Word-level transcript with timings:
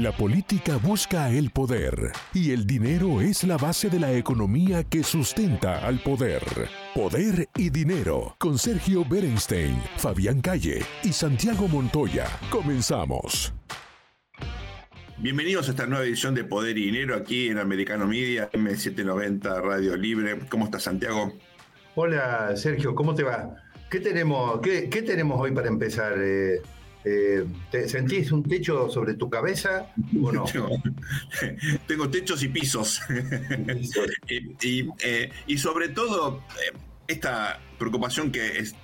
La 0.00 0.12
política 0.12 0.78
busca 0.78 1.28
el 1.28 1.50
poder 1.50 2.12
y 2.32 2.52
el 2.52 2.66
dinero 2.66 3.20
es 3.20 3.44
la 3.44 3.58
base 3.58 3.90
de 3.90 4.00
la 4.00 4.10
economía 4.14 4.82
que 4.82 5.04
sustenta 5.04 5.86
al 5.86 5.98
poder. 5.98 6.42
Poder 6.94 7.50
y 7.54 7.68
dinero 7.68 8.34
con 8.38 8.56
Sergio 8.56 9.04
Berenstein, 9.04 9.76
Fabián 9.98 10.40
Calle 10.40 10.82
y 11.04 11.12
Santiago 11.12 11.68
Montoya. 11.68 12.24
Comenzamos. 12.48 13.52
Bienvenidos 15.18 15.68
a 15.68 15.72
esta 15.72 15.84
nueva 15.84 16.06
edición 16.06 16.34
de 16.34 16.44
Poder 16.44 16.78
y 16.78 16.86
Dinero 16.86 17.14
aquí 17.14 17.48
en 17.48 17.58
Americano 17.58 18.06
Media, 18.06 18.50
M790 18.52 19.60
Radio 19.60 19.98
Libre. 19.98 20.38
¿Cómo 20.48 20.64
estás, 20.64 20.84
Santiago? 20.84 21.34
Hola, 21.94 22.56
Sergio, 22.56 22.94
¿cómo 22.94 23.14
te 23.14 23.22
va? 23.22 23.54
¿Qué 23.90 24.00
tenemos, 24.00 24.60
qué, 24.62 25.02
tenemos 25.02 25.38
hoy 25.38 25.52
para 25.52 25.68
empezar? 25.68 26.14
Eh, 26.16 26.62
eh, 27.04 27.46
¿te 27.70 27.88
¿Sentís 27.88 28.30
un 28.30 28.42
techo 28.42 28.90
sobre 28.90 29.14
tu 29.14 29.30
cabeza 29.30 29.92
o 30.22 30.32
no? 30.32 30.44
Tengo 31.86 32.10
techos 32.10 32.42
y 32.42 32.48
pisos. 32.48 33.00
Eh, 35.02 35.30
y, 35.46 35.58
sobre 35.58 35.88
todo, 35.88 36.44
eh, 36.56 36.76
esta 37.08 37.60
preocupación 37.78 38.30
que 38.30 38.58
es, 38.58 38.74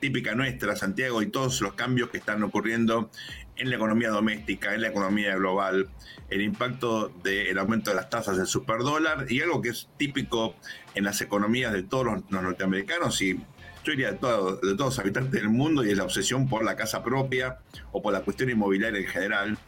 típica 0.00 0.34
nuestra, 0.34 0.76
Santiago, 0.76 1.20
y 1.22 1.26
todos 1.26 1.60
los 1.60 1.74
cambios 1.74 2.10
que 2.10 2.18
están 2.18 2.42
ocurriendo 2.42 3.10
en 3.56 3.68
la 3.68 3.76
economía 3.76 4.08
doméstica, 4.08 4.74
en 4.74 4.80
la 4.80 4.88
economía 4.88 5.36
global, 5.36 5.90
el 6.30 6.40
impacto 6.40 7.08
del 7.22 7.58
aumento 7.58 7.90
de 7.90 7.96
las 7.96 8.08
tasas 8.08 8.38
del 8.38 8.46
superdólar 8.46 9.30
y 9.30 9.42
algo 9.42 9.60
que 9.60 9.70
es 9.70 9.88
típico 9.98 10.54
en 10.94 11.04
las 11.04 11.20
economías 11.20 11.72
de 11.72 11.82
todos 11.82 12.06
los 12.06 12.30
norteamericanos 12.30 13.20
y 13.20 13.38
yo 13.84 13.92
diría 13.92 14.12
de, 14.12 14.18
todos 14.18 14.60
los 14.62 14.98
habitantes 14.98 15.32
del 15.32 15.48
mundo 15.48 15.84
y 15.84 15.90
es 15.90 15.96
la 15.96 16.04
obsesión 16.04 16.48
por 16.48 16.64
la 16.64 16.76
casa 16.76 17.02
propia 17.02 17.58
o 17.90 18.00
por 18.02 18.12
la 18.12 18.20
cuestión 18.20 18.50
inmobiliaria 18.50 19.00
en 19.00 19.06
general, 19.06 19.58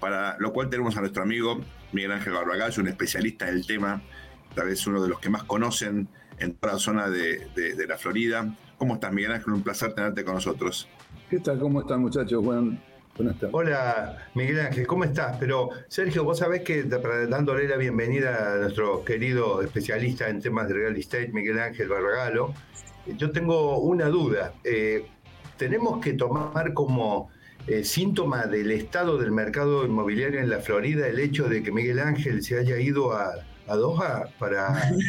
para 0.00 0.36
lo 0.38 0.52
cual 0.52 0.70
tenemos 0.70 0.96
a 0.96 1.00
nuestro 1.00 1.22
amigo 1.22 1.60
Miguel 1.92 2.12
Ángel 2.12 2.32
Barbagallo, 2.32 2.82
un 2.82 2.88
especialista 2.88 3.48
en 3.48 3.56
el 3.56 3.66
tema, 3.66 4.02
tal 4.54 4.66
vez 4.66 4.86
uno 4.86 5.02
de 5.02 5.08
los 5.08 5.18
que 5.18 5.28
más 5.28 5.44
conocen 5.44 6.08
en 6.38 6.54
toda 6.54 6.74
la 6.74 6.78
zona 6.78 7.08
de, 7.08 7.48
la 7.88 7.96
Florida. 7.98 8.54
¿Cómo 8.78 8.94
estás, 8.94 9.12
Miguel 9.12 9.32
Ángel? 9.32 9.52
Un 9.52 9.62
placer 9.62 9.94
tenerte 9.94 10.24
con 10.24 10.34
nosotros. 10.34 10.88
¿Qué 11.30 11.38
tal? 11.38 11.58
¿Cómo 11.58 11.80
están, 11.80 12.00
muchachos? 12.00 12.44
Buenas 12.44 13.38
tardes. 13.38 13.50
Hola, 13.52 14.28
Miguel 14.34 14.60
Ángel, 14.60 14.86
¿cómo 14.86 15.04
estás? 15.04 15.36
Pero, 15.38 15.70
Sergio, 15.88 16.24
vos 16.24 16.38
sabés 16.38 16.62
que 16.62 16.82
dándole 16.82 17.68
la 17.68 17.76
bienvenida 17.76 18.54
a 18.54 18.56
nuestro 18.56 19.04
querido 19.04 19.62
especialista 19.62 20.28
en 20.28 20.40
temas 20.40 20.68
de 20.68 20.74
real 20.74 20.96
estate, 20.96 21.30
Miguel 21.32 21.60
Ángel 21.60 21.88
Barragalo, 21.88 22.54
yo 23.06 23.30
tengo 23.30 23.78
una 23.78 24.08
duda. 24.08 24.54
Eh, 24.64 25.06
¿Tenemos 25.56 26.00
que 26.00 26.14
tomar 26.14 26.74
como 26.74 27.30
eh, 27.66 27.82
síntoma 27.82 28.46
del 28.46 28.70
estado 28.72 29.16
del 29.16 29.32
mercado 29.32 29.86
inmobiliario 29.86 30.38
en 30.38 30.50
la 30.50 30.58
Florida 30.58 31.08
el 31.08 31.18
hecho 31.18 31.48
de 31.48 31.62
que 31.62 31.72
Miguel 31.72 31.98
Ángel 31.98 32.42
se 32.42 32.58
haya 32.58 32.78
ido 32.78 33.12
a, 33.12 33.36
Doha 33.66 34.28
para... 34.38 34.92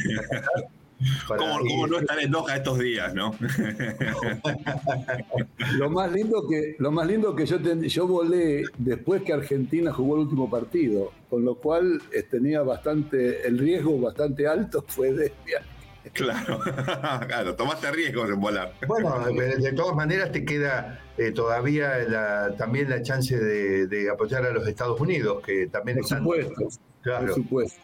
¿Cómo, 1.27 1.87
no 1.87 1.99
estar 1.99 2.17
en 2.19 2.31
Doha 2.31 2.55
estos 2.55 2.79
días, 2.79 3.13
no? 3.13 3.35
lo 5.77 5.89
más 5.89 6.09
lindo 6.13 6.47
que, 6.47 6.77
lo 6.80 6.89
más 6.89 7.05
lindo 7.05 7.35
que 7.35 7.45
yo, 7.45 7.59
yo 7.59 8.07
volé 8.07 8.63
después 8.77 9.23
que 9.23 9.33
Argentina 9.33 9.91
jugó 9.91 10.15
el 10.15 10.21
último 10.21 10.49
partido, 10.49 11.11
con 11.30 11.43
lo 11.43 11.55
cual 11.55 12.02
eh, 12.13 12.23
tenía 12.23 12.61
bastante, 12.61 13.45
el 13.45 13.57
riesgo 13.57 13.99
bastante 13.99 14.47
alto 14.47 14.85
fue 14.87 15.11
de 15.11 15.33
viaje 15.45 15.74
Claro, 16.14 16.59
claro, 17.28 17.56
tomaste 17.56 17.92
riesgos 17.92 18.30
en 18.30 18.39
volar. 18.39 18.73
Bueno, 18.88 19.20
de 19.31 19.73
todas 19.73 19.95
maneras 19.95 20.31
te 20.31 20.45
queda 20.45 21.02
eh, 21.17 21.31
todavía 21.31 22.56
también 22.58 22.89
la 22.89 23.02
chance 23.02 23.38
de, 23.38 24.09
apoyar 24.09 24.45
a 24.45 24.52
los 24.52 24.67
Estados 24.67 25.00
Unidos, 25.00 25.44
que 25.45 25.67
también 25.67 25.98
por 26.00 26.08
Supuesto, 26.08 26.67
Por 27.03 27.33
supuesto. 27.33 27.81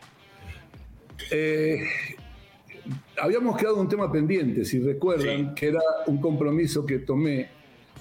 Eh, 1.30 1.84
habíamos 3.22 3.58
quedado 3.58 3.80
un 3.80 3.88
tema 3.88 4.12
pendiente, 4.12 4.66
si 4.66 4.80
recuerdan, 4.80 5.54
que 5.56 5.68
era 5.68 5.82
un 6.08 6.20
compromiso 6.20 6.86
que 6.86 7.00
tomé, 7.00 7.50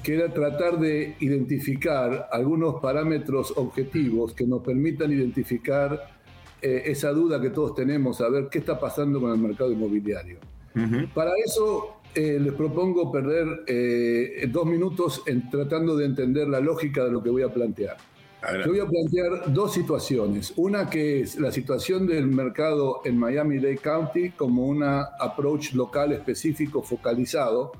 que 0.03 0.15
era 0.15 0.33
tratar 0.33 0.79
de 0.79 1.17
identificar 1.21 2.29
algunos 2.33 2.81
parámetros 2.81 3.53
objetivos 3.57 4.35
que 4.35 4.47
nos 4.47 4.63
permitan 4.63 5.13
identificar 5.13 6.20
eh, 6.63 6.83
esa 6.87 7.11
duda 7.11 7.41
que 7.41 7.51
todos 7.51 7.75
tenemos, 7.75 8.21
a 8.21 8.29
ver 8.29 8.49
qué 8.51 8.59
está 8.59 8.79
pasando 8.79 9.21
con 9.21 9.33
el 9.33 9.39
mercado 9.39 9.73
inmobiliario. 9.73 10.39
Para 11.15 11.33
eso 11.45 12.01
eh, 12.15 12.39
les 12.41 12.53
propongo 12.53 13.11
perder 13.11 13.65
eh, 13.67 14.47
dos 14.49 14.67
minutos 14.67 15.23
en 15.27 15.51
tratando 15.51 15.97
de 15.97 16.07
entender 16.07 16.49
la 16.49 16.61
lógica 16.61 17.05
de 17.05 17.11
lo 17.11 17.23
que 17.23 17.31
voy 17.31 17.43
a 17.43 17.49
plantear. 17.49 17.97
Yo 18.65 18.71
voy 18.71 18.81
a 18.81 18.87
plantear 18.87 19.53
dos 19.53 19.75
situaciones. 19.75 20.53
Una 20.57 20.89
que 20.89 21.21
es 21.21 21.39
la 21.39 21.51
situación 21.51 22.07
del 22.07 22.27
mercado 22.27 23.03
en 23.05 23.19
Miami-Dade 23.19 23.79
County 23.79 24.31
como 24.31 24.67
un 24.67 24.83
approach 24.83 25.75
local 25.75 26.13
específico 26.13 26.83
focalizado 26.83 27.73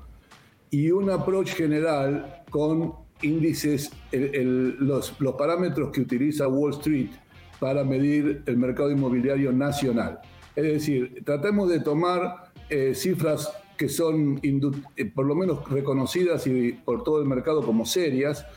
y 0.69 0.91
un 0.91 1.09
approach 1.09 1.53
general 1.53 2.43
con 2.49 2.93
índices, 3.23 3.91
los, 4.11 5.19
los 5.19 5.35
parámetros 5.35 5.91
que 5.91 6.01
utiliza 6.01 6.47
Wall 6.47 6.73
Street 6.73 7.09
para 7.61 7.83
medir 7.83 8.41
el 8.47 8.57
mercado 8.57 8.89
inmobiliario 8.89 9.51
nacional. 9.51 10.19
Es 10.55 10.63
decir, 10.63 11.21
tratemos 11.23 11.69
de 11.69 11.79
tomar 11.79 12.51
eh, 12.71 12.95
cifras 12.95 13.53
que 13.77 13.87
son 13.87 14.39
eh, 14.41 15.05
por 15.05 15.27
lo 15.27 15.35
menos 15.35 15.69
reconocidas 15.69 16.47
y 16.47 16.71
por 16.71 17.03
todo 17.03 17.21
el 17.21 17.27
mercado 17.27 17.61
como 17.61 17.85
serias, 17.85 18.47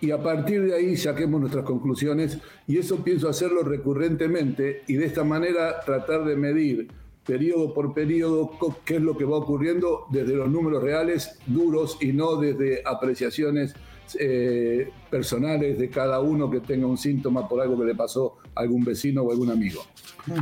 y 0.00 0.10
a 0.10 0.20
partir 0.20 0.64
de 0.64 0.74
ahí 0.74 0.96
saquemos 0.96 1.40
nuestras 1.40 1.64
conclusiones, 1.64 2.38
y 2.66 2.78
eso 2.78 3.04
pienso 3.04 3.28
hacerlo 3.28 3.62
recurrentemente, 3.62 4.82
y 4.88 4.94
de 4.94 5.06
esta 5.06 5.22
manera 5.22 5.78
tratar 5.86 6.24
de 6.24 6.34
medir 6.34 6.88
periodo 7.24 7.72
por 7.72 7.94
periodo 7.94 8.50
qué 8.84 8.96
es 8.96 9.02
lo 9.02 9.16
que 9.16 9.24
va 9.24 9.36
ocurriendo 9.36 10.06
desde 10.10 10.34
los 10.34 10.50
números 10.50 10.82
reales 10.82 11.38
duros 11.46 11.96
y 12.00 12.12
no 12.12 12.36
desde 12.36 12.82
apreciaciones 12.84 13.76
eh, 14.18 14.90
personales 15.10 15.78
de 15.78 15.88
cada 15.90 16.20
uno 16.20 16.50
que 16.50 16.60
tenga 16.60 16.86
un 16.86 16.98
síntoma 16.98 17.48
por 17.48 17.60
algo 17.60 17.78
que 17.78 17.86
le 17.86 17.94
pasó 17.94 18.36
a 18.54 18.60
algún 18.60 18.84
vecino 18.84 19.22
o 19.22 19.30
algún 19.30 19.50
amigo. 19.50 19.82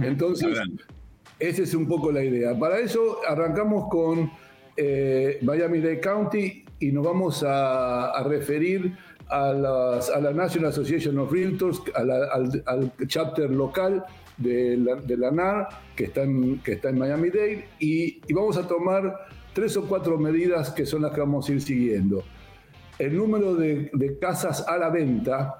Entonces, 0.02 0.58
esa 1.38 1.62
es 1.62 1.74
un 1.74 1.86
poco 1.86 2.10
la 2.12 2.24
idea. 2.24 2.58
Para 2.58 2.78
eso 2.78 3.18
arrancamos 3.26 3.88
con 3.90 4.30
eh, 4.76 5.38
Miami-Dade 5.42 6.00
County 6.00 6.64
y 6.80 6.92
nos 6.92 7.04
vamos 7.04 7.44
a, 7.46 8.22
referir 8.24 8.96
a, 9.28 9.52
la 9.52 10.32
National 10.32 10.70
Association 10.70 11.18
of 11.18 11.32
Realtors, 11.32 11.82
al, 11.94 12.92
chapter 13.06 13.50
local 13.50 14.04
de 14.36 14.76
la, 14.76 15.30
NAR, 15.30 15.68
que 15.94 16.04
está 16.04 16.22
en, 16.22 16.58
que 16.60 16.72
está 16.72 16.90
en 16.90 16.98
Miami-Dade, 16.98 17.68
y, 17.80 18.20
y 18.26 18.32
vamos 18.34 18.56
a 18.56 18.66
tomar 18.66 19.26
tres 19.54 19.76
o 19.76 19.84
cuatro 19.84 20.18
medidas 20.18 20.70
que 20.70 20.84
son 20.84 21.02
las 21.02 21.12
que 21.12 21.20
vamos 21.20 21.48
a 21.48 21.52
ir 21.52 21.62
siguiendo 21.62 22.22
el 22.98 23.16
número 23.16 23.54
de, 23.54 24.18
casas 24.20 24.64
a 24.66 24.78
la 24.78 24.90
venta, 24.90 25.58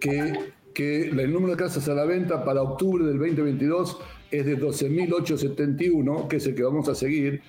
que, 0.00 0.52
que, 0.74 1.04
el 1.08 1.32
número 1.32 1.52
de 1.52 1.62
casas 1.62 1.88
a 1.88 1.94
la 1.94 2.04
venta 2.04 2.44
para 2.44 2.62
octubre 2.62 3.04
del 3.04 3.18
2022 3.18 3.98
es 4.30 4.46
de 4.46 4.58
12.871, 4.58 6.28
que 6.28 6.36
es 6.36 6.46
el 6.46 6.54
que 6.54 6.62
vamos 6.62 6.88
a 6.88 6.94
seguir. 6.94 7.42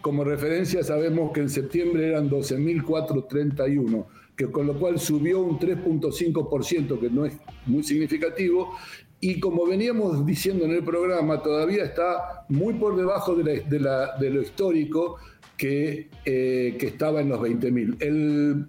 Como 0.00 0.22
referencia 0.24 0.82
sabemos 0.82 1.32
que 1.32 1.40
en 1.40 1.48
septiembre 1.48 2.08
eran 2.08 2.28
12.431, 2.28 4.04
que 4.36 4.50
con 4.50 4.66
lo 4.66 4.78
cual 4.78 4.98
subió 4.98 5.40
un 5.40 5.58
3.5%, 5.58 7.00
que 7.00 7.10
no 7.10 7.24
es 7.24 7.34
muy 7.66 7.82
significativo, 7.82 8.74
y 9.20 9.40
como 9.40 9.66
veníamos 9.66 10.26
diciendo 10.26 10.66
en 10.66 10.72
el 10.72 10.84
programa, 10.84 11.40
todavía 11.40 11.84
está 11.84 12.44
muy 12.50 12.74
por 12.74 12.94
debajo 12.96 13.34
de, 13.34 13.60
de 13.62 14.30
lo 14.30 14.42
histórico, 14.42 15.16
que, 15.56 16.08
eh, 16.24 16.76
que 16.78 16.86
estaba 16.86 17.20
en 17.20 17.28
los 17.28 17.40
20.000. 17.40 18.66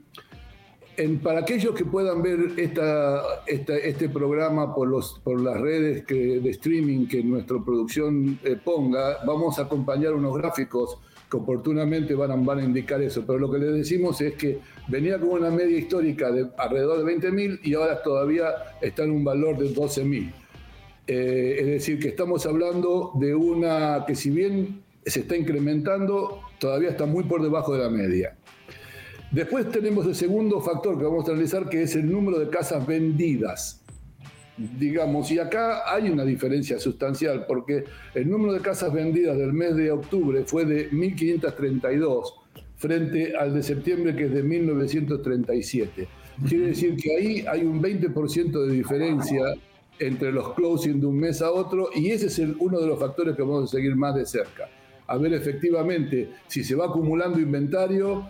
para 1.21 1.39
aquellos 1.39 1.75
que 1.75 1.85
puedan 1.85 2.21
ver 2.21 2.53
esta, 2.57 3.21
este 3.47 4.09
programa 4.09 4.73
por, 4.73 4.87
los, 4.87 5.19
por 5.23 5.41
las 5.41 5.59
redes 5.59 6.05
que, 6.05 6.39
de 6.39 6.49
streaming 6.51 7.07
que 7.07 7.23
nuestra 7.23 7.57
producción 7.63 8.39
eh, 8.43 8.57
ponga, 8.63 9.17
vamos 9.25 9.59
a 9.59 9.63
acompañar 9.63 10.13
unos 10.13 10.37
gráficos 10.37 10.99
que 11.29 11.37
oportunamente 11.37 12.13
van 12.13 12.31
a, 12.31 12.35
van 12.35 12.59
a 12.59 12.63
indicar 12.63 13.01
eso. 13.01 13.23
Pero 13.25 13.39
lo 13.39 13.51
que 13.51 13.57
les 13.59 13.73
decimos 13.73 14.21
es 14.21 14.35
que 14.35 14.59
venía 14.87 15.19
con 15.19 15.29
una 15.29 15.49
media 15.49 15.77
histórica 15.77 16.31
de 16.31 16.47
alrededor 16.57 17.03
de 17.03 17.17
20.000 17.17 17.59
y 17.63 17.73
ahora 17.73 18.01
todavía 18.03 18.53
está 18.81 19.03
en 19.03 19.11
un 19.11 19.23
valor 19.23 19.57
de 19.57 19.73
12.000. 19.73 20.31
Eh, 21.07 21.57
es 21.59 21.65
decir, 21.67 21.99
que 21.99 22.07
estamos 22.09 22.45
hablando 22.45 23.11
de 23.15 23.35
una 23.35 24.05
que 24.07 24.15
si 24.15 24.31
bien 24.31 24.81
se 25.05 25.19
está 25.19 25.37
incrementando, 25.37 26.41
todavía 26.59 26.89
está 26.89 27.05
muy 27.05 27.23
por 27.23 27.41
debajo 27.41 27.73
de 27.73 27.83
la 27.83 27.89
media. 27.89 28.35
Después 29.31 29.69
tenemos 29.69 30.05
el 30.05 30.15
segundo 30.15 30.61
factor 30.61 30.97
que 30.97 31.03
vamos 31.03 31.27
a 31.27 31.31
analizar, 31.31 31.67
que 31.67 31.83
es 31.83 31.95
el 31.95 32.09
número 32.09 32.39
de 32.39 32.49
casas 32.49 32.85
vendidas. 32.85 33.81
Digamos, 34.57 35.29
y 35.31 35.39
acá 35.39 35.93
hay 35.93 36.09
una 36.09 36.23
diferencia 36.23 36.79
sustancial, 36.79 37.45
porque 37.45 37.83
el 38.13 38.29
número 38.29 38.53
de 38.53 38.61
casas 38.61 38.93
vendidas 38.93 39.37
del 39.37 39.51
mes 39.51 39.75
de 39.75 39.91
octubre 39.91 40.43
fue 40.45 40.65
de 40.65 40.89
1.532 40.91 42.33
frente 42.77 43.35
al 43.35 43.53
de 43.53 43.63
septiembre, 43.63 44.15
que 44.15 44.25
es 44.25 44.33
de 44.33 44.43
1937. 44.43 46.07
Quiere 46.47 46.67
decir 46.67 46.95
que 46.95 47.15
ahí 47.15 47.45
hay 47.47 47.63
un 47.63 47.81
20% 47.81 48.65
de 48.65 48.71
diferencia 48.71 49.55
entre 49.99 50.31
los 50.31 50.53
closing 50.53 50.99
de 50.99 51.07
un 51.07 51.17
mes 51.17 51.41
a 51.41 51.51
otro 51.51 51.89
y 51.95 52.11
ese 52.11 52.27
es 52.27 52.39
uno 52.59 52.79
de 52.79 52.87
los 52.87 52.99
factores 52.99 53.35
que 53.35 53.41
vamos 53.41 53.65
a 53.65 53.67
seguir 53.67 53.95
más 53.95 54.15
de 54.15 54.25
cerca. 54.25 54.69
A 55.07 55.17
ver 55.17 55.33
efectivamente 55.33 56.29
si 56.47 56.63
se 56.63 56.75
va 56.75 56.85
acumulando 56.85 57.39
inventario 57.39 58.27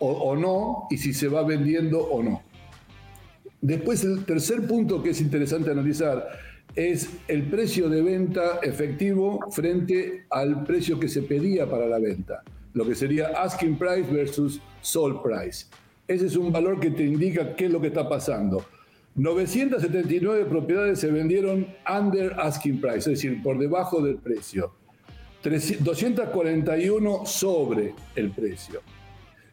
o, 0.00 0.34
no 0.34 0.86
y 0.90 0.96
si 0.96 1.12
se 1.12 1.28
va 1.28 1.42
vendiendo 1.42 2.00
o 2.00 2.22
no. 2.22 2.42
Después 3.60 4.02
el 4.04 4.24
tercer 4.24 4.66
punto 4.66 5.02
que 5.02 5.10
es 5.10 5.20
interesante 5.20 5.70
analizar 5.70 6.26
es 6.74 7.10
el 7.28 7.42
precio 7.50 7.88
de 7.88 8.00
venta 8.00 8.60
efectivo 8.62 9.40
frente 9.50 10.24
al 10.30 10.64
precio 10.64 10.98
que 10.98 11.08
se 11.08 11.22
pedía 11.22 11.68
para 11.68 11.86
la 11.86 11.98
venta, 11.98 12.42
lo 12.72 12.86
que 12.86 12.94
sería 12.94 13.28
asking 13.28 13.76
price 13.76 14.10
versus 14.10 14.60
sold 14.80 15.20
price. 15.22 15.66
Ese 16.08 16.26
es 16.26 16.36
un 16.36 16.50
valor 16.50 16.80
que 16.80 16.90
te 16.90 17.04
indica 17.04 17.54
qué 17.54 17.66
es 17.66 17.70
lo 17.70 17.80
que 17.80 17.88
está 17.88 18.08
pasando. 18.08 18.64
979 19.16 20.46
propiedades 20.46 21.00
se 21.00 21.10
vendieron 21.10 21.66
under 21.88 22.32
asking 22.40 22.80
price, 22.80 22.98
es 22.98 23.04
decir, 23.20 23.42
por 23.42 23.58
debajo 23.58 24.00
del 24.00 24.16
precio. 24.16 24.72
241 25.42 27.26
sobre 27.26 27.94
el 28.14 28.30
precio. 28.30 28.82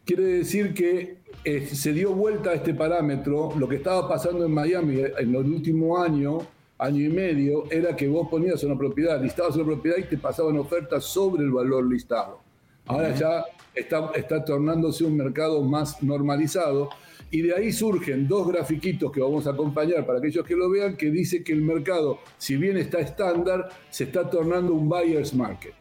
Quiere 0.04 0.24
decir 0.24 0.74
que 0.74 1.18
eh, 1.44 1.66
se 1.66 1.94
dio 1.94 2.14
vuelta 2.14 2.52
a 2.52 2.54
este 2.54 2.74
parámetro. 2.74 3.54
Lo 3.58 3.68
que 3.68 3.76
estaba 3.76 4.08
pasando 4.08 4.46
en 4.46 4.52
Miami 4.52 5.00
en 5.00 5.36
el 5.36 5.46
último 5.46 6.02
año, 6.02 6.40
año 6.78 7.06
y 7.06 7.10
medio, 7.10 7.70
era 7.72 7.96
que 7.96 8.08
vos 8.08 8.28
ponías 8.30 8.64
una 8.64 8.78
propiedad, 8.78 9.22
listabas 9.22 9.56
una 9.56 9.66
propiedad 9.66 9.98
y 9.98 10.04
te 10.04 10.18
pasaban 10.18 10.58
ofertas 10.58 11.04
sobre 11.04 11.44
el 11.44 11.52
valor 11.52 11.86
listado. 11.90 12.40
Ahora 12.86 13.14
ya 13.14 13.46
está, 13.76 14.12
está 14.16 14.46
tornándose 14.46 15.04
un 15.04 15.18
mercado 15.18 15.62
más 15.62 16.02
normalizado 16.02 16.90
y 17.30 17.42
de 17.42 17.54
ahí 17.54 17.72
surgen 17.72 18.28
dos 18.28 18.48
grafiquitos 18.48 19.12
que 19.12 19.20
vamos 19.20 19.48
a 19.48 19.52
acompañar 19.52 20.06
para 20.06 20.20
aquellos 20.20 20.46
que 20.46 20.56
lo 20.56 20.70
vean, 20.70 20.96
que 20.96 21.12
dice 21.12 21.44
que 21.44 21.54
el 21.54 21.62
mercado, 21.62 22.20
si 22.38 22.56
bien 22.56 22.78
está 22.78 23.00
estándar, 23.00 23.70
se 23.90 24.06
está 24.06 24.30
tornando 24.30 24.74
un 24.74 24.88
buyer's 24.88 25.34
market. 25.34 25.74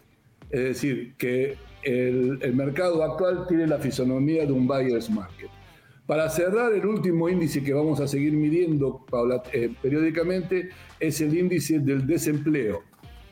Es 0.51 0.61
decir, 0.61 1.15
que 1.17 1.57
el, 1.83 2.55
mercado 2.55 3.03
actual 3.03 3.47
tiene 3.49 3.67
la 3.67 3.79
fisonomía 3.79 4.45
de 4.45 4.53
un 4.53 4.67
buyer's 4.67 5.09
market. 5.09 5.51
Para 6.07 6.29
cerrar, 6.31 6.73
el 6.73 6.87
último 6.87 7.29
índice 7.29 7.63
que 7.63 7.73
vamos 7.73 8.01
a 8.01 8.07
seguir 8.07 8.33
midiendo 8.33 9.05
eh, 9.53 9.71
periódicamente 9.83 10.71
es 11.01 11.21
el 11.21 11.37
índice 11.37 11.81
del 11.81 12.07
desempleo, 12.07 12.83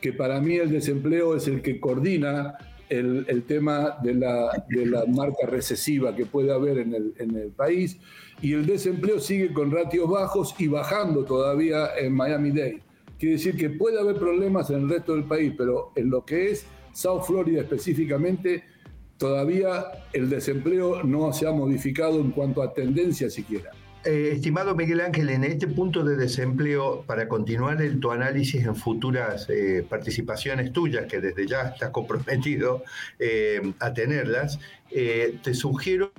que 0.00 0.12
para 0.12 0.40
mí 0.40 0.56
el 0.56 0.70
desempleo 0.70 1.36
es 1.36 1.46
el 1.46 1.62
que 1.62 1.78
coordina 1.80 2.58
el, 2.98 3.42
tema 3.44 3.98
de 4.02 4.14
la, 4.14 4.64
de 4.68 4.86
la, 4.86 5.04
marca 5.06 5.46
recesiva 5.46 6.14
que 6.14 6.26
puede 6.26 6.52
haber 6.52 6.78
en 6.78 6.94
el, 6.94 7.14
en 7.18 7.36
el 7.36 7.50
país 7.50 7.98
y 8.40 8.52
el 8.52 8.66
desempleo 8.66 9.20
sigue 9.20 9.52
con 9.52 9.70
ratios 9.70 10.08
bajos 10.08 10.54
y 10.58 10.68
bajando 10.68 11.24
todavía 11.24 11.88
en 11.98 12.12
Miami-Dade. 12.12 12.82
Quiere 13.18 13.36
decir 13.36 13.56
que 13.56 13.70
puede 13.70 13.98
haber 13.98 14.16
problemas 14.16 14.70
en 14.70 14.82
el 14.82 14.88
resto 14.88 15.14
del 15.14 15.24
país, 15.24 15.54
pero 15.56 15.92
en 15.96 16.10
lo 16.10 16.24
que 16.24 16.50
es 16.50 16.66
South 16.92 17.22
Florida 17.26 17.60
específicamente, 17.60 18.64
todavía 19.16 19.84
el 20.12 20.28
desempleo 20.28 21.02
no 21.04 21.32
se 21.32 21.46
ha 21.46 21.52
modificado 21.52 22.20
en 22.20 22.30
cuanto 22.32 22.62
a 22.62 22.72
tendencia 22.72 23.30
siquiera. 23.30 23.70
Eh, 24.04 24.32
estimado 24.32 24.74
Miguel 24.74 25.00
Ángel, 25.00 25.30
en 25.30 25.44
este 25.44 25.66
punto 25.66 26.04
de 26.04 26.16
desempleo, 26.16 27.04
para 27.06 27.26
continuar 27.26 27.80
el, 27.80 28.00
tu 28.00 28.10
análisis 28.10 28.62
en 28.64 28.76
futuras 28.76 29.48
eh, 29.48 29.84
participaciones 29.88 30.74
tuyas, 30.74 31.06
que 31.06 31.20
desde 31.20 31.46
ya 31.46 31.62
estás 31.62 31.88
comprometido 31.88 32.84
eh, 33.18 33.72
a 33.80 33.94
tenerlas, 33.94 34.58
te 34.90 35.54
sugiero 35.54 36.12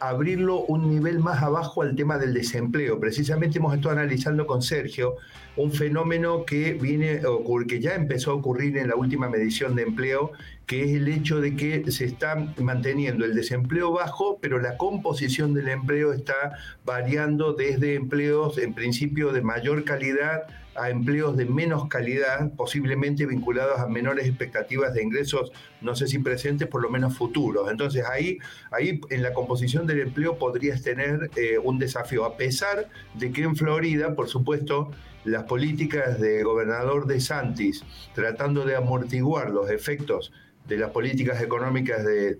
abrirlo 0.00 0.60
un 0.64 0.88
nivel 0.88 1.18
más 1.18 1.42
abajo 1.42 1.82
al 1.82 1.94
tema 1.94 2.18
del 2.18 2.34
desempleo. 2.34 2.98
Precisamente 2.98 3.58
hemos 3.58 3.74
estado 3.74 3.92
analizando 3.92 4.46
con 4.46 4.62
Sergio 4.62 5.16
un 5.56 5.72
fenómeno 5.72 6.44
que 6.44 6.74
viene 6.74 7.20
que 7.66 7.80
ya 7.80 7.94
empezó 7.94 8.30
a 8.30 8.34
ocurrir 8.34 8.76
en 8.78 8.88
la 8.88 8.96
última 8.96 9.28
medición 9.28 9.74
de 9.74 9.82
empleo, 9.82 10.32
que 10.66 10.84
es 10.84 10.96
el 10.96 11.08
hecho 11.08 11.40
de 11.40 11.56
que 11.56 11.90
se 11.90 12.04
está 12.04 12.36
manteniendo 12.58 13.24
el 13.24 13.34
desempleo 13.34 13.92
bajo, 13.92 14.38
pero 14.40 14.60
la 14.60 14.76
composición 14.76 15.54
del 15.54 15.68
empleo 15.68 16.12
está 16.12 16.52
variando 16.84 17.54
desde 17.54 17.94
empleos 17.94 18.58
en 18.58 18.74
principio 18.74 19.32
de 19.32 19.42
mayor 19.42 19.84
calidad 19.84 20.44
a 20.80 20.90
empleos 20.90 21.36
de 21.36 21.44
menos 21.44 21.88
calidad, 21.88 22.52
posiblemente 22.56 23.26
vinculados 23.26 23.80
a 23.80 23.88
menores 23.88 24.26
expectativas 24.26 24.94
de 24.94 25.02
ingresos, 25.02 25.52
no 25.80 25.94
sé 25.94 26.06
si 26.06 26.18
presentes, 26.18 26.68
por 26.68 26.82
lo 26.82 26.90
menos 26.90 27.16
futuros. 27.16 27.70
Entonces 27.70 28.04
ahí, 28.04 28.38
ahí 28.70 29.00
en 29.10 29.22
la 29.22 29.32
composición 29.32 29.86
del 29.86 30.00
empleo 30.00 30.38
podrías 30.38 30.82
tener 30.82 31.30
eh, 31.36 31.58
un 31.58 31.78
desafío, 31.78 32.24
a 32.24 32.36
pesar 32.36 32.88
de 33.14 33.32
que 33.32 33.42
en 33.42 33.56
Florida, 33.56 34.14
por 34.14 34.28
supuesto, 34.28 34.90
las 35.24 35.44
políticas 35.44 36.20
de 36.20 36.42
gobernador 36.42 37.06
de 37.06 37.20
Santis, 37.20 37.84
tratando 38.14 38.64
de 38.64 38.76
amortiguar 38.76 39.50
los 39.50 39.70
efectos 39.70 40.32
de 40.66 40.78
las 40.78 40.90
políticas 40.90 41.42
económicas 41.42 42.04
de, 42.04 42.38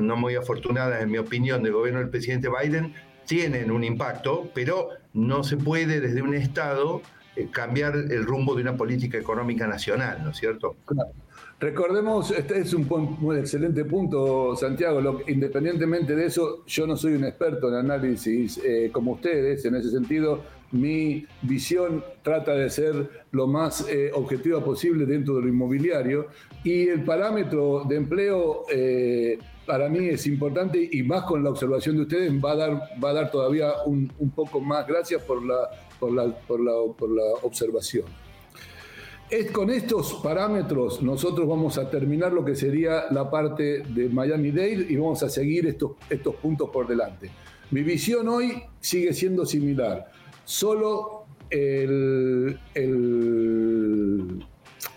no, 0.00 0.16
muy 0.16 0.36
afortunadas, 0.36 1.02
en 1.02 1.10
mi 1.10 1.18
opinión, 1.18 1.62
del 1.62 1.72
gobierno 1.72 2.00
del 2.00 2.10
presidente 2.10 2.48
Biden, 2.48 2.94
tienen 3.26 3.70
un 3.70 3.84
impacto, 3.84 4.50
pero 4.54 4.90
no 5.12 5.44
se 5.44 5.56
puede 5.56 6.00
desde 6.00 6.22
un 6.22 6.34
Estado 6.34 7.02
cambiar 7.50 7.96
el 7.96 8.24
rumbo 8.24 8.54
de 8.54 8.62
una 8.62 8.76
política 8.76 9.18
económica 9.18 9.66
nacional, 9.66 10.22
¿no 10.22 10.30
es 10.30 10.36
cierto? 10.36 10.76
Recordemos, 11.60 12.30
este 12.32 12.58
es 12.58 12.74
un, 12.74 12.86
excelente 13.38 13.84
punto, 13.84 14.56
Santiago. 14.56 15.22
independientemente 15.28 16.14
de 16.14 16.26
eso, 16.26 16.64
yo 16.66 16.86
no 16.86 16.96
soy 16.96 17.14
un 17.14 17.24
experto 17.24 17.68
en 17.68 17.74
análisis 17.74 18.60
eh, 18.64 18.90
como 18.92 19.12
ustedes. 19.12 19.64
En 19.64 19.76
ese 19.76 19.90
sentido, 19.90 20.42
mi 20.74 21.26
visión 21.42 22.04
trata 22.22 22.52
de 22.52 22.68
ser 22.68 23.24
lo 23.30 23.46
más 23.46 23.88
eh, 23.88 24.10
objetiva 24.12 24.62
posible 24.62 25.06
dentro 25.06 25.36
de 25.36 25.42
lo 25.42 25.48
inmobiliario. 25.48 26.26
Y 26.62 26.88
el 26.88 27.04
parámetro 27.04 27.84
de 27.88 27.96
empleo 27.96 28.64
para 29.66 29.88
mí 29.88 30.08
es 30.08 30.26
importante 30.26 30.88
y 30.90 31.02
más 31.02 31.24
con 31.24 31.42
la 31.42 31.50
observación 31.50 31.96
de 31.96 32.02
ustedes 32.02 32.32
va 32.32 32.52
a 32.52 32.56
dar, 32.56 32.82
va 33.02 33.10
a 33.10 33.12
dar 33.12 33.30
todavía 33.30 33.72
un, 33.86 34.08
poco 34.34 34.60
más. 34.60 34.86
Gracias 34.86 35.22
por 35.22 35.44
la 35.44 35.70
por 35.98 36.12
la, 36.12 36.26
por 36.46 36.60
la, 36.60 36.72
por 36.96 37.10
la 37.10 37.24
observación. 37.42 38.04
Es, 39.30 39.50
con 39.50 39.70
estos 39.70 40.14
parámetros 40.22 41.02
nosotros 41.02 41.48
vamos 41.48 41.78
a 41.78 41.88
terminar 41.88 42.32
lo 42.32 42.44
que 42.44 42.54
sería 42.54 43.04
la 43.10 43.30
parte 43.30 43.80
de 43.80 44.08
Miami-Dade 44.08 44.86
y 44.88 44.96
vamos 44.96 45.22
a 45.22 45.30
seguir 45.30 45.66
estos, 45.66 45.92
estos 46.10 46.34
puntos 46.36 46.68
por 46.70 46.86
delante. 46.86 47.30
Mi 47.70 47.82
visión 47.82 48.28
hoy 48.28 48.62
sigue 48.80 49.14
siendo 49.14 49.46
similar. 49.46 50.10
Solo 50.44 51.24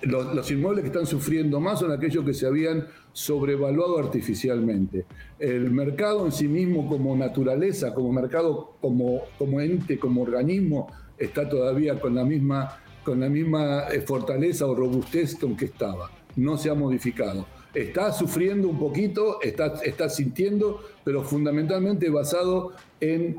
los, 0.01 0.35
los, 0.35 0.51
inmuebles 0.51 0.83
que 0.83 0.87
están 0.87 1.05
sufriendo 1.05 1.59
más 1.59 1.79
son 1.79 1.91
aquellos 1.91 2.25
que 2.25 2.33
se 2.33 2.47
habían 2.47 2.87
sobrevaluado 3.13 3.97
artificialmente. 3.97 5.05
El 5.39 5.71
mercado 5.71 6.25
en 6.25 6.31
sí 6.31 6.47
mismo 6.47 6.87
como 6.87 7.15
naturaleza, 7.15 7.93
como 7.93 8.11
mercado, 8.11 8.75
como, 8.79 9.21
como 9.37 9.59
ente, 9.59 9.97
como 9.97 10.21
organismo, 10.21 10.87
está 11.17 11.49
todavía 11.49 11.99
con 11.99 12.13
la 12.13 12.23
misma, 12.23 12.79
con 13.03 13.19
la 13.19 13.29
misma 13.29 13.87
eh, 13.91 14.01
fortaleza 14.01 14.67
o 14.67 14.75
robustez 14.75 15.35
con 15.35 15.57
que 15.57 15.65
estaba. 15.65 16.11
No 16.35 16.57
se 16.57 16.69
ha 16.69 16.75
modificado. 16.75 17.47
Está 17.73 18.11
sufriendo 18.11 18.69
un 18.69 18.79
poquito, 18.79 19.41
está, 19.41 19.73
está 19.83 20.09
sintiendo, 20.09 20.81
pero 21.03 21.23
fundamentalmente 21.23 22.09
basado 22.09 22.73
en... 22.99 23.35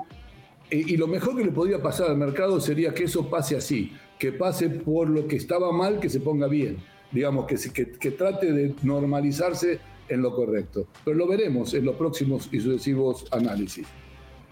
Y 0.70 0.96
lo 0.96 1.06
mejor 1.06 1.36
que 1.36 1.44
le 1.44 1.52
podría 1.52 1.82
pasar 1.82 2.10
al 2.10 2.18
mercado 2.18 2.60
sería 2.60 2.92
que 2.92 3.04
eso 3.04 3.30
pase 3.30 3.56
así, 3.56 3.92
que 4.18 4.32
pase 4.32 4.68
por 4.68 5.08
lo 5.08 5.26
que 5.26 5.36
estaba 5.36 5.72
mal, 5.72 5.98
que 5.98 6.10
se 6.10 6.20
ponga 6.20 6.46
bien 6.46 6.76
digamos, 7.10 7.46
que, 7.46 7.56
que, 7.72 7.90
que 7.92 8.10
trate 8.12 8.52
de 8.52 8.74
normalizarse 8.82 9.78
en 10.08 10.22
lo 10.22 10.34
correcto. 10.34 10.86
Pero 11.04 11.16
lo 11.16 11.26
veremos 11.26 11.74
en 11.74 11.84
los 11.84 11.96
próximos 11.96 12.48
y 12.52 12.60
sucesivos 12.60 13.26
análisis. 13.30 13.86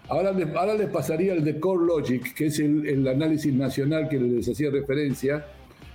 Ahora 0.09 0.31
les, 0.31 0.55
ahora 0.55 0.75
les 0.75 0.89
pasaría 0.89 1.33
el 1.33 1.43
de 1.43 1.59
Core 1.59 1.85
Logic, 1.85 2.33
que 2.33 2.47
es 2.47 2.59
el, 2.59 3.07
análisis 3.07 3.53
nacional 3.53 4.07
que 4.07 4.19
les 4.19 4.47
hacía 4.47 4.71
referencia, 4.71 5.45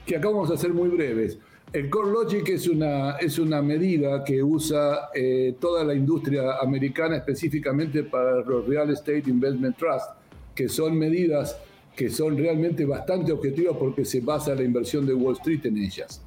que 0.05 0.17
acá 0.17 0.29
vamos 0.29 0.51
a 0.51 0.57
ser 0.57 0.73
muy 0.73 0.89
breves. 0.91 1.39
El 1.73 1.89
Core 1.89 2.13
Logic 2.13 2.47
es 2.51 2.69
una, 2.69 3.13
es 3.13 3.39
una 3.39 3.63
medida 3.63 4.23
que 4.25 4.43
usa 4.43 5.09
eh, 5.15 5.55
toda 5.59 5.83
la 5.85 5.95
industria 5.95 6.59
americana 6.61 7.17
específicamente 7.17 8.03
para 8.03 8.43
los 8.43 8.67
Real 8.67 8.91
Estate 8.91 9.25
Investment 9.29 9.79
Trust, 9.79 10.11
que 10.55 10.69
son 10.69 10.99
medidas 10.99 11.57
que 11.97 12.11
son 12.11 12.37
realmente 12.37 12.85
bastante 12.85 13.33
objetivas 13.33 13.75
porque 13.79 14.05
se 14.05 14.21
basa 14.21 14.55
la 14.55 14.63
inversión 14.63 15.07
de 15.07 15.15
Wall 15.15 15.35
Street 15.37 15.65
en 15.65 15.79
ellas. 15.79 16.23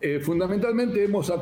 Eh, 0.00 0.20
fundamentalmente 0.20 1.02
hemos, 1.02 1.32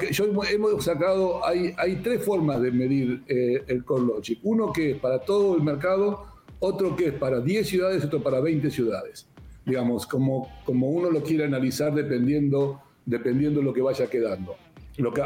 hemos 0.50 0.84
sacado, 0.84 1.44
hay, 1.44 1.74
hay, 1.76 1.96
tres 1.96 2.24
formas 2.24 2.62
de 2.62 2.70
medir 2.70 3.24
eh, 3.28 3.62
el 3.66 3.84
core 3.84 4.06
logic. 4.06 4.38
Uno 4.42 4.72
que 4.72 4.92
es 4.92 4.96
para 4.98 5.18
todo 5.18 5.54
el 5.56 5.62
mercado, 5.62 6.24
otro 6.60 6.96
que 6.96 7.08
es 7.08 7.12
para 7.12 7.40
10 7.40 7.68
ciudades, 7.68 8.04
otro 8.04 8.22
para 8.22 8.40
20 8.40 8.70
ciudades. 8.70 9.26
Digamos, 9.66 10.06
como, 10.06 10.48
como 10.64 10.88
uno 10.88 11.10
lo 11.10 11.22
quiere 11.22 11.44
analizar 11.44 11.94
dependiendo, 11.94 12.80
dependiendo 13.06 13.60
de 13.60 13.66
lo 13.66 13.72
que 13.72 13.82
vaya 13.82 14.08
quedando. 14.08 14.56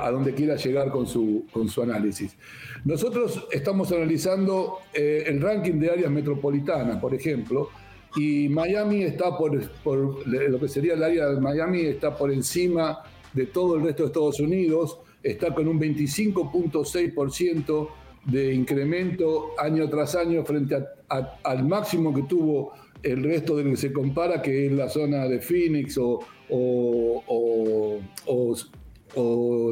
a 0.00 0.10
donde 0.10 0.34
quiera 0.34 0.56
llegar 0.56 0.90
con 0.90 1.06
su, 1.06 1.44
con 1.52 1.68
su 1.68 1.82
análisis. 1.82 2.36
Nosotros 2.84 3.46
estamos 3.50 3.92
analizando 3.92 4.78
eh, 4.94 5.24
el 5.26 5.42
ranking 5.42 5.74
de 5.74 5.90
áreas 5.90 6.10
metropolitanas, 6.10 6.98
por 6.98 7.14
ejemplo, 7.14 7.68
y 8.16 8.48
Miami 8.48 9.02
está 9.02 9.36
por, 9.36 9.52
lo 10.26 10.60
que 10.60 10.68
sería 10.68 10.94
el 10.94 11.02
área 11.02 11.28
de 11.28 11.38
Miami, 11.40 11.82
está 11.82 12.16
por 12.16 12.32
encima 12.32 13.02
de 13.32 13.46
todo 13.46 13.76
el 13.76 13.82
resto 13.82 14.04
de 14.04 14.06
Estados 14.06 14.40
Unidos, 14.40 15.00
está 15.22 15.54
con 15.54 15.68
un 15.68 15.78
25.6% 15.78 17.88
de 18.24 18.54
incremento 18.54 19.50
año 19.58 19.88
tras 19.88 20.14
año 20.14 20.44
frente 20.44 20.76
al 21.08 21.66
máximo 21.66 22.14
que 22.14 22.22
tuvo 22.22 22.72
el 23.02 23.22
resto 23.22 23.56
de 23.56 23.64
lo 23.64 23.70
que 23.70 23.76
se 23.76 23.92
compara, 23.92 24.42
que 24.42 24.66
es 24.66 24.72
la 24.72 24.88
zona 24.88 25.26
de 25.28 25.40
Phoenix 25.40 25.98
o, 25.98 26.20
o, 26.50 28.00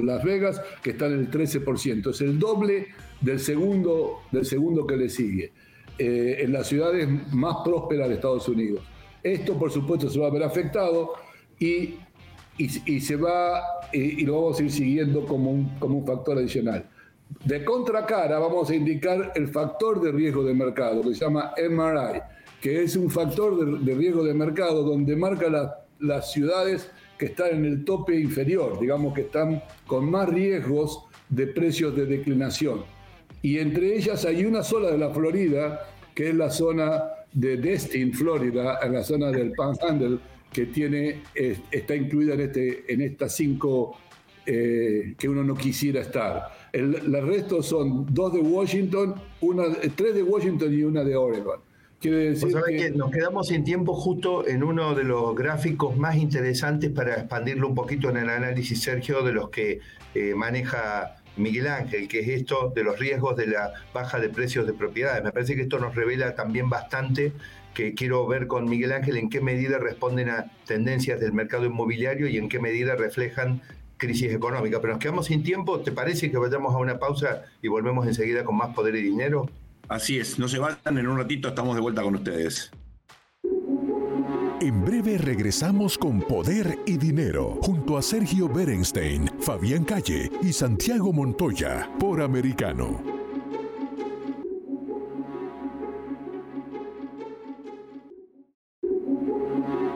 Las 0.03 0.25
Vegas, 0.25 0.61
que 0.83 0.91
está 0.91 1.07
en 1.07 1.15
el 1.15 1.31
13%. 1.31 2.11
Es 2.11 2.21
el 2.21 2.39
doble 2.39 2.89
del 3.21 3.41
segundo, 3.41 4.21
del 4.31 4.45
segundo 4.45 4.87
que 4.87 4.97
le 4.97 5.09
sigue, 5.09 5.53
eh, 5.99 6.39
en 6.41 6.53
las 6.53 6.69
ciudades 6.69 7.09
más 7.33 7.57
prósperas 7.65 8.09
de 8.09 8.15
Estados 8.15 8.49
Unidos. 8.49 8.83
Esto, 9.23 9.59
por 9.59 9.71
supuesto, 9.71 10.09
se 10.09 10.19
va 10.19 10.29
a 10.29 10.31
ver 10.31 10.43
afectado 10.43 11.13
y, 11.59 11.95
y, 12.59 13.01
se 13.01 13.17
va, 13.17 13.63
y, 13.93 14.25
lo 14.25 14.43
vamos 14.43 14.61
a 14.61 14.63
ir 14.63 14.71
siguiendo 14.71 15.27
como 15.27 15.51
un, 15.51 15.79
como 15.79 15.99
un 15.99 16.07
factor 16.07 16.39
adicional. 16.39 16.87
De 17.45 17.65
contracara, 17.65 18.39
vamos 18.39 18.71
a 18.71 18.75
indicar 18.77 19.33
el 19.35 19.49
factor 19.49 20.01
de 20.01 20.13
riesgo 20.13 20.45
de 20.45 20.55
mercado, 20.55 21.03
que 21.03 21.15
se 21.15 21.25
llama 21.25 21.53
MRI 21.59 22.21
que 22.61 22.83
es 22.83 22.97
un 22.97 23.11
factor 23.11 23.81
de, 23.81 23.95
riesgo 23.95 24.25
de 24.25 24.35
mercado 24.35 24.83
donde 24.83 25.15
marca 25.17 25.75
las 25.99 26.33
ciudades 26.33 26.91
que 27.19 27.27
están 27.27 27.57
en 27.57 27.65
el 27.65 27.85
tope 27.85 28.19
inferior, 28.19 28.79
digamos 28.81 29.15
que 29.15 29.23
están 29.23 29.63
con 29.87 30.11
más 30.11 30.29
riesgos 30.29 31.05
de 31.29 31.47
precios 31.47 31.97
de 31.97 32.07
declinación. 32.07 32.85
Y 33.43 33.59
entre 33.59 33.97
ellas 33.97 34.25
hay 34.25 34.45
una 34.45 34.63
sola 34.63 34.91
de 34.91 34.99
la 34.99 35.11
Florida, 35.11 35.89
que 36.15 36.31
es 36.31 36.35
la 36.35 36.51
zona 36.51 37.05
de 37.33 37.57
Destin, 37.57 38.13
Florida, 38.13 38.79
en 38.83 38.95
la 38.95 39.05
zona 39.05 39.31
del 39.31 39.53
Panhandle, 39.53 40.19
que 40.53 40.67
tiene, 40.67 41.23
está 41.71 41.95
incluida 41.95 42.35
en, 42.35 42.41
este, 42.41 42.93
en 42.93 43.03
estas 43.03 43.35
cinco 43.37 43.99
eh, 44.47 45.15
que 45.19 45.29
uno 45.29 45.45
no 45.45 45.55
quisiera 45.55 46.01
estar. 46.01 46.51
El, 46.73 46.95
el, 46.95 47.27
resto 47.27 47.63
son 47.63 48.07
dos 48.13 48.33
de 48.33 48.41
Washington, 48.41 49.15
tres 49.97 50.15
de 50.15 50.23
Washington 50.23 50.73
y 50.73 50.83
una 50.83 51.05
de 51.05 51.17
Oregon. 51.17 51.61
Quiere 52.01 52.31
decir 52.31 52.55
que... 52.67 52.91
nos 52.91 53.11
quedamos 53.11 53.49
sin 53.49 53.65
tiempo 53.65 53.95
justo 53.95 54.47
en 54.47 54.63
uno 54.63 54.95
de 54.95 55.05
los 55.05 55.35
gráficos 55.35 55.97
más 55.97 56.17
interesantes 56.17 56.91
para 56.91 57.15
expandirlo 57.15 57.69
un 57.69 57.75
poquito 57.75 58.11
en 58.11 58.19
el 58.19 58.29
análisis, 58.29 58.83
Sergio, 58.83 59.23
de 59.23 59.33
los 59.33 59.49
que 59.49 59.81
eh, 60.15 60.35
maneja 60.35 61.17
Miguel 61.37 61.69
Ángel, 61.69 62.09
que 62.09 62.21
es 62.21 62.29
esto 62.29 62.73
de 62.75 62.85
los 62.85 62.99
riesgos 62.99 63.37
de 63.37 63.47
la 63.47 63.73
baja 63.93 64.19
de 64.19 64.29
precios 64.29 64.67
de 64.67 64.73
propiedades. 64.73 65.25
Me 65.25 65.33
parece 65.33 65.55
que 65.57 65.63
esto 65.63 65.79
nos 65.79 65.95
revela 65.95 66.35
también 66.35 66.69
bastante 66.69 67.33
que 67.75 67.95
quiero 67.95 68.27
ver 68.27 68.47
con 68.47 68.69
Miguel 68.69 68.93
Ángel 68.93 69.19
en 69.19 69.29
qué 69.29 69.41
medida 69.41 69.79
responden 69.79 70.31
a 70.31 70.51
tendencias 70.67 71.21
del 71.21 71.33
mercado 71.35 71.67
inmobiliario 71.67 72.27
y 72.27 72.39
en 72.39 72.49
qué 72.49 72.59
medida 72.59 72.97
reflejan 72.97 73.61
crisis 73.99 74.33
económica. 74.33 74.81
Pero 74.81 74.95
nos 74.95 75.03
quedamos 75.03 75.27
sin 75.27 75.43
tiempo, 75.43 75.81
¿te 75.81 75.93
parece 75.93 76.31
que 76.31 76.39
vayamos 76.39 76.75
a 76.75 76.79
una 76.79 76.99
pausa 76.99 77.45
y 77.61 77.69
volvemos 77.69 78.07
enseguida 78.07 78.45
con 78.45 78.57
más 78.57 78.75
poder 78.75 78.97
y 78.97 79.03
dinero? 79.03 79.47
Así 79.89 80.19
es, 80.19 80.39
no 80.39 80.49
se 80.49 80.59
vayan, 80.59 80.99
en 80.99 81.07
un 81.07 81.19
ratito 81.19 81.49
estamos 81.49 81.75
de 81.75 81.81
vuelta 81.81 82.03
con 82.03 82.17
ustedes. 82.17 82.71
En 84.61 84.85
breve 84.85 85.19
regresamos 85.19 85.99
con 85.99 86.21
Poder 86.21 86.79
y 86.87 86.97
Dinero, 86.97 87.59
junto 87.63 87.99
a 87.99 88.03
Sergio 88.03 88.49
Berenstein, 88.49 89.31
Fabián 89.41 89.85
Calle 89.85 90.31
y 90.43 90.53
Santiago 90.53 91.13
Montoya, 91.13 91.91
por 92.01 92.23
Americano. 92.23 93.17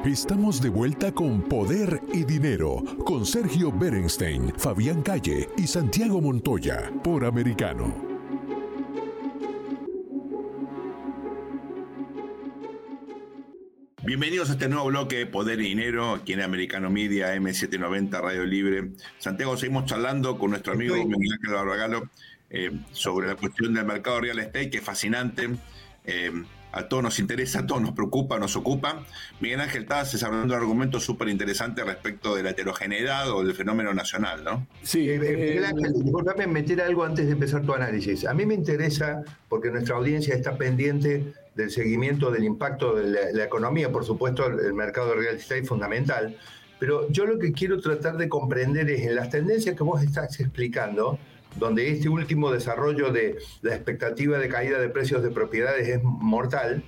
Estamos 0.05 0.61
de 0.61 0.69
vuelta 0.69 1.13
con 1.13 1.43
Poder 1.43 2.01
y 2.13 2.25
Dinero, 2.25 2.83
con 3.05 3.25
Sergio 3.25 3.73
Berenstein, 3.73 4.53
Fabián 4.57 5.03
Calle 5.03 5.49
y 5.57 5.67
Santiago 5.67 6.21
Montoya, 6.21 6.93
por 7.03 7.25
Americano. 7.25 8.10
Bienvenidos 14.03 14.49
a 14.49 14.53
este 14.55 14.67
nuevo 14.67 14.87
bloque 14.87 15.19
de 15.19 15.27
Poder 15.27 15.61
y 15.61 15.69
Dinero 15.69 16.15
aquí 16.15 16.33
en 16.33 16.41
Americano 16.41 16.89
Media, 16.89 17.37
M790 17.37 18.19
Radio 18.19 18.47
Libre. 18.47 18.93
Santiago, 19.19 19.59
seguimos 19.59 19.85
charlando 19.85 20.39
con 20.39 20.51
nuestro 20.51 20.73
amigo 20.73 20.95
Miguel 20.97 21.35
Ángel 21.35 21.53
Barbagalo 21.53 22.09
eh, 22.49 22.71
sobre 22.93 23.29
la 23.29 23.35
cuestión 23.35 23.75
del 23.75 23.85
mercado 23.85 24.23
real 24.23 24.39
estate, 24.39 24.71
que 24.71 24.79
es 24.79 24.85
fascinante. 24.85 25.51
Eh, 26.07 26.33
a 26.73 26.89
todos 26.89 27.03
nos 27.03 27.19
interesa, 27.19 27.61
a 27.61 27.67
todos 27.67 27.83
nos 27.83 27.93
preocupa, 27.93 28.39
nos 28.39 28.57
ocupa. 28.57 29.05
Miguel 29.41 29.61
Ángel, 29.61 29.83
estás 29.83 30.13
desarrollando 30.13 30.55
un 30.55 30.61
argumento 30.61 30.99
súper 30.99 31.29
interesante 31.29 31.85
respecto 31.85 32.35
de 32.35 32.43
la 32.43 32.51
heterogeneidad 32.51 33.31
o 33.31 33.45
del 33.45 33.55
fenómeno 33.55 33.93
nacional, 33.93 34.45
¿no? 34.45 34.67
Sí, 34.83 35.11
eh, 35.11 35.19
Miguel 35.19 35.65
Ángel, 35.65 35.93
disculpame 36.03 36.47
meter 36.47 36.81
algo 36.81 37.05
antes 37.05 37.27
de 37.27 37.33
empezar 37.33 37.63
tu 37.63 37.75
análisis. 37.75 38.25
A 38.25 38.33
mí 38.33 38.47
me 38.47 38.55
interesa, 38.55 39.23
porque 39.49 39.71
nuestra 39.71 39.97
audiencia 39.97 40.35
está 40.35 40.57
pendiente 40.57 41.35
del 41.61 41.71
seguimiento 41.71 42.31
del 42.31 42.45
impacto 42.45 42.95
de 42.95 43.33
la, 43.33 43.45
economía, 43.45 43.93
por 43.93 44.05
supuesto 44.05 44.47
el, 44.47 44.75
mercado 44.75 45.15
real 45.15 45.37
estate 45.37 45.61
es 45.61 45.69
fundamental, 45.69 46.37
pero 46.79 47.09
yo 47.11 47.27
lo 47.27 47.39
que 47.39 47.53
quiero 47.53 47.81
tratar 47.81 48.17
de 48.17 48.29
comprender 48.29 48.89
es 48.91 49.03
en 49.03 49.15
las 49.15 49.31
tendencias 49.31 49.77
que 49.77 49.83
vos 49.83 50.03
estás 50.03 50.41
explicando, 50.41 51.19
donde 51.57 51.91
este 51.91 52.09
último 52.09 52.51
desarrollo 52.51 53.13
de 53.13 53.39
la 53.63 53.75
expectativa 53.75 54.39
de 54.39 54.49
caída 54.49 54.79
de 54.81 54.89
precios 54.89 55.23
de 55.23 55.31
propiedades 55.31 55.89
es 55.89 56.03
mortal, 56.03 56.83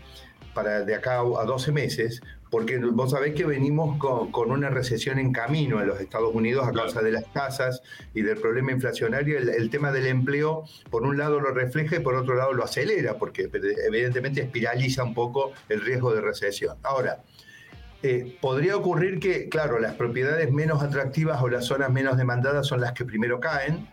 para 0.54 0.82
de 0.82 0.94
acá 0.94 1.20
a 1.20 1.44
12 1.44 1.72
meses, 1.72 2.22
porque 2.52 2.76
vos 2.76 3.12
sabés 3.12 3.32
que 3.32 3.46
venimos 3.46 3.96
con, 3.96 4.50
una 4.50 4.68
recesión 4.68 5.18
en 5.18 5.32
camino 5.32 5.80
en 5.80 5.86
los 5.86 5.98
Estados 5.98 6.34
Unidos 6.34 6.68
a 6.68 6.72
causa 6.72 7.00
de 7.00 7.10
las 7.10 7.24
tasas 7.32 7.80
y 8.12 8.20
del 8.20 8.36
problema 8.36 8.72
inflacionario. 8.72 9.38
El, 9.38 9.70
tema 9.70 9.90
del 9.90 10.06
empleo, 10.06 10.64
por 10.90 11.02
un 11.04 11.16
lado 11.16 11.40
lo 11.40 11.50
refleja 11.52 11.96
y 11.96 12.00
por 12.00 12.14
otro 12.14 12.34
lado 12.34 12.52
lo 12.52 12.62
acelera, 12.62 13.14
porque 13.14 13.48
evidentemente 13.86 14.42
espiraliza 14.42 15.02
un 15.02 15.14
poco 15.14 15.52
el 15.70 15.80
riesgo 15.80 16.12
de 16.12 16.20
recesión. 16.20 16.76
Ahora, 16.82 17.22
eh, 18.02 18.36
podría 18.38 18.76
ocurrir 18.76 19.18
que, 19.18 19.48
claro, 19.48 19.78
las 19.78 19.94
propiedades 19.94 20.52
menos 20.52 20.82
atractivas 20.82 21.40
o 21.40 21.48
las 21.48 21.64
zonas 21.64 21.90
menos 21.90 22.18
demandadas 22.18 22.66
son 22.66 22.82
las 22.82 22.92
que 22.92 23.06
primero 23.06 23.40
caen, 23.40 23.88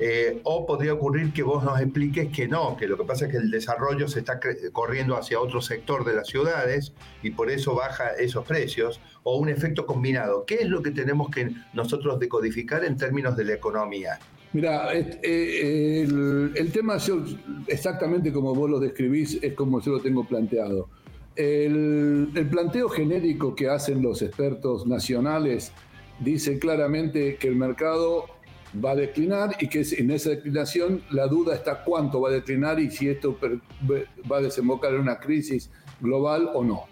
eh, 0.00 0.40
o 0.44 0.64
podría 0.64 0.94
ocurrir 0.94 1.32
que 1.32 1.42
vos 1.42 1.64
nos 1.64 1.80
expliques 1.80 2.28
que 2.28 2.46
no, 2.46 2.76
que 2.76 2.86
lo 2.86 2.96
que 2.96 3.04
pasa 3.04 3.26
es 3.26 3.32
que 3.32 3.38
el 3.38 3.50
desarrollo 3.50 4.06
se 4.06 4.20
está 4.20 4.38
corriendo 4.72 5.16
hacia 5.16 5.40
otro 5.40 5.60
sector 5.60 6.04
de 6.04 6.14
las 6.14 6.28
ciudades 6.28 6.92
y 7.22 7.30
por 7.30 7.50
eso 7.50 7.74
baja 7.74 8.10
esos 8.12 8.44
precios, 8.44 9.00
o 9.24 9.38
un 9.38 9.48
efecto 9.48 9.86
combinado. 9.86 10.44
¿Qué 10.46 10.56
es 10.56 10.68
lo 10.68 10.82
que 10.82 10.92
tenemos 10.92 11.30
que 11.30 11.50
nosotros 11.72 12.20
decodificar 12.20 12.84
en 12.84 12.96
términos 12.96 13.36
de 13.36 13.44
la 13.44 13.54
economía? 13.54 14.18
Mira, 14.52 14.94
eh, 14.94 16.06
el, 16.54 16.72
tema, 16.72 16.96
exactamente 17.66 18.32
como 18.32 18.54
vos 18.54 18.70
lo 18.70 18.80
describís, 18.80 19.38
es 19.42 19.52
como 19.54 19.80
yo 19.80 19.92
lo 19.92 20.00
tengo 20.00 20.24
planteado. 20.24 20.88
El, 21.34 22.30
el 22.34 22.48
planteo 22.48 22.88
genérico 22.88 23.54
que 23.54 23.68
hacen 23.68 24.00
los 24.00 24.22
expertos 24.22 24.86
nacionales 24.86 25.72
dice 26.20 26.58
claramente 26.58 27.36
que 27.36 27.48
el 27.48 27.56
mercado 27.56 28.26
va 28.84 28.92
a 28.92 28.96
declinar 28.96 29.56
y 29.60 29.68
que 29.68 29.84
en 29.96 30.10
esa 30.10 30.30
declinación 30.30 31.02
la 31.10 31.26
duda 31.26 31.54
está 31.54 31.82
cuánto 31.84 32.20
va 32.20 32.28
a 32.28 32.32
declinar 32.32 32.78
y 32.80 32.90
si 32.90 33.08
esto 33.08 33.38
va 34.30 34.36
a 34.38 34.40
desembocar 34.40 34.94
en 34.94 35.00
una 35.00 35.18
crisis 35.18 35.70
global 36.00 36.50
o 36.54 36.64
no. 36.64 36.84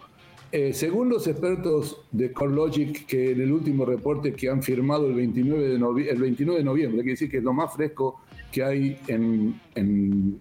Eh, 0.52 0.72
según 0.72 1.08
los 1.08 1.26
expertos 1.26 2.02
de 2.12 2.32
CoreLogic, 2.32 3.06
que 3.06 3.32
en 3.32 3.40
el 3.40 3.52
último 3.52 3.84
reporte 3.84 4.32
que 4.32 4.48
han 4.48 4.62
firmado 4.62 5.06
el 5.06 5.14
29 5.14 5.68
de, 5.68 6.10
el 6.10 6.18
29 6.18 6.58
de 6.60 6.64
noviembre, 6.64 6.98
quiere 6.98 7.10
decir 7.10 7.30
que 7.30 7.38
es 7.38 7.42
lo 7.42 7.52
más 7.52 7.74
fresco 7.74 8.22
que 8.52 8.62
hay 8.62 8.98
en 9.08 9.60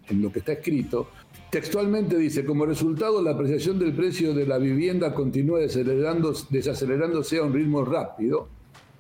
lo 0.10 0.32
que 0.32 0.40
está 0.40 0.54
escrito, 0.54 1.08
textualmente 1.50 2.18
dice, 2.18 2.46
como 2.46 2.66
resultado 2.66 3.22
la 3.22 3.32
apreciación 3.32 3.80
del 3.80 3.94
precio 3.94 4.34
de 4.34 4.46
la 4.46 4.58
vivienda 4.58 5.14
continúa 5.14 5.60
desacelerándose 5.60 7.38
a 7.38 7.44
un 7.44 7.54
ritmo 7.54 7.84
rápido, 7.84 8.48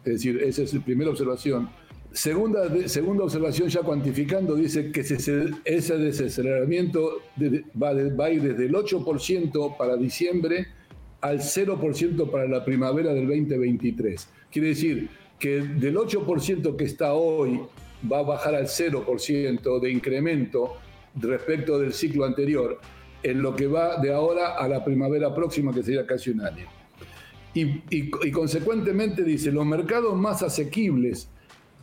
es 0.04 0.14
decir, 0.14 0.42
esa 0.42 0.64
es 0.64 0.74
la 0.74 0.84
primera 0.84 1.10
observación, 1.12 1.70
Segunda, 2.16 2.88
segunda 2.88 3.26
observación, 3.26 3.68
ya 3.68 3.82
cuantificando, 3.82 4.56
dice 4.56 4.90
que 4.90 5.02
ese 5.02 5.98
desaceleramiento 5.98 7.24
va, 7.76 7.92
va, 7.92 8.26
a 8.28 8.30
ir 8.30 8.42
desde 8.42 8.68
el 8.68 8.74
8% 8.74 9.76
para 9.76 9.98
diciembre 9.98 10.66
al 11.20 11.40
0% 11.40 12.32
para 12.32 12.48
la 12.48 12.64
primavera 12.64 13.14
del 13.14 13.28
2023. 13.28 14.30
Quiere 14.50 14.70
decir 14.70 15.10
que 15.38 15.60
del 15.60 15.98
8% 15.98 16.78
que 16.78 16.86
está 16.86 17.16
hoy 17.16 17.60
va 18.10 18.20
a 18.20 18.24
bajar 18.24 18.56
al 18.56 18.68
0% 18.68 19.80
de 19.82 19.92
incremento 19.92 20.78
respecto 21.16 21.78
del 21.78 21.92
ciclo 21.92 22.24
anterior, 22.24 22.80
en 23.24 23.42
lo 23.42 23.54
que 23.58 23.68
va 23.68 23.98
de 23.98 24.14
ahora 24.14 24.56
a 24.56 24.70
la 24.70 24.86
primavera 24.86 25.36
próxima, 25.36 25.74
que 25.74 25.84
sería 25.84 26.08
casi 26.08 26.30
un 26.30 26.40
año. 26.40 26.66
y 27.54 28.32
consecuentemente 28.32 29.22
dice, 29.22 29.52
los 29.52 29.66
mercados 29.66 30.16
más 30.16 30.44
asequibles 30.44 31.30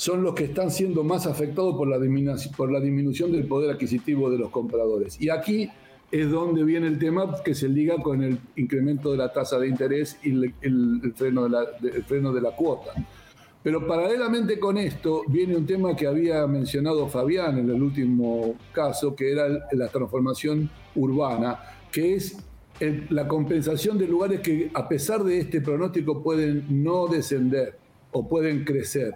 son 0.02 0.24
los 0.24 0.34
que 0.34 0.42
están 0.42 0.72
siendo 0.72 1.04
más 1.04 1.28
afectados 1.28 1.76
por 1.76 1.86
la, 1.86 1.96
disminución 2.00 3.30
del 3.30 3.46
poder 3.46 3.70
adquisitivo 3.70 4.32
de 4.32 4.36
los 4.36 4.50
compradores. 4.50 5.16
Y 5.20 5.30
aquí 5.30 5.70
es 6.10 6.28
donde 6.28 6.64
viene 6.64 6.88
el 6.88 6.98
tema 6.98 7.40
que 7.44 7.54
se 7.54 7.68
liga 7.68 7.94
con 8.02 8.20
el 8.20 8.36
incremento 8.56 9.12
de 9.12 9.18
la 9.18 9.32
tasa 9.32 9.60
de 9.60 9.68
interés 9.68 10.18
y 10.24 10.30
el, 10.30 11.12
freno, 11.14 11.44
de 11.44 11.50
la, 11.50 11.66
freno 12.04 12.32
de 12.32 12.40
la 12.40 12.50
cuota. 12.50 12.90
Pero 13.62 13.86
paralelamente 13.86 14.58
con 14.58 14.76
esto 14.76 15.22
viene 15.28 15.54
un 15.54 15.66
tema 15.66 15.94
que 15.94 16.08
había 16.08 16.48
mencionado 16.48 17.06
Fabián 17.06 17.58
en 17.58 17.70
el 17.70 17.80
último 17.80 18.56
caso, 18.72 19.14
que 19.14 19.30
era 19.30 19.46
la 19.70 19.86
transformación 19.86 20.68
urbana, 20.96 21.60
que 21.92 22.16
es 22.16 22.38
la 23.08 23.28
compensación 23.28 23.98
de 23.98 24.08
lugares 24.08 24.40
que 24.40 24.68
a 24.74 24.88
pesar 24.88 25.22
de 25.22 25.38
este 25.38 25.60
pronóstico 25.60 26.24
pueden 26.24 26.82
no 26.82 27.06
descender 27.06 27.78
o 28.10 28.28
pueden 28.28 28.64
crecer, 28.64 29.14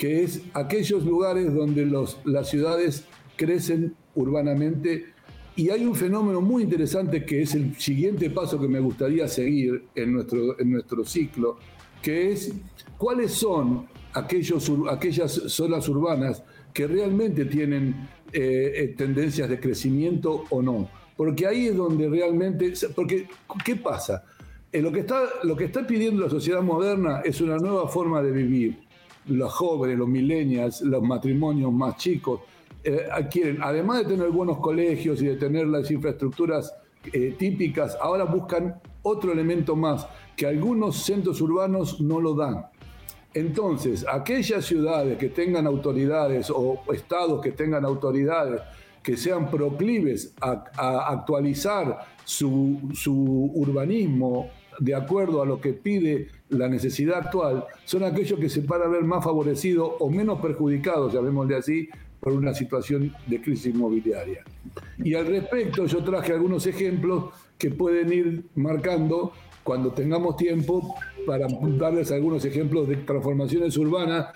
que 0.00 0.22
es 0.22 0.40
aquellos 0.54 1.04
lugares 1.04 1.52
donde 1.52 1.84
las 1.84 2.48
ciudades 2.48 3.04
crecen 3.36 3.94
urbanamente 4.14 5.12
y 5.56 5.68
hay 5.68 5.84
un 5.84 5.94
fenómeno 5.94 6.40
muy 6.40 6.62
interesante 6.62 7.26
que 7.26 7.42
es 7.42 7.54
el 7.54 7.76
siguiente 7.76 8.30
paso 8.30 8.58
que 8.58 8.66
me 8.66 8.80
gustaría 8.80 9.28
seguir 9.28 9.84
en 9.94 10.14
nuestro, 10.14 10.58
en 10.58 10.70
nuestro 10.70 11.04
ciclo, 11.04 11.58
que 12.00 12.32
es 12.32 12.50
cuáles 12.96 13.32
son 13.32 13.88
aquellos, 14.14 14.72
aquellas 14.90 15.32
zonas 15.32 15.86
urbanas 15.86 16.42
que 16.72 16.86
realmente 16.86 17.44
tienen 17.44 18.08
eh, 18.32 18.72
eh, 18.76 18.94
tendencias 18.96 19.50
de 19.50 19.60
crecimiento 19.60 20.44
o 20.48 20.62
no. 20.62 20.88
Porque 21.14 21.46
ahí 21.46 21.66
es 21.66 21.76
donde 21.76 22.08
realmente... 22.08 22.72
Porque, 22.96 23.28
¿qué 23.62 23.76
pasa? 23.76 24.24
Eh, 24.72 24.80
lo, 24.80 24.90
que 24.92 25.00
está, 25.00 25.24
lo 25.42 25.54
que 25.54 25.64
está 25.64 25.86
pidiendo 25.86 26.22
la 26.22 26.30
sociedad 26.30 26.62
moderna 26.62 27.20
es 27.22 27.42
una 27.42 27.58
nueva 27.58 27.86
forma 27.86 28.22
de 28.22 28.30
vivir. 28.30 28.89
Los 29.26 29.52
jóvenes, 29.52 29.98
los 29.98 30.08
millennials, 30.08 30.80
los 30.82 31.02
matrimonios 31.02 31.72
más 31.72 31.96
chicos, 31.96 32.40
quieren, 33.30 33.58
además 33.62 33.98
de 33.98 34.14
tener 34.16 34.30
buenos 34.30 34.58
colegios 34.58 35.20
y 35.20 35.26
de 35.26 35.36
tener 35.36 35.66
las 35.66 35.90
infraestructuras 35.90 36.74
típicas, 37.38 37.96
ahora 38.00 38.24
buscan 38.24 38.80
otro 39.02 39.32
elemento 39.32 39.76
más 39.76 40.06
que 40.36 40.46
algunos 40.46 40.96
centros 40.96 41.40
urbanos 41.40 42.00
no 42.00 42.20
lo 42.20 42.34
dan. 42.34 42.66
Entonces, 43.32 44.04
aquellas 44.10 44.64
ciudades 44.64 45.18
que 45.18 45.28
tengan 45.28 45.66
autoridades 45.66 46.50
o 46.50 46.82
estados 46.92 47.40
que 47.40 47.52
tengan 47.52 47.84
autoridades 47.84 48.60
que 49.02 49.16
sean 49.16 49.50
proclives 49.50 50.34
a, 50.40 50.64
actualizar 51.08 52.06
su, 52.24 52.78
urbanismo 53.54 54.50
de 54.78 54.94
acuerdo 54.94 55.42
a 55.42 55.46
lo 55.46 55.60
que 55.60 55.72
pide 55.72 56.28
la 56.50 56.68
necesidad 56.68 57.18
actual, 57.18 57.64
son 57.84 58.04
aquellos 58.04 58.38
que 58.38 58.48
se 58.48 58.60
van 58.60 58.82
a 58.82 58.88
ver 58.88 59.02
más 59.02 59.24
favorecidos 59.24 59.92
o 59.98 60.10
menos 60.10 60.40
perjudicados, 60.40 61.12
llamémosle 61.12 61.56
así, 61.56 61.88
por 62.20 62.32
una 62.32 62.52
situación 62.52 63.14
de 63.26 63.40
crisis 63.40 63.74
inmobiliaria. 63.74 64.44
Y 64.98 65.14
al 65.14 65.26
respecto, 65.26 65.86
yo 65.86 66.04
traje 66.04 66.32
algunos 66.32 66.66
ejemplos 66.66 67.32
que 67.56 67.70
pueden 67.70 68.12
ir 68.12 68.44
marcando 68.54 69.32
cuando 69.64 69.92
tengamos 69.92 70.36
tiempo 70.36 70.96
para 71.26 71.46
darles 71.78 72.10
algunos 72.12 72.44
ejemplos 72.44 72.88
de 72.88 72.96
transformaciones 72.96 73.76
urbanas 73.76 74.28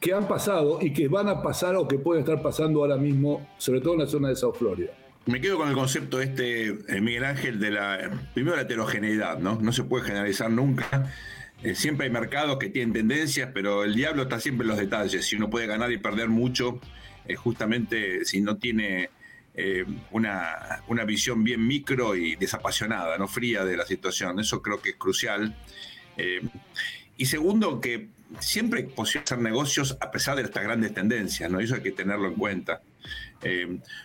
que 0.00 0.12
han 0.12 0.28
pasado 0.28 0.78
y 0.80 0.92
que 0.92 1.08
van 1.08 1.28
a 1.28 1.42
pasar 1.42 1.76
o 1.76 1.88
que 1.88 1.98
pueden 1.98 2.22
estar 2.22 2.42
pasando 2.42 2.80
ahora 2.80 2.96
mismo, 2.96 3.46
sobre 3.58 3.80
todo 3.80 3.94
en 3.94 4.00
la 4.00 4.06
zona 4.06 4.28
de 4.28 4.36
South 4.36 4.56
Florida. 4.58 4.90
Me 5.26 5.40
quedo 5.40 5.56
con 5.56 5.68
el 5.68 5.74
concepto 5.74 6.20
este, 6.20 6.66
eh, 6.68 7.00
Miguel 7.00 7.24
Ángel, 7.24 7.58
de 7.58 7.70
la, 7.70 8.10
primero 8.34 8.56
la 8.56 8.62
heterogeneidad, 8.62 9.38
¿no? 9.38 9.58
No 9.58 9.72
se 9.72 9.82
puede 9.82 10.04
generalizar 10.04 10.50
nunca. 10.50 11.10
Eh, 11.64 11.74
siempre 11.74 12.06
hay 12.06 12.12
mercados 12.12 12.58
que 12.58 12.68
tienen 12.68 12.92
tendencias, 12.92 13.50
pero 13.54 13.84
el 13.84 13.94
diablo 13.94 14.24
está 14.24 14.38
siempre 14.38 14.64
en 14.64 14.68
los 14.68 14.78
detalles. 14.78 15.24
Si 15.24 15.34
uno 15.34 15.48
puede 15.48 15.66
ganar 15.66 15.90
y 15.90 15.96
perder 15.96 16.28
mucho, 16.28 16.78
eh, 17.26 17.36
justamente 17.36 18.24
si 18.24 18.40
no 18.40 18.58
tiene 18.58 19.08
eh, 19.54 19.84
una, 20.10 20.82
una, 20.88 21.04
visión 21.04 21.42
bien 21.42 21.66
micro 21.66 22.14
y 22.16 22.36
desapasionada, 22.36 23.16
no 23.16 23.28
fría 23.28 23.64
de 23.64 23.76
la 23.76 23.86
situación. 23.86 24.38
Eso 24.40 24.60
creo 24.60 24.82
que 24.82 24.90
es 24.90 24.96
crucial. 24.96 25.56
Eh, 26.18 26.42
y 27.16 27.26
segundo, 27.26 27.80
que 27.80 28.08
siempre 28.40 28.80
es 28.80 28.92
posible 28.92 29.24
hacer 29.24 29.38
negocios 29.38 29.96
a 30.00 30.10
pesar 30.10 30.36
de 30.36 30.42
estas 30.42 30.64
grandes 30.64 30.92
tendencias, 30.92 31.50
¿no? 31.50 31.60
Eso 31.60 31.76
hay 31.76 31.82
que 31.82 31.92
tenerlo 31.92 32.28
en 32.28 32.34
cuenta. 32.34 32.82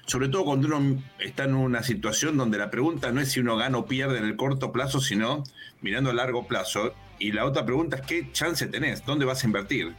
Sobre 0.05 0.27
todo 0.27 0.43
cuando 0.43 0.67
uno 0.67 1.01
está 1.17 1.45
en 1.45 1.55
una 1.55 1.81
situación 1.81 2.35
donde 2.35 2.57
la 2.57 2.69
pregunta 2.69 3.13
no 3.13 3.21
es 3.21 3.31
si 3.31 3.39
uno 3.39 3.55
gana 3.55 3.77
o 3.77 3.85
pierde 3.85 4.17
en 4.17 4.25
el 4.25 4.35
corto 4.35 4.73
plazo, 4.73 4.99
sino 4.99 5.45
mirando 5.81 6.09
a 6.09 6.13
largo 6.13 6.45
plazo. 6.45 6.93
Y 7.19 7.31
la 7.31 7.45
otra 7.45 7.65
pregunta 7.65 7.97
es 7.97 8.01
qué 8.03 8.31
chance 8.31 8.65
tenés, 8.67 9.05
dónde 9.05 9.25
vas 9.25 9.43
a 9.43 9.47
invertir 9.47 9.93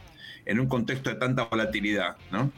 en 0.45 0.59
un 0.59 0.67
contexto 0.67 1.09
de 1.09 1.15
tanta 1.17 1.43
volatilidad. 1.43 2.17
¿no? 2.31 2.51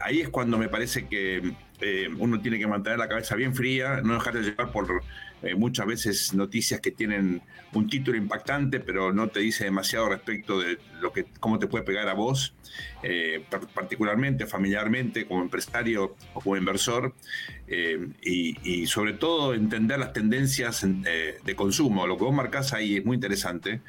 ahí 0.00 0.20
es 0.20 0.28
cuando 0.28 0.58
me 0.58 0.68
parece 0.68 1.06
que 1.06 1.54
eh, 1.82 2.08
uno 2.16 2.40
tiene 2.40 2.58
que 2.58 2.66
mantener 2.66 2.98
la 2.98 3.08
cabeza 3.08 3.34
bien 3.34 3.54
fría, 3.54 4.00
no 4.04 4.14
dejar 4.14 4.34
de 4.34 4.42
llevar 4.42 4.70
por 4.70 5.02
eh, 5.42 5.54
muchas 5.54 5.86
veces 5.86 6.34
noticias 6.34 6.80
que 6.80 6.90
tienen 6.90 7.42
un 7.72 7.88
título 7.88 8.16
impactante, 8.16 8.80
pero 8.80 9.12
no 9.12 9.28
te 9.28 9.40
dice 9.40 9.64
demasiado 9.64 10.08
respecto 10.08 10.60
de 10.60 10.78
lo 11.00 11.12
que, 11.12 11.26
cómo 11.40 11.58
te 11.58 11.66
puede 11.66 11.84
pegar 11.84 12.08
a 12.08 12.14
vos, 12.14 12.54
eh, 13.02 13.44
particularmente, 13.74 14.46
familiarmente, 14.46 15.26
como 15.26 15.42
empresario 15.42 16.16
o 16.34 16.40
como 16.40 16.56
inversor, 16.56 17.14
y, 18.22 18.86
sobre 18.86 19.14
todo 19.14 19.54
entender 19.54 19.98
las 19.98 20.12
tendencias 20.12 20.84
de 20.84 21.56
consumo. 21.56 22.06
Lo 22.06 22.18
que 22.18 22.24
vos 22.24 22.34
marcás 22.34 22.74
ahí 22.74 22.96
es 22.96 23.04
muy 23.04 23.14
interesante 23.14 23.80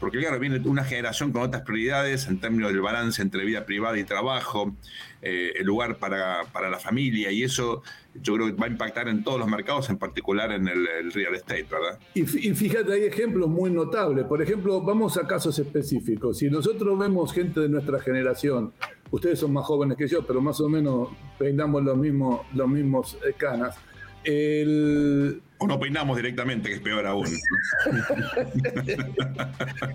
porque 0.00 0.18
claro, 0.18 0.38
viene 0.38 0.58
una 0.64 0.84
generación 0.84 1.32
con 1.32 1.42
otras 1.42 1.62
prioridades 1.62 2.26
en 2.26 2.40
términos 2.40 2.72
del 2.72 2.80
balance 2.80 3.22
entre 3.22 3.44
vida 3.44 3.64
privada 3.64 3.98
y 3.98 4.04
trabajo, 4.04 4.74
eh, 5.22 5.52
el 5.56 5.66
lugar 5.66 5.96
para, 5.98 6.42
la 6.70 6.78
familia, 6.78 7.30
y 7.30 7.44
eso 7.44 7.82
yo 8.14 8.34
creo 8.34 8.46
que 8.48 8.52
va 8.54 8.66
a 8.66 8.68
impactar 8.68 9.08
en 9.08 9.22
todos 9.22 9.38
los 9.38 9.48
mercados, 9.48 9.88
en 9.90 9.98
particular 9.98 10.50
en 10.52 10.66
el, 10.66 11.12
real 11.12 11.34
estate, 11.34 11.66
¿verdad? 11.70 11.98
Y, 12.14 12.24
fíjate, 12.24 12.92
hay 12.92 13.04
ejemplos 13.04 13.48
muy 13.48 13.70
notables. 13.70 14.26
Por 14.26 14.42
ejemplo, 14.42 14.80
vamos 14.80 15.16
a 15.16 15.26
casos 15.26 15.58
específicos. 15.58 16.38
Si 16.38 16.50
nosotros 16.50 16.98
vemos 16.98 17.32
gente 17.32 17.60
de 17.60 17.68
nuestra 17.68 18.00
generación, 18.00 18.72
ustedes 19.10 19.38
son 19.38 19.52
más 19.52 19.64
jóvenes 19.64 19.96
que 19.96 20.08
yo, 20.08 20.26
pero 20.26 20.40
más 20.40 20.60
o 20.60 20.68
menos 20.68 21.10
peinamos 21.38 21.82
los 21.84 21.96
mismos, 21.96 22.40
los 22.54 22.68
mismos 22.68 23.16
eh, 23.26 23.34
canas. 23.36 23.76
El, 24.24 25.42
o 25.62 25.66
no 25.66 25.78
peinamos 25.78 26.16
directamente, 26.16 26.68
que 26.68 26.74
es 26.76 26.80
peor 26.80 27.06
aún. 27.06 27.26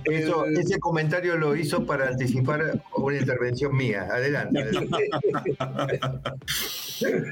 ese 0.05 0.79
comentario 0.79 1.37
lo 1.37 1.55
hizo 1.57 1.85
para 1.85 2.07
anticipar 2.07 2.81
una 2.95 3.17
intervención 3.17 3.75
mía. 3.75 4.07
Adelante. 4.09 4.65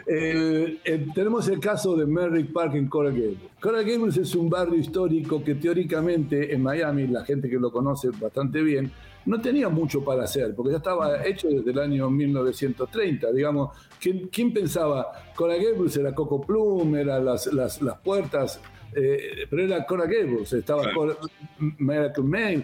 tenemos 1.16 1.48
el 1.48 1.60
caso 1.62 1.96
de 1.96 2.06
Merrick 2.06 2.52
Park 2.52 2.76
en 2.76 2.88
Coral 2.88 3.14
Gables. 3.14 3.38
Coral 3.62 3.86
Gables 3.86 4.18
es 4.18 4.36
un 4.36 4.50
barrio 4.50 4.76
histórico 4.76 5.42
que 5.42 5.56
teóricamente 5.56 6.54
en 6.54 6.62
Miami, 6.62 7.08
la 7.08 7.24
gente 7.24 7.50
que 7.50 7.56
lo 7.56 7.72
conoce 7.72 8.10
bastante 8.20 8.62
bien, 8.62 8.92
no 9.26 9.42
tenía 9.42 9.70
mucho 9.70 10.04
para 10.04 10.24
hacer, 10.24 10.54
porque 10.56 10.72
ya 10.72 10.78
estaba 10.78 11.26
hecho 11.26 11.48
desde 11.50 11.72
el 11.72 11.80
año 11.80 12.10
1930, 12.10 13.32
digamos. 13.32 13.76
¿Quién, 14.00 14.54
pensaba? 14.54 15.12
Cora 15.36 15.56
Gables 15.56 15.98
era 15.98 16.14
Coco 16.14 16.42
Plum, 16.42 16.96
eran 16.96 17.26
las, 17.26 17.48
las, 17.48 17.80
puertas, 18.04 18.62
eh, 18.94 19.48
pero 19.50 19.64
era 19.64 19.86
Cora 19.86 20.06
Gables, 20.06 20.54
estaba 20.54 20.84
Miracle 21.58 22.24
Man. 22.24 22.64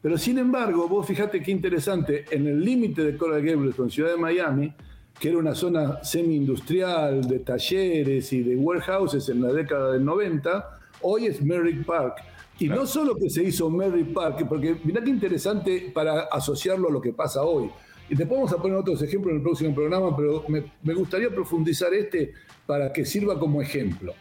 Pero 0.00 0.16
sin 0.16 0.38
embargo, 0.38 0.88
vos 0.88 1.06
fíjate 1.06 1.42
qué 1.42 1.50
interesante, 1.50 2.24
en 2.30 2.46
el 2.46 2.60
límite 2.60 3.02
de 3.02 3.16
Coral 3.16 3.42
Gables 3.42 3.74
con 3.74 3.90
Ciudad 3.90 4.12
de 4.12 4.16
Miami, 4.16 4.72
que 5.18 5.28
era 5.28 5.38
una 5.38 5.54
zona 5.54 6.02
semi-industrial 6.04 7.26
de 7.26 7.40
talleres 7.40 8.32
y 8.32 8.42
de 8.42 8.54
warehouses 8.54 9.28
en 9.28 9.42
la 9.42 9.52
década 9.52 9.92
del 9.92 10.04
90, 10.04 10.78
hoy 11.02 11.26
es 11.26 11.42
Merrick 11.42 11.84
Park 11.84 12.22
y 12.58 12.68
no 12.68 12.86
solo 12.86 13.16
que 13.16 13.30
se 13.30 13.44
hizo 13.44 13.70
Mary 13.70 14.04
Park, 14.04 14.46
porque 14.48 14.76
mirá 14.82 15.02
qué 15.02 15.10
interesante 15.10 15.90
para 15.94 16.22
asociarlo 16.22 16.88
a 16.88 16.92
lo 16.92 17.00
que 17.00 17.12
pasa 17.12 17.42
hoy. 17.42 17.70
Y 18.10 18.16
te 18.16 18.24
vamos 18.24 18.52
a 18.52 18.56
poner 18.56 18.78
otros 18.78 19.00
ejemplos 19.02 19.30
en 19.32 19.36
el 19.36 19.42
próximo 19.42 19.74
programa, 19.74 20.16
pero 20.16 20.44
me, 20.48 20.94
gustaría 20.94 21.30
profundizar 21.30 21.92
este 21.94 22.32
para 22.66 22.92
que 22.92 23.04
sirva 23.04 23.38
como 23.38 23.62
ejemplo. 23.62 24.14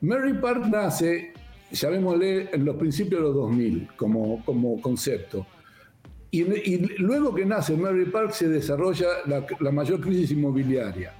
Mary 0.00 0.34
Park 0.34 0.66
nace, 0.66 1.32
llamémosle, 1.70 2.50
en 2.52 2.64
los 2.64 2.76
principios 2.76 3.20
de 3.20 3.26
los 3.26 3.34
2000 3.34 3.88
como, 3.96 4.44
como 4.44 4.80
concepto. 4.80 5.46
Y, 6.30 6.78
luego 6.98 7.34
que 7.34 7.46
nace 7.46 7.76
Mary 7.76 8.06
Park 8.06 8.32
se 8.32 8.48
desarrolla 8.48 9.06
la, 9.26 9.46
la 9.60 9.70
mayor 9.70 10.00
crisis 10.00 10.32
inmobiliaria. 10.32 11.14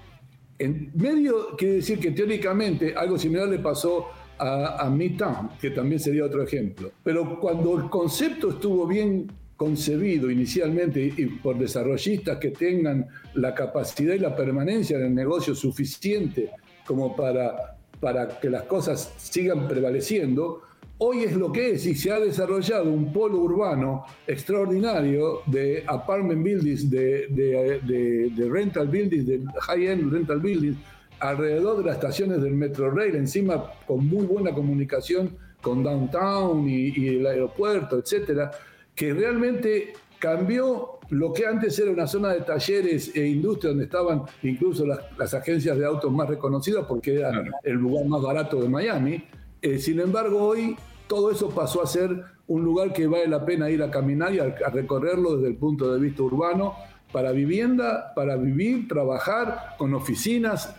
En 0.59 0.91
medio, 0.95 1.55
quiere 1.57 1.77
decir 1.77 2.01
que 2.01 2.11
teóricamente 2.11 2.95
algo 2.95 3.19
similar 3.19 3.49
le 3.49 3.59
pasó 3.59 4.09
a, 4.39 4.89
Midtown, 4.91 5.51
que 5.61 5.71
también 5.71 6.01
sería 6.01 6.25
otro 6.25 6.43
ejemplo. 6.43 6.91
Pero 7.03 7.39
cuando 7.41 7.77
el 7.79 7.89
concepto 7.89 8.51
estuvo 8.51 8.87
bien 8.87 9.31
concebido 9.57 10.31
inicialmente 10.31 11.13
y 11.17 11.27
por 11.27 11.59
desarrollistas 11.59 12.39
que 12.39 12.51
tengan 12.51 13.07
la 13.35 13.55
capacidad 13.55 14.15
y 14.15 14.19
la 14.19 14.37
permanencia 14.37 14.99
en 14.99 15.05
el 15.05 15.15
negocio 15.15 15.55
suficiente 15.55 16.51
como 16.87 17.17
para, 17.17 17.79
para 17.99 18.39
que 18.39 18.51
las 18.51 18.65
cosas 18.65 19.15
sigan 19.17 19.67
prevaleciendo, 19.67 20.61
hoy 20.99 21.25
es 21.25 21.35
lo 21.35 21.51
que 21.51 21.73
es 21.73 21.87
y 21.87 21.95
se 21.95 22.13
ha 22.13 22.21
desarrollado 22.21 22.91
un 22.91 23.13
polo 23.13 23.39
urbano 23.39 24.05
extraordinario 24.27 25.41
de 25.47 25.83
apartment 25.87 26.43
buildings, 26.43 26.91
de, 26.91 27.27
de 27.29 28.49
rental 28.51 28.89
buildings, 28.89 29.27
de 29.27 29.41
high-end 29.63 30.13
rental 30.13 30.41
buildings, 30.41 30.77
alrededor 31.21 31.79
de 31.79 31.85
las 31.85 31.97
estaciones 31.97 32.43
del 32.43 32.55
Metro 32.55 32.91
Rail, 32.91 33.15
encima 33.15 33.73
con 33.87 34.07
muy 34.07 34.27
buena 34.27 34.53
comunicación 34.53 35.37
con 35.61 35.83
downtown 35.83 36.69
y, 36.69 37.09
el 37.09 37.27
aeropuerto, 37.27 37.99
etcétera, 37.99 38.51
que 38.95 39.13
realmente 39.13 39.95
cambió 40.19 40.99
lo 41.11 41.33
que 41.33 41.47
antes 41.47 41.79
era 41.79 41.91
una 41.91 42.07
zona 42.07 42.33
de 42.33 42.41
talleres 42.41 43.15
e 43.15 43.27
industria 43.27 43.71
donde 43.71 43.85
estaban 43.85 44.23
incluso 44.43 44.85
las, 44.87 45.35
agencias 45.35 45.77
de 45.77 45.85
autos 45.85 46.13
más 46.13 46.29
reconocidas 46.29 46.85
porque 46.87 47.17
era 47.17 47.33
el 47.63 47.75
lugar 47.75 48.07
más 48.07 48.23
barato 48.23 48.61
de 48.61 48.69
Miami. 48.69 49.25
Eh, 49.61 49.79
sin 49.79 50.01
embargo, 50.01 50.43
hoy 50.43 50.77
todo 51.07 51.31
eso 51.31 51.51
pasó 51.51 51.83
a 51.83 51.87
ser 51.87 52.11
un 52.49 52.65
lugar 52.65 52.93
que 52.93 53.07
vale 53.07 53.27
la 53.27 53.45
pena 53.45 53.71
ir 53.71 53.83
a 53.83 53.91
caminar 53.91 54.35
y 54.35 54.39
a 54.39 54.71
recorrerlo 54.73 55.37
desde 55.37 55.49
el 55.49 55.57
punto 55.57 55.93
de 55.93 56.01
vista 56.01 56.23
urbano 56.23 56.75
para 57.13 57.33
vivienda, 57.33 58.13
para 58.15 58.37
vivir, 58.37 58.89
trabajar, 58.89 59.75
con 59.79 59.95
oficinas, 59.95 60.75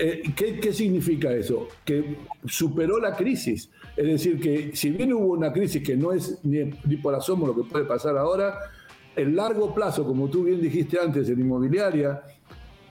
eh, 0.00 0.22
¿qué, 0.34 0.72
significa 0.72 1.30
eso? 1.32 1.68
Que 1.84 2.16
superó 2.46 2.98
la 2.98 3.14
crisis. 3.14 3.70
Es 3.96 4.06
decir, 4.06 4.40
que 4.40 4.74
si 4.74 4.90
bien 4.90 5.12
hubo 5.12 5.34
una 5.34 5.52
crisis 5.52 5.82
que 5.82 5.96
no 5.96 6.12
es 6.12 6.38
ni, 6.42 6.64
por 6.96 7.14
asomo 7.14 7.46
lo 7.46 7.54
que 7.54 7.64
puede 7.64 7.84
pasar 7.84 8.16
ahora, 8.16 8.58
el 9.14 9.36
largo 9.36 9.74
plazo, 9.74 10.04
como 10.04 10.28
tú 10.28 10.44
bien 10.44 10.60
dijiste 10.60 10.98
antes, 10.98 11.28
en 11.28 11.40
inmobiliaria, 11.40 12.22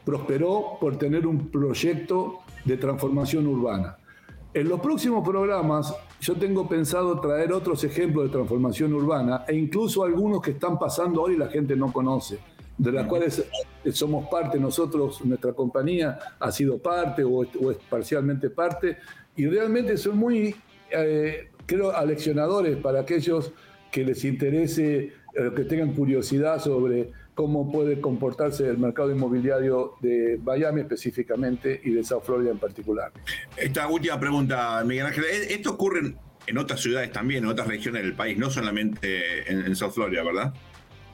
prosperó 0.06 0.78
por 0.80 0.98
tener 0.98 1.26
un 1.26 1.50
proyecto 1.50 2.40
de 2.64 2.78
transformación 2.78 3.48
urbana. 3.48 3.98
En 4.54 4.70
los 4.70 4.80
próximos 4.80 5.28
programas 5.28 5.94
yo 6.22 6.36
tengo 6.36 6.68
pensado 6.68 7.20
traer 7.20 7.54
otros 7.54 7.84
ejemplos 7.84 8.26
de 8.26 8.32
transformación 8.32 8.94
urbana 8.94 9.46
e 9.48 9.56
incluso 9.56 10.04
algunos 10.04 10.42
que 10.42 10.52
están 10.52 10.78
pasando 10.78 11.24
hoy 11.24 11.34
y 11.34 11.38
la 11.38 11.48
gente 11.48 11.76
no 11.76 11.92
conoce 11.92 12.40
de 12.80 12.94
las 12.94 13.08
cuales 13.08 13.46
somos 13.92 14.30
parte 14.30 14.58
nosotros, 14.58 15.24
nuestra 15.26 15.54
compañía 15.54 16.18
ha 16.40 16.52
sido 16.52 16.80
parte 16.80 17.24
o, 17.24 17.44
es 17.44 17.78
parcialmente 17.90 18.50
parte, 18.50 18.98
y 19.36 19.46
realmente 19.46 19.98
son 19.98 20.18
muy, 20.18 20.56
eh, 20.90 21.50
creo, 21.66 21.92
aleccionadores 21.92 22.78
para 22.78 23.02
aquellos 23.02 23.52
que 23.92 24.06
les 24.06 24.24
interese, 24.24 24.96
eh, 24.98 25.12
que 25.56 25.66
tengan 25.66 25.94
curiosidad 25.94 26.60
sobre 26.62 27.12
cómo 27.36 27.70
puede 27.72 28.00
comportarse 28.00 28.68
el 28.68 28.78
mercado 28.78 29.12
inmobiliario 29.12 29.96
de 30.02 30.40
Miami 30.44 30.82
específicamente 30.82 31.82
y 31.84 31.92
de 31.92 32.04
South 32.04 32.24
Florida 32.24 32.52
en 32.52 32.60
particular. 32.60 33.12
Esta 33.58 33.88
última 33.88 34.20
pregunta, 34.20 34.82
Miguel 34.86 35.08
Ángel, 35.08 35.26
esto 35.50 35.72
ocurre 35.72 36.16
en 36.48 36.58
otras 36.58 36.80
ciudades 36.82 37.12
también, 37.12 37.44
en 37.44 37.50
otras 37.50 37.68
regiones 37.68 38.04
del 38.04 38.14
país, 38.14 38.38
no 38.38 38.50
solamente 38.50 39.52
en, 39.52 39.66
en 39.66 39.76
South 39.76 39.92
Florida, 39.92 40.24
¿verdad? 40.24 40.54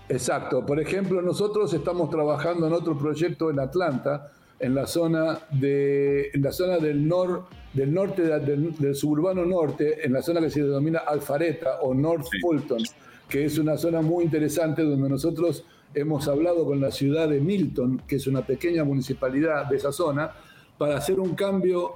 Exacto. 0.10 0.66
Por 0.66 0.80
ejemplo, 0.80 1.22
nosotros 1.22 1.74
estamos 1.74 2.10
trabajando 2.10 2.68
en 2.68 2.74
otro 2.74 2.98
proyecto 2.98 3.50
en 3.50 3.60
Atlanta, 3.60 4.32
en 4.60 4.76
la 4.76 4.86
zona, 4.86 5.40
de, 5.52 6.30
en 6.34 6.42
la 6.42 6.52
zona 6.52 6.78
del, 6.78 7.08
nor, 7.08 7.46
del 7.74 7.94
norte, 7.94 8.22
del, 8.22 8.96
suburbano 8.96 9.46
norte, 9.46 10.06
en 10.06 10.14
la 10.14 10.22
zona 10.22 10.42
que 10.42 10.50
se 10.50 10.64
denomina 10.64 11.00
Alfareta 11.00 11.82
o 11.82 11.94
North 11.94 12.28
Fulton, 12.42 12.84
que 13.28 13.46
es 13.46 13.58
una 13.58 13.78
zona 13.78 14.02
muy 14.02 14.24
interesante 14.24 14.84
donde 14.84 15.10
nosotros 15.10 15.66
hemos 15.94 16.28
hablado 16.28 16.66
con 16.66 16.80
la 16.80 16.92
ciudad 16.92 17.28
de 17.28 17.40
Milton, 17.40 18.02
que 18.08 18.18
es 18.18 18.28
una 18.28 18.46
pequeña 18.46 18.84
municipalidad 18.84 19.66
de 19.66 19.78
esa 19.78 19.92
zona, 19.92 20.32
para 20.78 20.98
hacer 20.98 21.20
un 21.20 21.36
cambio 21.36 21.94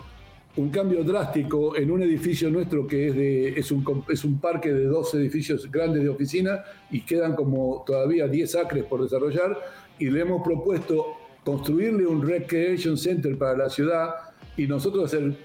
un 0.56 0.70
cambio 0.70 1.04
drástico 1.04 1.76
en 1.76 1.92
un 1.92 2.02
edificio 2.02 2.50
nuestro 2.50 2.88
que 2.88 3.08
es, 3.08 3.16
de, 3.16 3.50
es, 3.50 3.72
un, 3.72 4.04
es 4.10 4.24
un 4.24 4.40
parque 4.40 4.74
de 4.74 4.86
dos 4.86 5.14
edificios 5.14 5.72
grandes 5.72 6.04
de 6.04 6.10
oficina 6.10 6.64
y 6.92 7.02
quedan 7.02 7.36
como 7.36 7.84
todavía 7.86 8.28
10 8.28 8.56
acres 8.56 8.84
por 8.86 9.02
desarrollar 9.02 9.58
y 10.00 10.10
le 10.10 10.22
hemos 10.22 10.44
propuesto 10.44 11.18
construirle 11.44 12.06
un 12.06 12.28
recreation 12.28 12.98
center 12.98 13.38
para 13.38 13.58
la 13.58 13.70
ciudad 13.70 14.10
y 14.58 14.68
nosotros 14.68 15.06
hacer, 15.06 15.38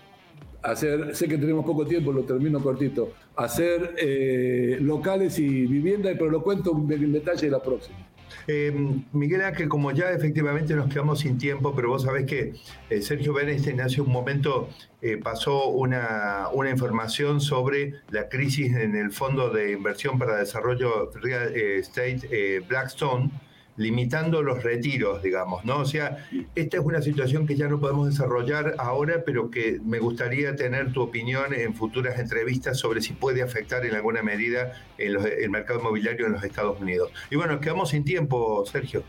hacer 0.63 1.15
sé 1.15 1.29
que 1.29 1.39
tenemos 1.39 1.65
poco 1.65 1.87
tiempo, 1.87 2.13
lo 2.13 2.23
termino 2.23 2.61
cortito, 2.61 3.13
hacer 3.37 3.95
eh, 3.99 4.79
locales 4.81 5.39
y 5.39 5.67
vivienda, 5.67 6.11
pero 6.15 6.31
lo 6.31 6.43
cuento 6.43 6.73
en 6.73 7.13
detalle 7.13 7.51
la 7.51 7.63
próxima. 7.63 8.14
Em, 8.47 9.05
Miguel 9.13 9.43
Ángel, 9.43 9.69
como 9.69 9.91
ya 9.93 10.11
efectivamente 10.11 10.75
nos 10.75 10.89
quedamos 10.89 11.21
sin 11.21 11.39
tiempo, 11.39 11.75
pero 11.75 11.89
vos 11.89 12.03
sabés 12.03 12.27
que 12.27 12.55
eh, 12.91 13.01
Sergio 13.01 13.33
Bernstein 13.33 13.81
hace 13.81 14.01
un 14.01 14.11
momento 14.11 14.69
eh, 15.01 15.17
pasó 15.17 15.69
una, 15.69 16.49
una, 16.53 16.71
información 16.71 17.41
sobre 17.41 17.95
la 18.11 18.29
crisis 18.29 18.75
en 18.77 18.97
el 18.97 19.13
Fondo 19.13 19.51
de 19.51 19.73
Inversión 19.73 20.19
para 20.19 20.37
Desarrollo 20.37 21.11
Real 21.23 21.55
Estate 21.55 22.61
Blackstone 22.69 23.31
limitando 23.77 24.43
los 24.43 24.63
retiros, 24.63 25.23
digamos, 25.23 25.65
¿no? 25.65 25.79
O 25.79 25.85
sea, 25.85 26.29
esta 26.55 26.77
es 26.77 26.83
una 26.85 27.03
situación 27.03 27.47
que 27.47 27.57
ya 27.57 27.69
no 27.69 27.81
podemos 27.81 28.09
desarrollar 28.09 28.75
ahora, 28.79 29.23
pero 29.25 29.51
que 29.51 29.81
me 29.85 29.99
gustaría 29.99 30.55
tener 30.55 30.93
tu 30.93 31.03
opinión 31.03 31.53
en 31.53 31.75
futuras 31.75 32.19
entrevistas 32.19 32.79
sobre 32.79 33.01
si 33.01 33.13
puede 33.13 33.43
afectar 33.43 33.85
en 33.85 33.95
alguna 33.95 34.23
medida 34.23 34.73
el, 34.99 35.19
mercado 35.51 35.81
inmobiliario 35.81 36.27
en 36.27 36.33
los 36.33 36.45
Estados 36.45 36.81
Unidos. 36.81 37.11
Y 37.31 37.37
bueno, 37.37 37.61
quedamos 37.61 37.91
sin 37.91 38.05
tiempo, 38.05 38.65
Sergio. 38.67 39.03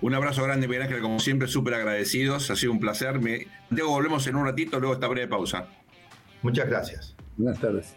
Un 0.00 0.14
abrazo 0.14 0.44
grande, 0.44 0.68
Miguel 0.68 0.82
Ángel, 0.82 1.00
como 1.00 1.18
siempre, 1.18 1.48
súper 1.48 1.74
agradecidos. 1.74 2.50
Ha 2.50 2.56
sido 2.56 2.72
un 2.72 2.78
placer. 2.78 3.18
Me... 3.18 3.48
Diego, 3.68 3.90
volvemos 3.90 4.26
en 4.28 4.36
un 4.36 4.44
ratito, 4.46 4.78
luego 4.78 4.94
esta 4.94 5.08
breve 5.08 5.26
pausa. 5.26 5.68
Muchas 6.42 6.68
gracias. 6.68 7.16
Buenas 7.36 7.60
tardes. 7.60 7.96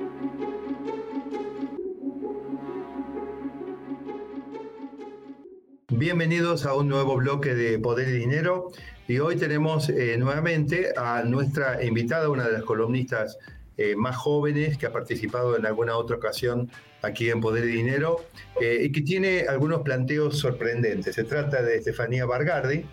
Bienvenidos 6.01 6.65
a 6.65 6.73
un 6.73 6.87
nuevo 6.87 7.15
bloque 7.15 7.53
de 7.53 7.77
Poder 7.77 8.07
y 8.07 8.13
Dinero. 8.13 8.71
Y 9.07 9.19
hoy 9.19 9.35
tenemos 9.35 9.87
eh, 9.87 10.17
nuevamente 10.17 10.93
a 10.97 11.21
nuestra 11.21 11.85
invitada, 11.85 12.27
una 12.27 12.47
de 12.47 12.53
las 12.53 12.63
columnistas 12.63 13.37
eh, 13.77 13.95
más 13.95 14.15
jóvenes 14.15 14.79
que 14.79 14.87
ha 14.87 14.91
participado 14.91 15.55
en 15.55 15.67
alguna 15.67 15.95
otra 15.95 16.15
ocasión 16.15 16.71
aquí 17.03 17.29
en 17.29 17.39
Poder 17.39 17.65
y 17.65 17.73
Dinero 17.73 18.25
eh, 18.59 18.79
y 18.81 18.91
que 18.91 19.01
tiene 19.01 19.41
algunos 19.47 19.83
planteos 19.83 20.39
sorprendentes. 20.39 21.13
Se 21.13 21.23
trata 21.23 21.61
de 21.61 21.75
Estefanía 21.75 22.25
Bargardi. 22.25 22.83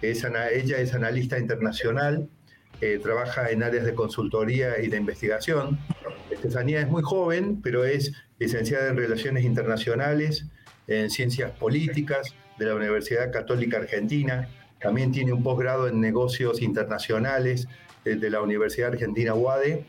Es 0.00 0.24
ella 0.24 0.78
es 0.78 0.94
analista 0.94 1.38
internacional, 1.38 2.30
trabaja 3.02 3.50
en 3.50 3.62
áreas 3.62 3.84
de 3.84 3.94
consultoría 3.94 4.80
y 4.80 4.88
de 4.88 4.96
investigación. 4.96 5.78
Estefanía 6.30 6.80
es 6.80 6.88
muy 6.88 7.02
joven, 7.02 7.60
pero 7.60 7.84
es 7.84 8.12
licenciada 8.38 8.88
en 8.88 8.96
Relaciones 8.96 9.44
Internacionales, 9.44 10.46
en 10.86 11.10
Ciencias 11.10 11.50
Políticas, 11.52 12.34
de 12.58 12.66
la 12.66 12.74
Universidad 12.74 13.32
Católica 13.32 13.78
Argentina, 13.78 14.48
también 14.84 15.12
tiene 15.12 15.32
un 15.32 15.42
posgrado 15.42 15.88
en 15.88 16.00
negocios 16.00 16.60
internacionales 16.60 17.68
eh, 18.04 18.16
de 18.16 18.30
la 18.30 18.42
Universidad 18.42 18.92
Argentina 18.92 19.34
UADE, 19.34 19.84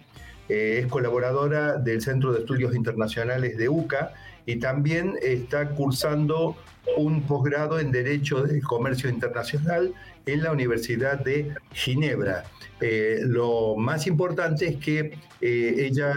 eh, 0.47 0.80
es 0.82 0.88
colaboradora 0.88 1.78
del 1.78 2.01
Centro 2.01 2.32
de 2.32 2.39
Estudios 2.39 2.73
Internacionales 2.73 3.58
de 3.58 3.67
UCA 3.67 4.13
y 4.45 4.56
también 4.56 5.15
está 5.21 5.69
cursando 5.69 6.56
un 6.95 7.23
posgrado 7.23 7.80
en 7.80 7.91
Derecho 7.91 8.43
del 8.43 8.62
Comercio 8.62 9.10
Internacional 9.10 9.93
en 10.25 10.43
la 10.43 10.51
Universidad 10.51 11.19
de 11.19 11.54
Ginebra. 11.73 12.45
Eh, 12.80 13.19
lo 13.23 13.75
más 13.75 14.08
importante 14.08 14.67
es 14.67 14.78
que 14.78 15.17
ella 15.41 16.13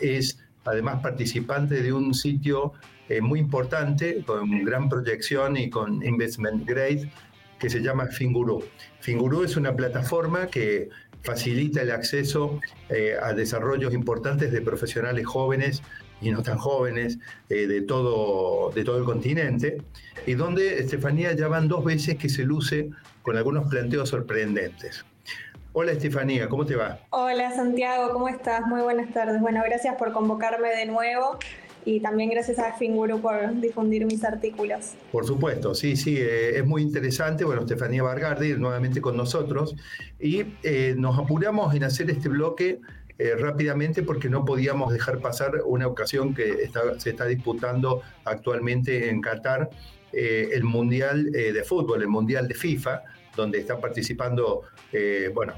es 0.00 0.43
además 0.64 1.02
participante 1.02 1.82
de 1.82 1.92
un 1.92 2.14
sitio 2.14 2.72
eh, 3.08 3.20
muy 3.20 3.40
importante, 3.40 4.22
con 4.24 4.64
gran 4.64 4.88
proyección 4.88 5.56
y 5.56 5.70
con 5.70 6.04
investment 6.04 6.66
grade, 6.66 7.10
que 7.58 7.70
se 7.70 7.80
llama 7.80 8.06
Finguru. 8.06 8.64
Finguru 9.00 9.44
es 9.44 9.56
una 9.56 9.74
plataforma 9.74 10.46
que 10.46 10.88
facilita 11.22 11.82
el 11.82 11.90
acceso 11.90 12.60
eh, 12.88 13.14
a 13.20 13.32
desarrollos 13.32 13.94
importantes 13.94 14.52
de 14.52 14.60
profesionales 14.60 15.26
jóvenes 15.26 15.82
y 16.20 16.30
no 16.30 16.42
tan 16.42 16.58
jóvenes 16.58 17.18
eh, 17.48 17.66
de, 17.66 17.82
todo, 17.82 18.70
de 18.74 18.84
todo 18.84 18.98
el 18.98 19.04
continente, 19.04 19.78
y 20.26 20.34
donde 20.34 20.78
Estefanía 20.78 21.32
ya 21.32 21.48
van 21.48 21.68
dos 21.68 21.84
veces 21.84 22.16
que 22.16 22.28
se 22.28 22.44
luce 22.44 22.90
con 23.22 23.36
algunos 23.36 23.68
planteos 23.68 24.10
sorprendentes. 24.10 25.04
Hola 25.76 25.90
Estefanía, 25.90 26.48
¿cómo 26.48 26.64
te 26.64 26.76
va? 26.76 27.00
Hola 27.10 27.50
Santiago, 27.50 28.12
¿cómo 28.12 28.28
estás? 28.28 28.64
Muy 28.64 28.80
buenas 28.82 29.12
tardes. 29.12 29.40
Bueno, 29.40 29.60
gracias 29.66 29.96
por 29.96 30.12
convocarme 30.12 30.68
de 30.68 30.86
nuevo. 30.86 31.36
y 31.84 31.98
también 31.98 32.30
gracias 32.30 32.60
a 32.60 32.74
Finguru 32.74 33.20
por 33.20 33.60
difundir 33.60 34.06
mis 34.06 34.22
artículos. 34.22 34.92
Por 35.10 35.26
supuesto, 35.26 35.74
sí, 35.74 35.96
sí, 35.96 36.16
eh, 36.16 36.58
es 36.58 36.64
muy 36.64 36.80
interesante. 36.80 37.44
Bueno, 37.44 37.62
Estefanía 37.62 38.04
Vargardi 38.04 38.54
nuevamente 38.54 39.00
con 39.00 39.16
nosotros 39.16 39.74
y 40.20 40.44
eh, 40.62 40.94
nos 40.96 41.18
apuramos 41.18 41.74
en 41.74 41.82
hacer 41.82 42.08
este 42.08 42.28
bloque 42.28 42.80
eh, 43.18 43.34
rápidamente 43.36 44.04
porque 44.04 44.28
no 44.28 44.44
podíamos 44.44 44.92
dejar 44.92 45.18
pasar 45.18 45.60
una 45.66 45.88
ocasión 45.88 46.36
que 46.36 46.70
se 46.98 47.10
está 47.10 47.26
disputando 47.26 48.00
actualmente 48.24 49.10
en 49.10 49.20
Qatar, 49.20 49.70
el 50.12 50.62
Mundial 50.62 51.32
de 51.32 51.64
Fútbol, 51.64 52.02
el 52.02 52.08
Mundial 52.08 52.46
de 52.46 52.54
FIFA, 52.54 53.02
donde 53.36 53.58
están 53.58 53.80
participando, 53.80 54.62
bueno, 55.34 55.54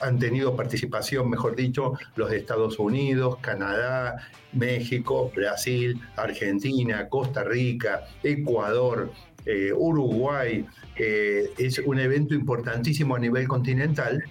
han 0.00 0.18
tenido 0.18 0.56
participación, 0.56 1.28
mejor 1.28 1.56
dicho, 1.56 1.92
los 2.16 2.32
Estados 2.32 2.78
Unidos, 2.78 3.36
Canadá, 3.40 4.16
México, 4.52 5.30
Brasil, 5.34 6.00
Argentina, 6.16 7.08
Costa 7.08 7.44
Rica, 7.44 8.04
Ecuador, 8.22 9.10
eh, 9.44 9.72
Uruguay. 9.74 10.64
Eh, 10.96 11.50
es 11.58 11.78
un 11.78 11.98
evento 11.98 12.34
importantísimo 12.34 13.16
a 13.16 13.18
nivel 13.18 13.48
continental. 13.48 14.22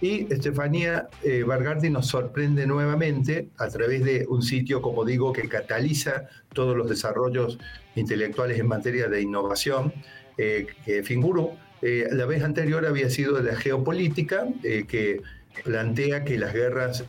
Y 0.00 0.30
Estefanía 0.32 1.08
eh, 1.22 1.44
nos 1.90 2.06
sorprende 2.06 2.66
nuevamente 2.66 3.48
a 3.56 3.68
través 3.68 4.04
de 4.04 4.26
un 4.28 4.42
sitio, 4.42 4.82
como 4.82 5.04
digo, 5.04 5.32
que 5.32 5.48
cataliza 5.48 6.28
todos 6.52 6.76
los 6.76 6.88
desarrollos 6.88 7.58
intelectuales 7.94 8.58
en 8.58 8.68
materia 8.68 9.08
de 9.08 9.22
innovación, 9.22 9.94
eh, 10.36 10.66
que 10.84 11.02
Finguru. 11.02 11.56
La 11.82 12.26
vez 12.26 12.42
anterior 12.42 12.86
había 12.86 13.10
sido 13.10 13.40
la 13.40 13.54
geopolítica, 13.54 14.46
que 14.62 15.20
plantea 15.64 16.24
que 16.24 16.38
las 16.38 16.52
guerras 16.52 17.04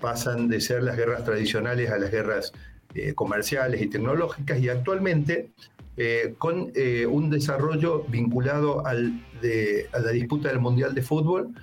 pasan 0.00 0.48
de 0.48 0.60
ser 0.60 0.82
las 0.82 0.96
guerras 0.96 1.24
tradicionales 1.24 1.90
a 1.90 1.98
las 1.98 2.10
guerras 2.10 2.52
eh, 2.94 3.14
comerciales 3.14 3.80
y 3.82 3.86
tecnológicas 3.86 4.58
y 4.58 4.68
actualmente 4.68 5.50
eh, 5.96 6.34
con 6.38 6.72
eh, 6.74 7.06
un 7.06 7.30
desarrollo 7.30 8.04
vinculado 8.08 8.84
al 8.86 9.24
de, 9.40 9.88
a 9.92 10.00
la 10.00 10.10
disputa 10.10 10.48
del 10.48 10.58
Mundial 10.58 10.94
de 10.94 11.02
Fútbol 11.02 11.54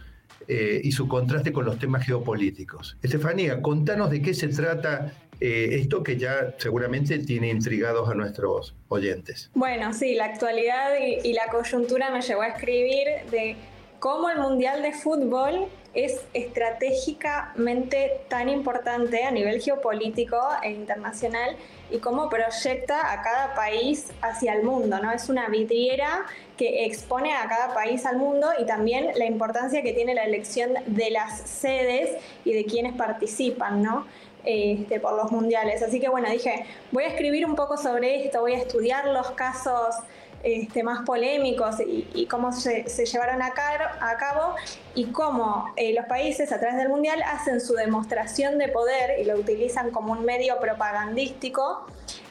y 0.49 0.93
su 0.93 1.09
contraste 1.09 1.51
con 1.51 1.65
los 1.65 1.77
temas 1.77 2.05
geopolíticos. 2.05 2.95
Estefanía, 3.01 3.61
contanos 3.61 4.09
de 4.09 4.21
qué 4.21 4.33
se 4.33 4.47
trata 4.47 5.11
esto 5.39 6.03
que 6.03 6.17
ya 6.17 6.55
seguramente 6.57 7.19
tiene 7.19 7.49
intrigados 7.49 8.09
a 8.09 8.13
nuestros 8.13 8.75
oyentes. 8.89 9.49
Bueno, 9.53 9.93
sí, 9.93 10.15
la 10.15 10.25
actualidad 10.25 10.95
y, 10.99 11.27
y 11.27 11.33
la 11.33 11.47
coyuntura 11.47 12.09
me 12.09 12.21
llevó 12.21 12.41
a 12.41 12.47
escribir 12.47 13.07
de 13.31 13.55
cómo 13.99 14.29
el 14.29 14.39
Mundial 14.39 14.81
de 14.81 14.93
Fútbol 14.93 15.67
es 15.97 16.21
estratégicamente 16.33 18.21
tan 18.27 18.49
importante 18.49 19.23
a 19.23 19.31
nivel 19.31 19.59
geopolítico 19.61 20.37
e 20.61 20.69
internacional 20.69 21.55
y 21.89 21.97
cómo 21.97 22.29
proyecta 22.29 23.11
a 23.11 23.23
cada 23.23 23.55
país 23.55 24.11
hacia 24.21 24.53
el 24.53 24.63
mundo, 24.63 24.99
¿no? 24.99 25.11
Es 25.11 25.27
una 25.27 25.49
vidriera 25.49 26.25
que 26.55 26.85
expone 26.85 27.33
a 27.33 27.47
cada 27.47 27.73
país 27.73 28.05
al 28.05 28.17
mundo 28.17 28.47
y 28.59 28.65
también 28.67 29.09
la 29.15 29.25
importancia 29.25 29.81
que 29.81 29.93
tiene 29.93 30.13
la 30.13 30.25
elección 30.25 30.73
de 30.85 31.09
las 31.09 31.41
sedes 31.41 32.17
y 32.45 32.53
de 32.53 32.65
quienes 32.65 32.93
participan, 32.93 33.81
¿no? 33.81 34.05
Este, 34.49 35.01
por 35.01 35.13
los 35.17 35.29
mundiales. 35.29 35.83
Así 35.83 35.99
que 35.99 36.07
bueno, 36.07 36.29
dije, 36.29 36.65
voy 36.93 37.03
a 37.03 37.07
escribir 37.07 37.45
un 37.45 37.55
poco 37.55 37.75
sobre 37.75 38.23
esto, 38.23 38.39
voy 38.39 38.53
a 38.53 38.59
estudiar 38.59 39.07
los 39.07 39.31
casos 39.31 39.93
este, 40.41 40.83
más 40.83 41.03
polémicos 41.05 41.75
y, 41.85 42.25
cómo 42.27 42.53
se, 42.53 42.85
llevaron 42.85 43.41
a, 43.41 43.51
cabo 43.51 44.55
y 44.95 45.07
cómo 45.07 45.73
eh, 45.75 45.93
los 45.93 46.05
países 46.05 46.53
a 46.53 46.61
través 46.61 46.77
del 46.77 46.87
Mundial 46.87 47.21
hacen 47.23 47.59
su 47.59 47.73
demostración 47.73 48.57
de 48.57 48.69
poder 48.69 49.19
y 49.19 49.25
lo 49.25 49.35
utilizan 49.35 49.91
como 49.91 50.13
un 50.13 50.23
medio 50.23 50.57
propagandístico, 50.61 51.85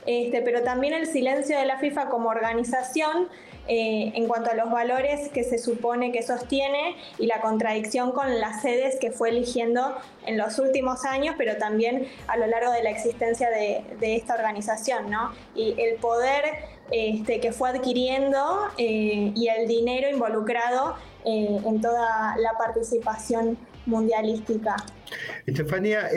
este, 0.06 0.42
pero 0.42 0.62
también 0.62 0.94
el 0.94 1.06
silencio 1.06 1.58
de 1.58 1.66
la 1.66 1.78
FIFA 1.78 2.08
como 2.08 2.28
organización 2.28 3.28
eh, 3.68 4.12
en 4.14 4.28
cuanto 4.28 4.52
a 4.52 4.54
los 4.54 4.70
valores 4.70 5.28
que 5.30 5.42
se 5.42 5.58
supone 5.58 6.12
que 6.12 6.22
sostiene 6.22 6.94
y 7.18 7.26
la 7.26 7.40
contradicción 7.40 8.12
con 8.12 8.38
las 8.38 8.62
sedes 8.62 8.96
que 9.00 9.10
fue 9.10 9.30
eligiendo 9.30 9.96
en 10.24 10.38
los 10.38 10.60
últimos 10.60 11.04
años, 11.04 11.34
pero 11.36 11.56
también 11.56 12.06
a 12.28 12.36
lo 12.36 12.46
largo 12.46 12.70
de 12.70 12.84
la 12.84 12.90
existencia 12.90 13.50
de, 13.50 13.84
esta 14.00 14.34
organización, 14.34 15.10
¿no? 15.10 15.32
Y 15.56 15.74
el 15.78 15.96
poder 15.96 16.44
este, 16.92 17.40
que 17.40 17.50
fue 17.50 17.70
adquiriendo 17.70 18.68
eh, 18.78 19.32
y 19.34 19.48
el 19.48 19.66
dinero 19.66 20.08
involucrado 20.08 20.94
eh, 21.24 21.60
en 21.64 21.80
toda 21.80 22.36
la 22.36 22.52
participación 22.56 23.58
mundialística. 23.86 24.76
Estefanía, 25.46 26.08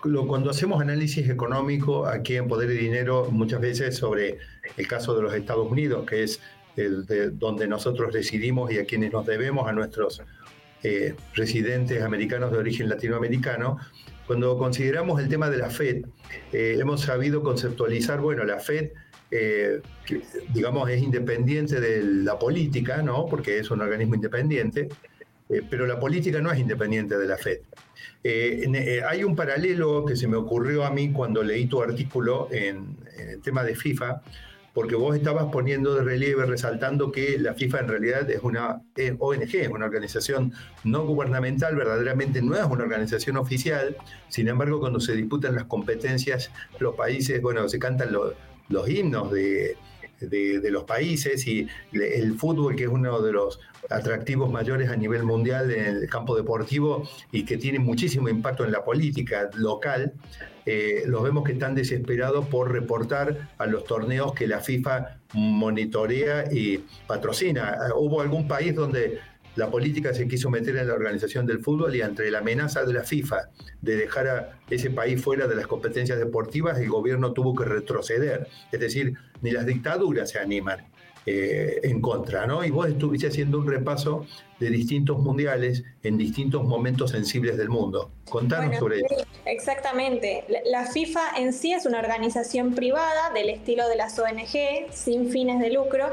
cuando 0.00 0.50
hacemos 0.50 0.80
análisis 0.80 1.28
económico 1.28 2.06
aquí 2.06 2.36
en 2.36 2.48
Poder 2.48 2.70
y 2.70 2.78
Dinero, 2.78 3.28
muchas 3.30 3.60
veces 3.60 3.96
sobre 3.96 4.38
el 4.76 4.88
caso 4.88 5.14
de 5.14 5.22
los 5.22 5.34
Estados 5.34 5.70
Unidos, 5.70 6.06
que 6.06 6.24
es 6.24 6.40
de 6.76 7.30
donde 7.30 7.66
nosotros 7.66 8.12
residimos 8.12 8.72
y 8.72 8.78
a 8.78 8.84
quienes 8.84 9.12
nos 9.12 9.26
debemos, 9.26 9.68
a 9.68 9.72
nuestros 9.72 10.22
eh, 10.82 11.14
residentes 11.34 12.02
americanos 12.02 12.52
de 12.52 12.58
origen 12.58 12.88
latinoamericano, 12.88 13.78
cuando 14.28 14.56
consideramos 14.58 15.20
el 15.20 15.28
tema 15.28 15.50
de 15.50 15.58
la 15.58 15.70
FED, 15.70 16.04
eh, 16.52 16.76
hemos 16.78 17.00
sabido 17.00 17.42
conceptualizar, 17.42 18.20
bueno, 18.20 18.44
la 18.44 18.60
FED, 18.60 18.90
eh, 19.30 19.80
digamos, 20.54 20.88
es 20.90 21.02
independiente 21.02 21.80
de 21.80 22.02
la 22.02 22.38
política, 22.38 23.02
¿no? 23.02 23.26
Porque 23.26 23.58
es 23.58 23.70
un 23.70 23.80
organismo 23.80 24.14
independiente, 24.14 24.88
pero 25.70 25.86
la 25.86 25.98
política 25.98 26.40
no 26.40 26.50
es 26.52 26.58
independiente 26.58 27.16
de 27.16 27.26
la 27.26 27.36
FED. 27.36 27.60
hay 29.08 29.24
un 29.24 29.34
paralelo 29.34 30.04
que 30.04 30.16
se 30.16 30.28
me 30.28 30.36
ocurrió 30.36 30.84
a 30.84 30.90
mí 30.90 31.12
cuando 31.12 31.42
leí 31.42 31.66
tu 31.66 31.82
artículo 31.82 32.48
en, 32.50 32.96
en 33.16 33.28
el 33.30 33.40
tema 33.40 33.64
de 33.64 33.74
FIFA, 33.74 34.22
porque 34.78 34.94
vos 34.94 35.16
estabas 35.16 35.46
poniendo 35.46 35.94
de 35.96 36.04
relieve, 36.04 36.46
resaltando 36.46 37.10
que 37.10 37.36
la 37.36 37.54
FIFA 37.54 37.80
en 37.80 37.88
realidad 37.88 38.30
es 38.30 38.44
una 38.44 38.80
ONG, 39.18 39.54
es 39.56 39.68
una 39.68 39.86
organización 39.86 40.52
no 40.84 41.04
gubernamental, 41.04 41.74
verdaderamente 41.74 42.40
no 42.42 42.54
es 42.54 42.64
una 42.64 42.84
organización 42.84 43.38
oficial, 43.38 43.96
sin 44.28 44.46
embargo 44.46 44.78
cuando 44.78 45.00
se 45.00 45.16
disputan 45.16 45.56
las 45.56 45.64
competencias, 45.64 46.52
los 46.78 46.94
países, 46.94 47.42
bueno, 47.42 47.68
se 47.68 47.80
cantan 47.80 48.12
los 48.12 48.88
himnos 48.88 49.32
de, 49.32 49.76
de, 50.20 50.70
los 50.70 50.84
países 50.84 51.46
y 51.46 51.66
el 51.92 52.34
fútbol, 52.36 52.76
que 52.76 52.84
es 52.84 52.90
uno 52.90 53.20
de 53.20 53.32
los 53.32 53.60
atractivos 53.90 54.50
mayores 54.50 54.90
a 54.90 54.96
nivel 54.96 55.22
mundial 55.22 55.70
en 55.70 55.96
el 55.96 56.08
campo 56.08 56.36
deportivo 56.36 57.08
y 57.32 57.44
que 57.44 57.56
tiene 57.56 57.78
muchísimo 57.78 58.28
impacto 58.28 58.64
en 58.64 58.72
la 58.72 58.84
política 58.84 59.48
local, 59.54 60.12
eh, 60.66 61.04
los 61.06 61.22
vemos 61.22 61.44
que 61.44 61.52
están 61.52 61.74
desesperados 61.74 62.46
por 62.48 62.70
reportar 62.70 63.48
a 63.56 63.66
los 63.66 63.84
torneos 63.84 64.34
que 64.34 64.46
la 64.46 64.60
FIFA 64.60 65.18
monitorea 65.32 66.52
y 66.52 66.84
patrocina. 67.06 67.78
Hubo 67.96 68.20
algún 68.20 68.46
país 68.46 68.74
donde 68.74 69.18
la 69.56 69.70
política 69.70 70.14
se 70.14 70.28
quiso 70.28 70.50
meter 70.50 70.76
en 70.76 70.86
la 70.86 70.94
organización 70.94 71.46
del 71.46 71.60
fútbol 71.60 71.94
y 71.96 72.00
entre 72.00 72.30
la 72.30 72.38
amenaza 72.38 72.84
de 72.84 72.92
la 72.92 73.02
FIFA 73.02 73.50
de 73.80 73.96
dejar 73.96 74.28
a 74.28 74.58
ese 74.70 74.90
país 74.90 75.22
fuera 75.22 75.46
de 75.46 75.54
las 75.54 75.66
competencias 75.66 76.18
deportivas, 76.18 76.78
el 76.78 76.88
gobierno 76.88 77.32
tuvo 77.32 77.54
que 77.54 77.64
retroceder. 77.64 78.48
Es 78.70 78.80
decir, 78.80 79.14
ni 79.42 79.50
las 79.50 79.66
dictaduras 79.66 80.30
se 80.30 80.38
animan 80.38 80.86
eh, 81.30 81.80
en 81.82 82.00
contra, 82.00 82.46
¿no? 82.46 82.64
Y 82.64 82.70
vos 82.70 82.88
estuviste 82.88 83.26
haciendo 83.26 83.58
un 83.58 83.66
repaso 83.66 84.24
de 84.60 84.70
distintos 84.70 85.18
mundiales 85.18 85.84
en 86.02 86.16
distintos 86.16 86.64
momentos 86.64 87.10
sensibles 87.10 87.58
del 87.58 87.68
mundo. 87.68 88.10
Contanos 88.30 88.76
sobre 88.76 89.00
eso. 89.00 89.26
Exactamente. 89.44 90.44
La 90.64 90.86
FIFA 90.86 91.36
en 91.36 91.52
sí 91.52 91.72
es 91.72 91.84
una 91.84 91.98
organización 91.98 92.74
privada 92.74 93.30
del 93.34 93.50
estilo 93.50 93.88
de 93.88 93.96
las 93.96 94.18
ONG, 94.18 94.90
sin 94.90 95.30
fines 95.30 95.60
de 95.60 95.70
lucro, 95.70 96.06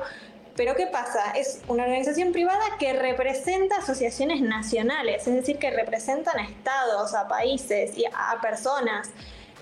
pero 0.55 0.75
¿qué 0.75 0.87
pasa? 0.87 1.31
Es 1.35 1.61
una 1.67 1.83
organización 1.83 2.31
privada 2.31 2.63
que 2.79 2.93
representa 2.93 3.77
asociaciones 3.77 4.41
nacionales, 4.41 5.27
es 5.27 5.33
decir, 5.33 5.57
que 5.57 5.69
representan 5.69 6.39
a 6.39 6.43
estados, 6.43 7.13
a 7.13 7.27
países 7.27 7.97
y 7.97 8.05
a 8.05 8.39
personas. 8.41 9.09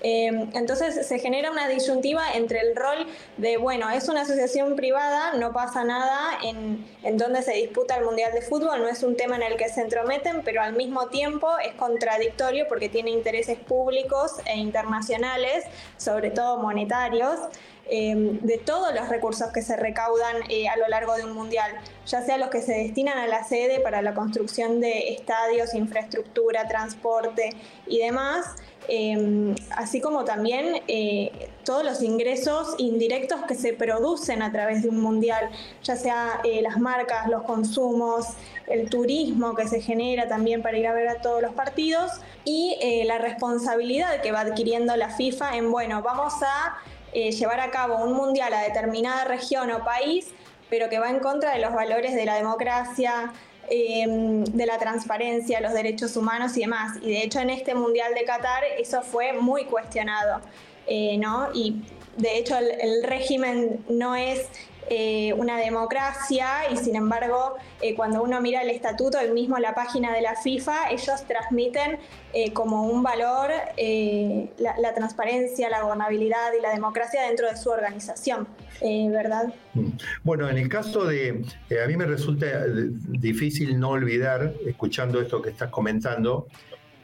Em, 0.06 0.50
entonces 0.52 1.06
se 1.06 1.18
genera 1.18 1.50
una 1.50 1.66
disyuntiva 1.66 2.34
entre 2.34 2.60
el 2.60 2.76
rol 2.76 3.06
de, 3.38 3.56
bueno, 3.56 3.88
es 3.88 4.06
una 4.10 4.20
asociación 4.20 4.76
privada, 4.76 5.32
no 5.32 5.54
pasa 5.54 5.82
nada 5.82 6.38
en, 6.42 6.84
donde 7.16 7.40
se 7.40 7.54
disputa 7.54 7.96
el 7.96 8.04
Mundial 8.04 8.30
de 8.34 8.42
Fútbol, 8.42 8.82
no 8.82 8.88
es 8.88 9.02
un 9.02 9.16
tema 9.16 9.36
en 9.36 9.42
el 9.42 9.56
que 9.56 9.70
se 9.70 9.80
entrometen, 9.80 10.42
pero 10.44 10.60
al 10.60 10.74
mismo 10.74 11.06
tiempo 11.06 11.48
es 11.58 11.72
contradictorio 11.76 12.66
porque 12.68 12.90
tiene 12.90 13.12
intereses 13.12 13.58
públicos 13.58 14.32
e 14.44 14.58
internacionales, 14.58 15.64
sobre 15.96 16.30
todo 16.30 16.58
monetarios. 16.58 17.40
Em, 17.86 18.40
de 18.40 18.56
todos 18.56 18.94
los 18.94 19.10
recursos 19.10 19.52
que 19.52 19.60
se 19.60 19.76
recaudan 19.76 20.36
eh, 20.48 20.68
a 20.68 20.76
lo 20.78 20.88
largo 20.88 21.16
de 21.16 21.24
un 21.24 21.32
mundial, 21.32 21.70
ya 22.06 22.22
sea 22.22 22.38
los 22.38 22.48
que 22.48 22.62
se 22.62 22.72
destinan 22.72 23.18
a 23.18 23.26
la 23.26 23.44
sede 23.44 23.78
para 23.80 24.00
la 24.00 24.14
construcción 24.14 24.80
de 24.80 25.12
estadios, 25.12 25.74
infraestructura, 25.74 26.66
transporte 26.66 27.50
y 27.86 27.98
demás, 27.98 28.56
Em, 28.88 29.54
así 29.70 30.00
como 30.00 30.24
también 30.24 30.82
eh, 30.88 31.48
todos 31.64 31.84
los 31.84 32.02
ingresos 32.02 32.74
indirectos 32.76 33.40
que 33.48 33.54
se 33.54 33.72
producen 33.72 34.42
a 34.42 34.52
través 34.52 34.82
de 34.82 34.90
un 34.90 35.00
mundial, 35.00 35.48
ya 35.82 35.96
sea 35.96 36.40
eh, 36.44 36.60
las 36.60 36.78
marcas, 36.78 37.28
los 37.28 37.44
consumos, 37.44 38.26
el 38.66 38.90
turismo 38.90 39.54
que 39.54 39.66
se 39.68 39.80
genera 39.80 40.28
también 40.28 40.62
para 40.62 40.76
ir 40.76 40.86
a 40.86 40.92
ver 40.92 41.08
a 41.08 41.22
todos 41.22 41.40
los 41.40 41.54
partidos 41.54 42.12
y 42.44 42.76
eh, 42.82 43.04
la 43.06 43.18
responsabilidad 43.18 44.20
que 44.20 44.32
va 44.32 44.40
adquiriendo 44.40 44.94
la 44.96 45.08
FIFA 45.08 45.56
en, 45.56 45.70
bueno, 45.70 46.02
vamos 46.02 46.34
a 46.42 46.76
llevar 47.14 47.60
a 47.60 47.70
cabo 47.70 48.02
un 48.02 48.12
mundial 48.12 48.52
a 48.52 48.62
determinada 48.62 49.24
región 49.24 49.70
o 49.70 49.84
país, 49.84 50.32
pero 50.68 50.88
que 50.88 50.98
va 50.98 51.10
en 51.10 51.20
contra 51.20 51.52
de 51.52 51.60
los 51.60 51.72
valores 51.72 52.12
de 52.12 52.24
la 52.24 52.34
democracia, 52.34 53.32
Em, 53.70 54.44
de 54.44 54.66
la 54.66 54.78
transparencia, 54.78 55.60
los 55.60 55.72
derechos 55.72 56.16
humanos 56.16 56.56
y 56.56 56.60
demás. 56.60 56.98
Y 57.02 57.10
de 57.10 57.22
hecho 57.22 57.40
en 57.40 57.50
este 57.50 57.74
Mundial 57.74 58.12
de 58.14 58.24
Qatar 58.24 58.62
eso 58.78 59.02
fue 59.02 59.32
muy 59.32 59.64
cuestionado, 59.64 60.40
eh, 60.86 61.16
¿no? 61.18 61.48
Y 61.54 61.82
de 62.16 62.38
hecho 62.38 62.56
el, 62.56 63.02
régimen 63.04 63.84
no 63.88 64.14
es 64.14 64.48
eh, 64.90 65.32
una 65.34 65.56
democracia 65.56 66.70
y 66.70 66.76
sin 66.76 66.94
embargo 66.94 67.54
eh, 67.80 67.94
cuando 67.94 68.22
uno 68.22 68.40
mira 68.40 68.62
el 68.62 68.70
estatuto, 68.70 69.18
el 69.18 69.32
mismo 69.32 69.58
la 69.58 69.74
página 69.74 70.12
de 70.12 70.20
la 70.20 70.36
FIFA, 70.36 70.90
ellos 70.90 71.24
transmiten 71.26 71.98
como 72.52 72.82
un 72.84 73.02
valor 73.02 73.50
la, 74.58 74.94
transparencia, 74.94 75.70
la 75.70 75.82
gobernabilidad 75.82 76.52
y 76.58 76.60
la 76.60 76.70
democracia 76.70 77.22
dentro 77.22 77.48
de 77.48 77.56
su 77.56 77.70
organización. 77.70 78.48
Eh, 78.80 79.08
¿verdad? 79.10 79.54
Mm. 79.74 79.90
Bueno, 80.22 80.48
en 80.48 80.58
el 80.58 80.68
caso 80.68 81.04
de, 81.04 81.44
eh, 81.70 81.82
a 81.82 81.86
mí 81.86 81.96
me 81.96 82.06
resulta 82.06 82.46
eh, 82.46 82.88
difícil 83.08 83.78
no 83.78 83.90
olvidar, 83.90 84.54
escuchando 84.66 85.20
esto 85.20 85.40
que 85.40 85.50
estás 85.50 85.70
comentando, 85.70 86.48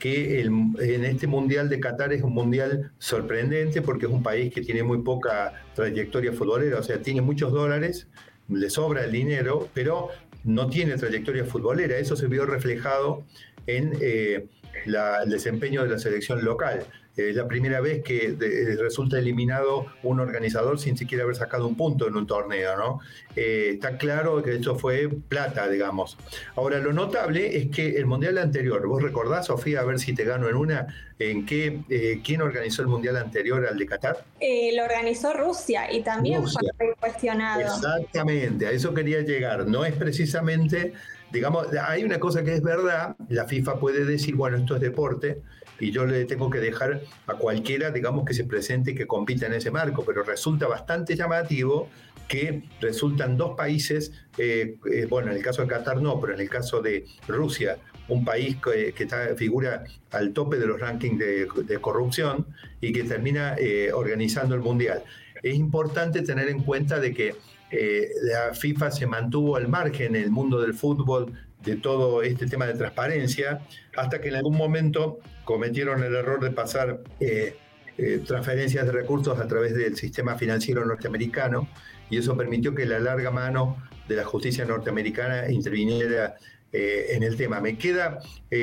que 0.01 0.41
en 0.41 1.05
este 1.05 1.29
Mundial 1.29 1.69
de 1.69 1.79
Qatar 1.79 2.13
es 2.13 2.23
un 2.23 2.33
mundial 2.33 2.91
sorprendente 2.99 3.83
porque 3.83 4.07
es 4.07 4.13
un 4.13 4.23
país 4.23 4.53
que 4.53 4.63
tiene 4.63 4.83
muy 4.83 5.03
poca 5.03 5.53
trayectoria 5.77 6.33
futbolera, 6.33 6.79
o 6.79 6.83
sea, 6.83 7.01
tiene 7.01 7.21
muchos 7.21 7.53
dólares, 7.53 8.09
le 8.49 8.71
sobra 8.71 9.05
el 9.05 9.13
dinero, 9.13 9.69
pero 9.75 10.09
no 10.43 10.69
tiene 10.69 10.97
trayectoria 10.97 11.45
futbolera. 11.45 11.99
Eso 11.99 12.17
se 12.17 12.27
vio 12.27 12.47
reflejado 12.47 13.25
en 13.67 13.93
el 14.01 15.31
desempeño 15.31 15.85
de 15.85 15.91
la 15.91 15.99
selección 15.99 16.45
local. 16.45 16.87
Es 17.17 17.35
la 17.35 17.47
primera 17.49 17.81
vez 17.81 18.03
que 18.03 18.37
resulta 18.79 19.19
eliminado 19.19 19.87
un 20.03 20.21
organizador 20.21 20.79
sin 20.79 20.97
siquiera 20.97 21.25
haber 21.25 21.37
sacado 21.37 21.67
un 21.67 21.77
punto 21.77 22.07
en 22.07 22.17
un 22.17 22.27
torneo, 22.27 22.77
¿no? 22.77 23.01
Eh, 23.37 23.73
está 23.75 23.99
claro 23.99 24.43
que 24.43 24.57
eso 24.57 24.77
fue 24.77 25.09
plata, 25.09 25.69
digamos. 25.69 26.17
Ahora, 26.57 26.79
lo 26.79 26.93
notable 26.93 27.57
es 27.57 27.69
que 27.69 27.97
el 27.97 28.07
mundial 28.07 28.39
anterior, 28.39 28.87
¿vos 28.87 29.03
recordás, 29.03 29.47
Sofía, 29.47 29.81
a 29.81 29.85
ver 29.85 29.99
si 29.99 30.15
te 30.15 30.25
gano 30.25 30.49
en 30.49 30.57
una, 30.57 30.87
en 31.19 31.47
qué, 31.47 31.81
eh, 31.89 32.21
quién 32.25 32.43
organizó 32.43 32.83
el 32.83 32.89
mundial 32.89 33.17
anterior 33.17 33.67
al 33.67 33.77
de 33.77 33.87
Qatar? 33.87 34.25
Eh, 34.41 34.71
lo 34.75 34.85
organizó 34.85 35.33
Rusia 35.33 35.93
y 35.93 36.03
también 36.03 36.43
fue 36.47 36.95
cuestionado. 36.99 37.61
Exactamente, 37.61 38.67
a 38.67 38.71
eso 38.71 38.95
quería 38.95 39.21
llegar. 39.21 39.67
No 39.67 39.85
es 39.85 39.95
precisamente, 39.95 40.93
digamos, 41.33 41.67
hay 41.73 42.05
una 42.05 42.19
cosa 42.19 42.43
que 42.43 42.55
es 42.55 42.63
verdad, 42.63 43.17
la 43.29 43.47
FIFA 43.47 43.79
puede 43.79 44.05
decir, 44.05 44.35
bueno, 44.37 44.57
esto 44.57 44.77
es 44.77 44.81
deporte, 44.81 45.43
y 45.81 45.91
yo 45.91 46.05
le 46.07 46.25
tengo 46.27 46.51
que 46.51 46.61
dejar 46.61 47.01
a 47.27 47.35
cualquiera, 47.35 47.91
digamos, 47.91 48.25
que 48.25 48.35
se 48.35 48.45
presente 48.45 48.93
y 48.93 48.95
que 48.95 49.07
compita 49.07 49.47
en 49.47 49.55
ese 49.55 49.71
marco, 49.71 50.05
pero 50.05 50.23
resulta 50.23 50.69
bastante 50.69 51.17
llamativo 51.17 51.89
que 52.29 52.63
resultan 52.81 53.37
dos 53.37 53.57
países, 53.57 54.13
eh, 54.39 54.77
eh, 54.93 55.07
bueno, 55.11 55.33
en 55.33 55.37
el 55.37 55.43
caso 55.43 55.63
de 55.63 55.69
Qatar 55.69 56.01
no, 56.01 56.21
pero 56.21 56.35
en 56.35 56.41
el 56.41 56.49
caso 56.49 56.81
de 56.81 57.05
Rusia, 57.27 57.79
un 58.09 58.25
país 58.25 58.57
que, 58.57 58.95
está, 58.97 59.35
figura 59.37 59.83
al 60.13 60.33
tope 60.33 60.57
de 60.57 60.67
los 60.67 60.79
rankings 60.79 61.19
de, 61.19 61.79
corrupción 61.81 62.47
y 62.81 62.93
que 62.93 63.03
termina 63.03 63.57
eh, 63.59 63.93
organizando 63.93 64.55
el 64.55 64.61
Mundial. 64.61 65.03
Es 65.43 65.57
importante 65.57 66.23
tener 66.23 66.49
en 66.49 66.63
cuenta 66.63 67.01
de 67.01 67.15
que 67.15 67.35
la 68.23 68.53
FIFA 68.53 68.91
se 68.91 69.07
mantuvo 69.07 69.55
al 69.57 69.69
margen 69.69 70.17
en 70.17 70.23
el 70.25 70.31
mundo 70.31 70.61
del 70.61 70.75
fútbol 70.75 71.33
de 71.65 71.77
todo 71.77 72.23
este 72.23 72.47
tema 72.47 72.67
de 72.67 72.75
transparencia, 72.75 73.61
hasta 73.97 74.21
que 74.21 74.29
en 74.29 74.37
algún 74.37 74.57
momento 74.57 75.19
cometieron 75.45 76.03
el 76.03 76.15
error 76.15 76.41
de 76.41 76.51
pasar 76.51 77.01
eh, 77.21 77.57
eh, 77.99 78.23
transferencias 78.27 78.87
de 78.87 78.93
recursos 78.93 79.39
a 79.39 79.47
través 79.47 79.75
del 79.75 79.97
sistema 79.97 80.37
financiero 80.37 80.85
norteamericano, 80.85 81.69
y 82.09 82.19
eso 82.19 82.37
permitió 82.37 82.75
que 82.75 82.87
la 82.87 82.99
larga 82.99 83.31
mano 83.31 83.77
de 84.09 84.17
la 84.17 84.25
justicia 84.25 84.65
norteamericana 84.65 85.51
interviniera 85.51 86.35
eh, 86.73 87.09
en 87.11 87.23
el 87.23 87.37
tema. 87.37 87.61
Me 87.61 87.77
queda 87.77 88.21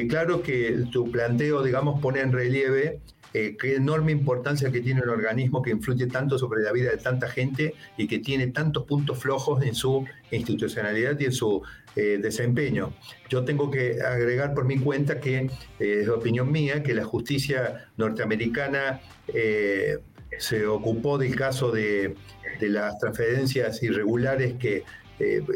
claro 0.10 0.42
que 0.42 0.86
tu 0.92 1.12
planteo, 1.12 1.64
digamos, 1.64 2.02
pone 2.02 2.20
en 2.22 2.32
relieve 2.32 3.00
eh, 3.34 3.56
qué 3.60 3.76
enorme 3.76 4.12
importancia 4.12 4.72
que 4.72 4.82
tiene 4.82 5.02
un 5.02 5.10
organismo 5.10 5.62
que 5.62 5.72
influye 5.72 6.08
tanto 6.08 6.38
sobre 6.38 6.64
la 6.64 6.72
vida 6.72 6.92
de 6.92 6.98
tanta 6.98 7.28
gente 7.28 7.74
y 7.98 8.08
que 8.08 8.20
tiene 8.20 8.48
tantos 8.48 8.84
puntos 8.86 9.20
flojos 9.20 9.64
en 9.64 9.76
su 9.76 10.06
institucionalidad 10.32 11.20
y 11.20 11.26
en 11.26 11.32
su 11.32 11.62
eh, 11.96 12.20
desempeño. 12.22 12.94
Yo 13.30 13.44
tengo 13.44 13.70
que 13.70 14.02
agregar 14.02 14.54
por 14.54 14.66
mi 14.66 14.78
cuenta 14.78 15.20
que, 15.20 15.50
eh, 15.80 16.02
es 16.02 16.10
opinión 16.10 16.52
mía, 16.52 16.84
que 16.84 16.94
la 16.94 17.04
justicia 17.04 17.90
norteamericana 17.98 19.02
se 20.38 20.68
ocupó 20.68 21.18
del 21.18 21.36
caso 21.36 21.72
de 21.72 22.16
las 22.62 22.98
transferencias 22.98 23.82
irregulares 23.84 24.54
que 24.54 24.84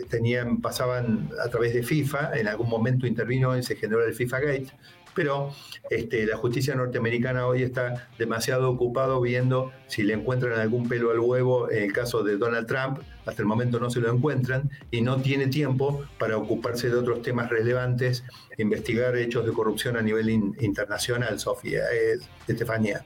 tenían, 0.10 0.62
pasaban 0.62 1.30
a 1.44 1.50
través 1.50 1.74
de 1.74 1.84
FIFA, 1.84 2.38
en 2.38 2.48
algún 2.48 2.70
momento 2.70 3.06
intervino 3.06 3.58
y 3.58 3.64
se 3.64 3.76
generó 3.76 4.04
el 4.06 4.14
FIFA 4.14 4.40
Gate, 4.40 4.72
pero 5.14 5.54
este, 5.90 6.26
la 6.26 6.38
justicia 6.38 6.76
norteamericana 6.76 7.46
hoy 7.46 7.64
está 7.64 8.10
demasiado 8.18 8.70
ocupado 8.70 9.20
viendo 9.22 9.72
si 9.88 10.04
le 10.04 10.14
encuentran 10.14 10.60
algún 10.60 10.88
pelo 10.88 11.12
al 11.12 11.20
huevo 11.20 11.70
en 11.70 11.84
el 11.84 11.94
caso 11.94 12.24
de 12.24 12.38
Donald 12.38 12.68
Trump, 12.68 13.00
hasta 13.26 13.42
el 13.42 13.48
momento 13.48 13.80
no 13.80 13.90
se 13.90 14.00
lo 14.00 14.12
encuentran 14.12 14.70
y 14.90 15.02
no 15.02 15.22
tiene 15.22 15.48
tiempo 15.48 16.04
para 16.18 16.38
ocuparse 16.38 16.90
de 16.90 16.96
otros 16.96 17.22
temas 17.22 17.50
relevantes, 17.50 18.24
investigar 18.58 19.16
hechos 19.18 19.46
de 19.46 19.52
corrupción 19.52 19.98
a 19.98 20.02
nivel 20.02 20.30
internacional, 20.30 21.40
Sofía, 21.40 21.82
eh, 21.94 22.18
Estefanía. 22.48 23.06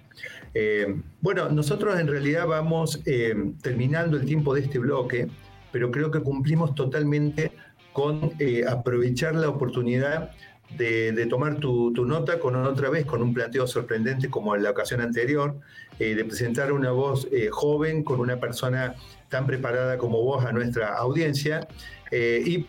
Eh, 0.53 1.01
bueno, 1.19 1.49
nosotros 1.49 1.99
en 1.99 2.07
realidad 2.07 2.47
vamos 2.47 3.01
eh, 3.05 3.35
terminando 3.61 4.15
el 4.15 4.25
tiempo 4.25 4.53
de 4.53 4.61
este 4.61 4.79
bloque, 4.79 5.27
pero 5.75 5.91
creo 5.91 6.09
que 6.09 6.21
cumplimos 6.21 6.73
totalmente 6.73 7.51
con 7.91 8.31
aprovechar 8.65 9.35
la 9.35 9.49
oportunidad 9.49 10.31
de, 10.77 11.25
tomar 11.29 11.57
tu, 11.57 11.91
nota 12.05 12.39
con 12.39 12.55
otra 12.55 12.89
vez, 12.89 13.05
con 13.05 13.21
un 13.21 13.33
planteo 13.33 13.67
sorprendente 13.67 14.29
como 14.29 14.55
en 14.55 14.63
la 14.63 14.69
ocasión 14.69 15.01
anterior, 15.01 15.59
eh, 15.99 16.15
de 16.15 16.23
presentar 16.23 16.71
una 16.71 16.91
voz 16.91 17.27
eh, 17.29 17.49
joven 17.51 18.05
con 18.05 18.21
una 18.21 18.39
persona 18.39 18.95
tan 19.27 19.45
preparada 19.45 19.97
como 19.97 20.21
vos 20.23 20.45
a 20.45 20.53
nuestra 20.53 20.95
audiencia 20.95 21.67
eh, 22.09 22.41
y 22.45 22.65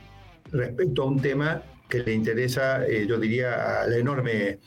respecto 0.51 1.03
a 1.03 1.05
un 1.05 1.21
tema 1.23 1.63
que 1.89 2.01
le 2.01 2.13
interesa, 2.13 2.89
yo 2.89 3.21
diría, 3.21 3.83
a 3.83 3.87
la 3.87 3.99
enorme 3.99 4.59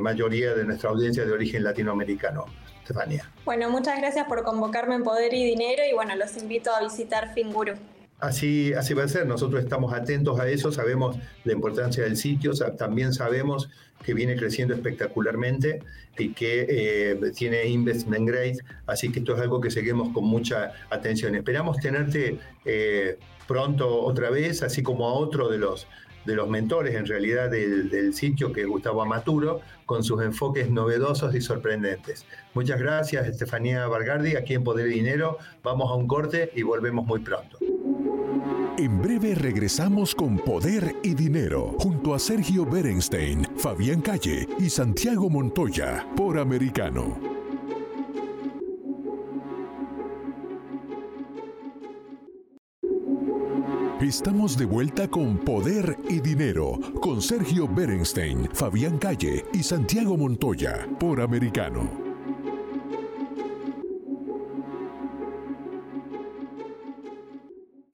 mayoría 0.00 0.54
de 0.54 0.64
nuestra 0.64 0.90
audiencia 0.90 1.24
de 1.24 1.30
origen 1.30 1.62
latinoamericano. 1.62 2.46
Estefania. 2.86 3.28
Bueno, 3.44 3.68
muchas 3.68 3.98
gracias 3.98 4.26
por 4.28 4.44
convocarme 4.44 4.94
en 4.94 5.02
Poder 5.02 5.34
y 5.34 5.44
Dinero 5.44 5.82
y 5.90 5.92
bueno, 5.92 6.14
los 6.14 6.36
invito 6.36 6.70
a 6.72 6.80
visitar 6.80 7.34
Finguru. 7.34 7.72
Así, 8.20 8.72
así 8.72 8.94
va 8.94 9.04
a 9.04 9.08
ser, 9.08 9.26
nosotros 9.26 9.62
estamos 9.62 9.92
atentos 9.92 10.40
a 10.40 10.48
eso, 10.48 10.72
sabemos 10.72 11.18
la 11.44 11.52
importancia 11.52 12.04
del 12.04 12.16
sitio, 12.16 12.52
también 12.78 13.12
sabemos 13.12 13.68
que 14.04 14.14
viene 14.14 14.36
creciendo 14.36 14.72
espectacularmente 14.72 15.80
y 16.16 16.32
que 16.32 16.66
eh, 16.68 17.32
tiene 17.34 17.66
investment 17.66 18.26
grade, 18.26 18.56
así 18.86 19.12
que 19.12 19.18
esto 19.18 19.34
es 19.34 19.42
algo 19.42 19.60
que 19.60 19.70
seguimos 19.70 20.14
con 20.14 20.24
mucha 20.24 20.72
atención. 20.88 21.34
Esperamos 21.34 21.76
tenerte 21.78 22.38
eh, 22.64 23.18
pronto 23.46 24.00
otra 24.02 24.30
vez, 24.30 24.62
así 24.62 24.82
como 24.82 25.08
a 25.08 25.12
otro 25.12 25.48
de 25.48 25.58
los, 25.58 25.86
de 26.26 26.34
los 26.34 26.48
mentores 26.48 26.94
en 26.94 27.06
realidad 27.06 27.50
del, 27.50 28.12
sitio, 28.12 28.52
que 28.52 28.62
es 28.62 28.66
Gustavo 28.66 29.02
Amaturo, 29.02 29.60
con 29.86 30.02
sus 30.02 30.22
enfoques 30.22 30.70
novedosos 30.70 31.34
y 31.34 31.40
sorprendentes. 31.40 32.26
Muchas 32.54 32.78
gracias, 32.78 33.26
Estefanía 33.26 33.86
Vargardi, 33.86 34.36
aquí 34.36 34.54
en 34.54 34.64
Poder 34.64 34.88
y 34.88 34.94
Dinero. 34.94 35.38
Vamos 35.62 35.90
a 35.90 35.94
un 35.94 36.06
corte 36.06 36.50
y 36.54 36.62
volvemos 36.62 37.06
muy 37.06 37.20
pronto. 37.20 37.58
En 38.78 39.00
breve 39.00 39.34
regresamos 39.34 40.14
con 40.14 40.36
Poder 40.36 40.96
y 41.02 41.14
Dinero, 41.14 41.74
junto 41.78 42.14
a 42.14 42.18
Sergio 42.18 42.66
Berenstein, 42.66 43.46
Fabián 43.56 44.02
Calle 44.02 44.46
y 44.58 44.68
Santiago 44.68 45.30
Montoya, 45.30 46.06
por 46.14 46.38
Americano. 46.38 47.35
Estamos 54.00 54.58
de 54.58 54.66
vuelta 54.66 55.08
con 55.08 55.38
Poder 55.38 55.96
y 56.10 56.20
Dinero, 56.20 56.78
con 57.00 57.22
Sergio 57.22 57.66
Berenstein, 57.66 58.46
Fabián 58.52 58.98
Calle 58.98 59.46
y 59.54 59.62
Santiago 59.62 60.18
Montoya, 60.18 60.86
por 61.00 61.18
Americano. 61.18 61.90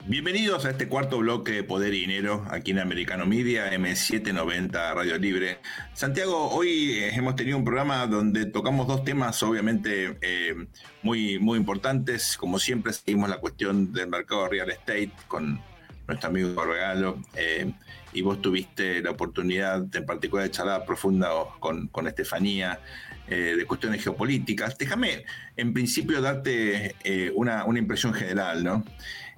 Bienvenidos 0.05 0.65
a 0.65 0.71
este 0.71 0.89
cuarto 0.89 1.19
bloque 1.19 1.53
de 1.53 1.63
Poder 1.63 1.95
y 1.95 2.01
Dinero 2.01 2.45
aquí 2.51 2.73
en 2.73 2.81
Americano 2.81 3.25
Media, 3.25 3.73
M790 3.73 4.95
Radio 4.95 5.17
Libre. 5.19 5.61
Santiago, 5.95 6.51
hoy 6.51 6.95
eh, 6.95 7.15
hemos 7.15 7.37
tenido 7.37 7.57
un 7.57 7.65
programa 7.65 8.09
donde 8.09 8.47
tocamos 8.47 8.89
dos 8.89 9.05
temas 9.05 9.41
obviamente 9.45 10.19
eh, 10.21 10.67
muy, 11.05 11.39
muy 11.39 11.59
importantes. 11.59 12.37
Como 12.37 12.59
siempre, 12.59 12.93
seguimos 12.93 13.31
la 13.31 13.39
cuestión 13.39 13.93
del 13.93 14.09
mercado 14.09 14.49
real 14.49 14.69
estate 14.69 15.13
con 15.29 15.63
nuestro 16.07 16.29
amigo 16.29 16.65
Regalo. 16.65 17.21
Eh, 17.35 17.73
y 18.13 18.23
vos 18.23 18.43
tuviste 18.43 19.01
la 19.03 19.11
oportunidad, 19.11 19.85
en 19.95 20.05
particular, 20.05 20.45
de 20.45 20.51
charlar 20.51 20.85
profunda 20.85 21.31
con, 21.61 21.89
con 21.89 22.07
Estefanía 22.07 22.81
de 23.29 23.65
cuestiones 23.65 24.03
geopolíticas. 24.05 24.77
Déjame, 24.77 25.25
en 25.57 25.73
principio, 25.73 26.21
darte 26.21 26.97
una, 27.35 27.65
una 27.65 27.79
impresión 27.79 28.13
general, 28.13 28.63
¿no? 28.63 28.85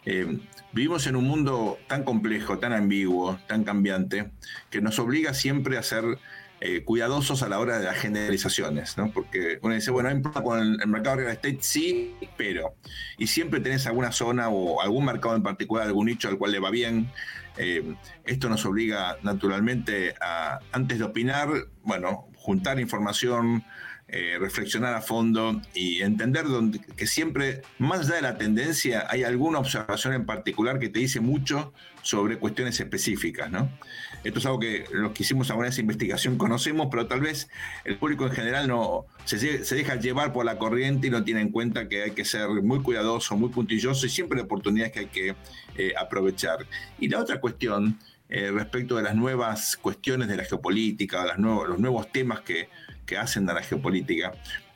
Eh, 0.06 0.38
vivimos 0.72 1.06
en 1.06 1.16
un 1.16 1.24
mundo 1.24 1.78
tan 1.88 2.04
complejo, 2.04 2.58
tan 2.58 2.72
ambiguo, 2.72 3.38
tan 3.46 3.64
cambiante, 3.64 4.30
que 4.70 4.80
nos 4.80 4.98
obliga 4.98 5.32
siempre 5.32 5.78
a 5.78 5.82
ser 5.82 6.04
eh, 6.66 6.82
cuidadosos 6.82 7.42
a 7.42 7.48
la 7.50 7.58
hora 7.58 7.78
de 7.78 7.84
las 7.84 7.98
generalizaciones, 7.98 8.96
¿no? 8.96 9.12
Porque 9.12 9.58
uno 9.60 9.74
dice, 9.74 9.90
bueno, 9.90 10.08
con 10.42 10.58
el, 10.58 10.88
mercado 10.88 11.16
real 11.16 11.32
estate, 11.32 11.58
sí, 11.60 12.14
pero. 12.38 12.74
Y 13.18 13.26
siempre 13.26 13.60
tenés 13.60 13.86
alguna 13.86 14.12
zona 14.12 14.48
o 14.48 14.80
algún 14.80 15.04
mercado 15.04 15.36
en 15.36 15.42
particular, 15.42 15.86
algún 15.86 16.06
nicho 16.06 16.26
al 16.26 16.38
cual 16.38 16.52
le 16.52 16.60
va 16.60 16.70
bien. 16.70 17.10
Eh, 17.58 17.94
esto 18.24 18.48
nos 18.48 18.64
obliga 18.64 19.18
naturalmente 19.22 20.14
a, 20.22 20.58
antes 20.72 20.98
de 20.98 21.04
opinar, 21.04 21.50
bueno, 21.82 22.28
juntar 22.34 22.80
información, 22.80 23.62
eh, 24.06 24.36
reflexionar 24.38 24.92
a 24.94 25.00
fondo 25.00 25.62
y 25.72 26.02
entender 26.02 26.46
donde, 26.46 26.78
que 26.78 27.06
siempre, 27.06 27.62
más 27.78 28.00
allá 28.00 28.16
de 28.16 28.22
la 28.22 28.36
tendencia, 28.36 29.06
hay 29.08 29.24
alguna 29.24 29.58
observación 29.58 30.12
en 30.12 30.26
particular 30.26 30.78
que 30.78 30.90
te 30.90 30.98
dice 30.98 31.20
mucho 31.20 31.72
sobre 32.02 32.38
cuestiones 32.38 32.78
específicas. 32.78 33.50
¿no? 33.50 33.70
Esto 34.22 34.38
es 34.38 34.46
algo 34.46 34.60
que 34.60 34.84
los 34.92 35.12
que 35.12 35.22
hicimos 35.22 35.50
alguna 35.50 35.68
esa 35.68 35.80
investigación 35.80 36.36
conocemos, 36.36 36.88
pero 36.90 37.06
tal 37.06 37.22
vez 37.22 37.48
el 37.84 37.96
público 37.96 38.26
en 38.26 38.32
general 38.32 38.68
no 38.68 39.06
se, 39.24 39.38
deja 39.38 39.96
llevar 39.96 40.34
por 40.34 40.44
la 40.44 40.58
corriente 40.58 41.06
y 41.06 41.10
no 41.10 41.24
tiene 41.24 41.40
en 41.40 41.50
cuenta 41.50 41.88
que 41.88 42.02
hay 42.02 42.10
que 42.10 42.26
ser 42.26 42.48
muy 42.62 42.82
cuidadoso, 42.82 43.36
muy 43.36 43.48
puntilloso 43.48 44.04
y 44.06 44.10
siempre 44.10 44.38
hay 44.38 44.44
oportunidades 44.44 44.92
que 44.92 44.98
hay 45.00 45.06
que 45.06 45.34
eh, 45.76 45.92
aprovechar. 45.98 46.66
Y 46.98 47.08
la 47.08 47.20
otra 47.20 47.40
cuestión, 47.40 47.98
eh, 48.28 48.50
respecto 48.52 48.96
de 48.96 49.02
las 49.02 49.16
nuevas 49.16 49.76
cuestiones 49.76 50.28
de 50.28 50.36
la 50.36 50.44
geopolítica, 50.44 51.36
los 51.38 51.78
nuevos 51.78 52.12
temas 52.12 52.42
que 52.42 52.68
que 53.06 53.16
hacen 53.16 53.48
a 53.48 53.54
la 53.54 53.62
geopolítica. 53.62 54.32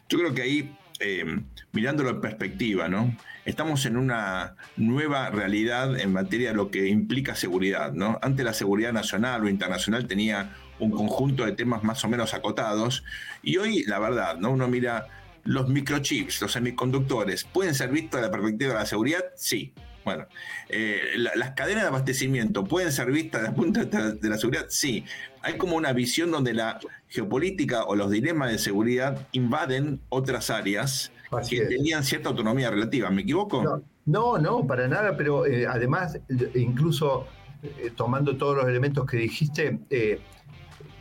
Yo 0.08 0.18
creo 0.18 0.34
que 0.34 0.42
ahí, 0.42 0.76
eh, 1.00 1.40
mirándolo 1.72 2.10
en 2.10 2.20
perspectiva, 2.20 2.88
¿no? 2.88 3.16
Estamos 3.44 3.86
en 3.86 3.96
una 3.96 4.56
nueva 4.76 5.30
realidad 5.30 5.98
en 5.98 6.12
materia 6.12 6.50
de 6.50 6.54
lo 6.54 6.70
que 6.70 6.88
implica 6.88 7.34
seguridad, 7.34 7.92
¿no? 7.92 8.18
Antes 8.22 8.44
la 8.44 8.52
seguridad 8.52 8.92
nacional 8.92 9.44
o 9.44 9.48
internacional 9.48 10.06
tenía 10.06 10.54
un 10.78 10.90
conjunto 10.90 11.44
de 11.44 11.52
temas 11.52 11.82
más 11.82 12.04
o 12.04 12.08
menos 12.08 12.34
acotados 12.34 13.04
y 13.42 13.56
hoy, 13.56 13.84
la 13.84 13.98
verdad, 13.98 14.36
¿no? 14.38 14.50
Uno 14.50 14.68
mira 14.68 15.06
los 15.44 15.68
microchips, 15.68 16.42
los 16.42 16.52
semiconductores, 16.52 17.44
¿pueden 17.44 17.74
ser 17.74 17.90
vistos 17.90 18.20
desde 18.20 18.26
la 18.26 18.32
perspectiva 18.32 18.74
de 18.74 18.78
la 18.80 18.86
seguridad? 18.86 19.24
Sí, 19.34 19.72
bueno, 20.08 20.26
eh, 20.70 21.00
las 21.34 21.50
cadenas 21.50 21.82
de 21.82 21.88
abastecimiento 21.88 22.64
pueden 22.64 22.92
ser 22.92 23.12
vistas 23.12 23.42
desde 23.42 23.54
el 23.54 23.62
punto 23.62 23.80
de 23.80 23.84
vista 23.84 24.12
de 24.12 24.28
la 24.30 24.38
seguridad, 24.38 24.64
sí. 24.70 25.04
Hay 25.42 25.58
como 25.58 25.76
una 25.76 25.92
visión 25.92 26.30
donde 26.30 26.54
la 26.54 26.80
geopolítica 27.08 27.84
o 27.84 27.94
los 27.94 28.10
dilemas 28.10 28.50
de 28.50 28.58
seguridad 28.58 29.28
invaden 29.32 30.00
otras 30.08 30.48
áreas 30.48 31.12
que 31.46 31.60
tenían 31.66 32.04
cierta 32.04 32.30
autonomía 32.30 32.70
relativa. 32.70 33.10
¿Me 33.10 33.20
equivoco? 33.20 33.82
No, 34.06 34.38
no, 34.38 34.66
para 34.66 34.88
nada, 34.88 35.14
pero 35.14 35.44
eh, 35.44 35.66
además, 35.66 36.18
incluso 36.54 37.26
eh, 37.62 37.92
tomando 37.94 38.38
todos 38.38 38.56
los 38.56 38.66
elementos 38.66 39.04
que 39.04 39.18
dijiste, 39.18 39.78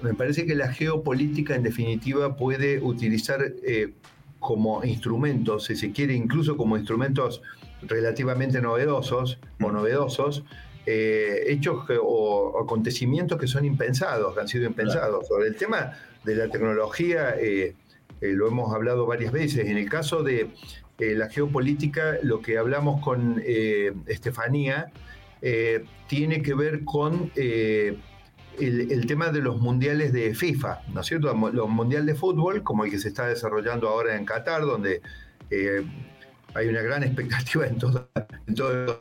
me 0.01 0.13
parece 0.15 0.45
que 0.45 0.53
la 0.53 0.73
geopolítica 0.73 1.55
en 1.55 1.63
definitiva 1.63 2.35
puede 2.35 2.81
utilizar 2.81 3.39
como 4.39 4.83
instrumentos, 4.83 5.63
si 5.63 5.77
se 5.77 5.93
quiere, 5.93 6.13
incluso 6.13 6.57
como 6.57 6.75
instrumentos 6.75 7.41
relativamente 7.81 8.61
novedosos 8.61 9.39
o 9.61 9.71
novedosos, 9.71 10.43
eh, 10.85 11.43
hechos 11.47 11.85
o 12.01 12.61
acontecimientos 12.63 13.37
que 13.37 13.47
son 13.47 13.65
impensados, 13.65 14.33
que 14.33 14.39
han 14.39 14.47
sido 14.47 14.65
impensados. 14.65 15.27
Sobre 15.27 15.47
el 15.47 15.55
tema 15.57 15.91
de 16.23 16.35
la 16.35 16.49
tecnología, 16.49 17.35
eh, 17.37 17.75
eh, 18.21 18.27
lo 18.31 18.47
hemos 18.47 18.73
hablado 18.73 19.05
varias 19.05 19.31
veces. 19.31 19.67
En 19.67 19.77
el 19.77 19.89
caso 19.89 20.23
de 20.23 20.49
la 20.97 21.29
geopolítica, 21.29 22.17
lo 22.23 22.41
que 22.41 22.57
hablamos 22.57 23.01
con 23.03 23.43
Estefanía 24.07 24.91
tiene 26.07 26.41
que 26.41 26.55
ver 26.55 26.85
con 26.85 27.31
el, 27.35 28.01
el, 28.57 29.05
tema 29.05 29.29
de 29.29 29.41
los 29.41 29.59
mundiales 29.59 30.11
de 30.11 30.33
FIFA, 30.33 30.81
¿no 30.91 31.01
es 31.01 31.07
cierto? 31.07 31.31
Los 31.51 31.69
mundiales 31.69 32.07
de 32.07 32.15
fútbol, 32.15 32.63
como 32.63 32.85
el 32.85 32.89
que 32.89 32.97
se 32.97 33.09
está 33.09 33.27
desarrollando 33.27 33.89
ahora 33.89 34.15
en 34.15 34.25
Qatar, 34.25 34.61
donde 34.61 35.01
hay 36.57 36.67
una 36.67 36.81
gran 36.81 37.03
expectativa 37.03 37.67
en 37.67 37.77
todo, 37.77 38.09
en 38.47 38.55
todo 38.55 38.97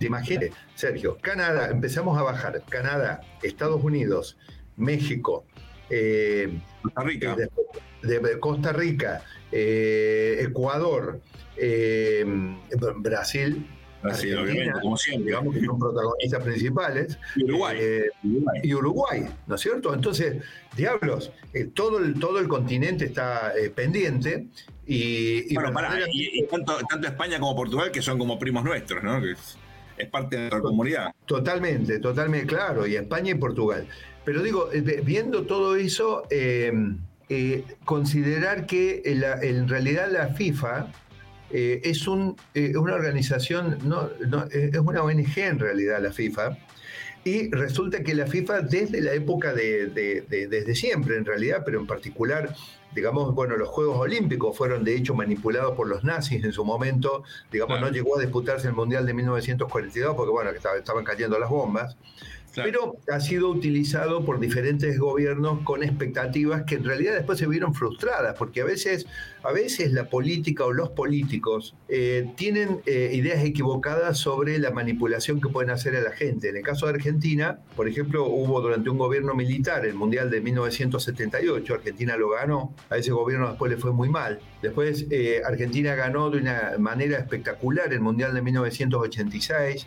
Imagínate, 0.00 0.52
Sergio, 0.74 1.18
Canadá, 1.20 1.70
empezamos 1.70 2.16
a 2.18 2.22
bajar. 2.22 2.62
Canadá, 2.68 3.20
Estados 3.42 3.82
Unidos, 3.82 4.36
México, 4.76 5.44
eh, 5.90 6.60
Costa 6.82 7.02
Rica, 7.02 7.36
de, 8.02 8.40
Costa 8.40 8.72
Rica 8.72 9.22
eh, 9.50 10.38
Ecuador, 10.40 11.20
eh, 11.56 12.24
Brasil, 12.96 13.66
Brasil 14.02 14.38
obviamente, 14.38 14.80
como 14.80 14.96
siempre. 14.96 15.26
Digamos 15.26 15.54
que 15.54 15.64
son 15.64 15.78
protagonistas 15.78 16.44
principales. 16.44 17.18
Y 17.36 17.44
Uruguay. 17.44 17.78
Y 18.62 18.74
Uruguay, 18.74 19.26
¿no 19.46 19.54
es 19.54 19.60
cierto? 19.60 19.94
Entonces, 19.94 20.42
diablos, 20.76 21.32
todo, 21.74 21.98
el, 21.98 22.18
todo 22.18 22.38
el 22.38 22.48
continente 22.48 23.06
está 23.06 23.52
pendiente 23.74 24.48
y, 24.90 25.54
bueno, 25.54 25.70
pará, 25.70 25.98
y, 26.10 26.42
tanto, 26.46 26.78
España 27.06 27.38
como 27.38 27.54
Portugal, 27.54 27.90
que 27.90 28.00
son 28.00 28.18
como 28.18 28.38
primos 28.38 28.64
nuestros, 28.64 29.02
¿no? 29.02 29.20
Que 29.20 29.32
es, 29.32 30.08
parte 30.08 30.36
de 30.36 30.42
nuestra 30.42 30.60
comunidad. 30.62 31.14
Totalmente, 31.26 31.98
totalmente 31.98 32.46
claro, 32.46 32.86
y 32.86 32.96
España 32.96 33.32
y 33.32 33.34
Portugal. 33.34 33.86
Pero 34.24 34.42
digo, 34.42 34.70
eh, 34.72 35.02
viendo 35.04 35.42
todo 35.42 35.76
eso, 35.76 36.22
eh, 36.30 36.72
eh, 37.28 37.64
considerar 37.84 38.64
que 38.64 39.02
en 39.04 39.68
realidad 39.68 40.08
la 40.10 40.28
FIFA 40.28 40.90
es 41.50 42.06
un, 42.06 42.36
una 42.54 42.94
organización, 42.94 43.78
no, 43.84 44.10
es 44.50 44.78
una 44.78 45.02
ONG 45.02 45.38
en 45.38 45.58
realidad 45.58 46.02
la 46.02 46.12
FIFA, 46.12 46.58
y 47.24 47.50
resulta 47.50 48.02
que 48.02 48.14
la 48.14 48.26
FIFA 48.26 48.62
desde 48.62 49.00
la 49.00 49.12
época 49.12 49.52
de, 49.52 49.86
desde 50.28 50.74
siempre 50.74 51.16
en 51.16 51.24
realidad, 51.24 51.62
pero 51.64 51.80
en 51.80 51.86
particular 51.86 52.54
digamos, 52.94 53.34
bueno, 53.34 53.56
los 53.56 53.68
Juegos 53.68 53.98
Olímpicos 53.98 54.56
fueron 54.56 54.82
de 54.82 54.96
hecho 54.96 55.14
manipulados 55.14 55.76
por 55.76 55.88
los 55.88 56.04
nazis 56.04 56.42
en 56.44 56.52
su 56.52 56.64
momento, 56.64 57.22
digamos, 57.52 57.80
no 57.80 57.90
llegó 57.90 58.18
a 58.18 58.20
disputarse 58.20 58.66
el 58.66 58.74
Mundial 58.74 59.06
de 59.06 59.14
1942 59.14 60.16
porque, 60.16 60.30
bueno, 60.30 60.50
estaban 60.50 61.04
cayendo 61.04 61.38
las 61.38 61.50
bombas, 61.50 61.96
pero 62.62 62.96
ha 63.12 63.20
sido 63.20 63.48
utilizado 63.48 64.24
por 64.24 64.40
diferentes 64.40 64.98
gobiernos 64.98 65.60
con 65.64 65.82
expectativas 65.82 66.64
que 66.64 66.76
en 66.76 66.84
realidad 66.84 67.14
después 67.14 67.38
se 67.38 67.46
vieron 67.46 67.74
frustradas, 67.74 68.34
porque 68.38 68.60
a 68.60 68.64
veces, 68.64 69.06
a 69.42 69.52
veces 69.52 69.92
la 69.92 70.08
política 70.08 70.64
o 70.64 70.72
los 70.72 70.90
políticos 70.90 71.74
eh, 71.88 72.30
tienen 72.36 72.80
eh, 72.86 73.10
ideas 73.14 73.44
equivocadas 73.44 74.18
sobre 74.18 74.58
la 74.58 74.70
manipulación 74.70 75.40
que 75.40 75.48
pueden 75.48 75.70
hacer 75.70 75.96
a 75.96 76.00
la 76.00 76.12
gente. 76.12 76.48
En 76.48 76.56
el 76.56 76.62
caso 76.62 76.86
de 76.86 76.94
Argentina, 76.94 77.58
por 77.76 77.88
ejemplo, 77.88 78.26
hubo 78.26 78.60
durante 78.60 78.90
un 78.90 78.98
gobierno 78.98 79.34
militar 79.34 79.86
el 79.86 79.94
Mundial 79.94 80.30
de 80.30 80.40
1978, 80.40 81.74
Argentina 81.74 82.16
lo 82.16 82.30
ganó, 82.30 82.74
a 82.90 82.96
ese 82.96 83.10
gobierno 83.10 83.48
después 83.48 83.70
le 83.70 83.76
fue 83.76 83.92
muy 83.92 84.08
mal. 84.08 84.40
Después 84.62 85.06
eh, 85.10 85.40
Argentina 85.44 85.94
ganó 85.94 86.30
de 86.30 86.38
una 86.38 86.72
manera 86.78 87.18
espectacular 87.18 87.92
el 87.92 88.00
Mundial 88.00 88.34
de 88.34 88.42
1986, 88.42 89.86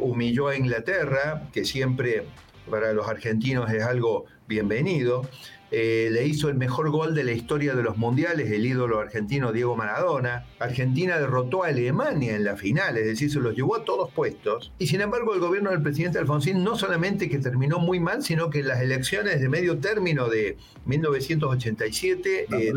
humilló 0.00 0.48
a 0.48 0.56
Inglaterra, 0.56 1.48
que 1.52 1.64
siempre 1.64 2.24
para 2.70 2.92
los 2.92 3.08
argentinos 3.08 3.70
es 3.72 3.82
algo 3.82 4.26
bienvenido. 4.46 5.28
Eh, 5.72 6.10
le 6.12 6.24
hizo 6.24 6.48
el 6.48 6.54
mejor 6.54 6.90
gol 6.90 7.16
de 7.16 7.24
la 7.24 7.32
historia 7.32 7.74
de 7.74 7.82
los 7.82 7.96
mundiales, 7.96 8.50
el 8.52 8.64
ídolo 8.64 9.00
argentino 9.00 9.52
Diego 9.52 9.74
Maradona. 9.74 10.46
Argentina 10.60 11.18
derrotó 11.18 11.64
a 11.64 11.68
Alemania 11.68 12.36
en 12.36 12.44
la 12.44 12.56
final, 12.56 12.96
es 12.96 13.04
decir, 13.04 13.30
se 13.30 13.40
los 13.40 13.56
llevó 13.56 13.74
a 13.74 13.84
todos 13.84 14.12
puestos. 14.12 14.72
Y 14.78 14.86
sin 14.86 15.00
embargo, 15.00 15.34
el 15.34 15.40
gobierno 15.40 15.70
del 15.70 15.82
presidente 15.82 16.20
Alfonsín 16.20 16.62
no 16.62 16.76
solamente 16.76 17.28
que 17.28 17.38
terminó 17.38 17.80
muy 17.80 17.98
mal, 17.98 18.22
sino 18.22 18.48
que 18.48 18.60
en 18.60 18.68
las 18.68 18.80
elecciones 18.80 19.40
de 19.40 19.48
medio 19.48 19.78
término 19.78 20.28
de 20.28 20.56
1987 20.84 22.46
eh, 22.48 22.72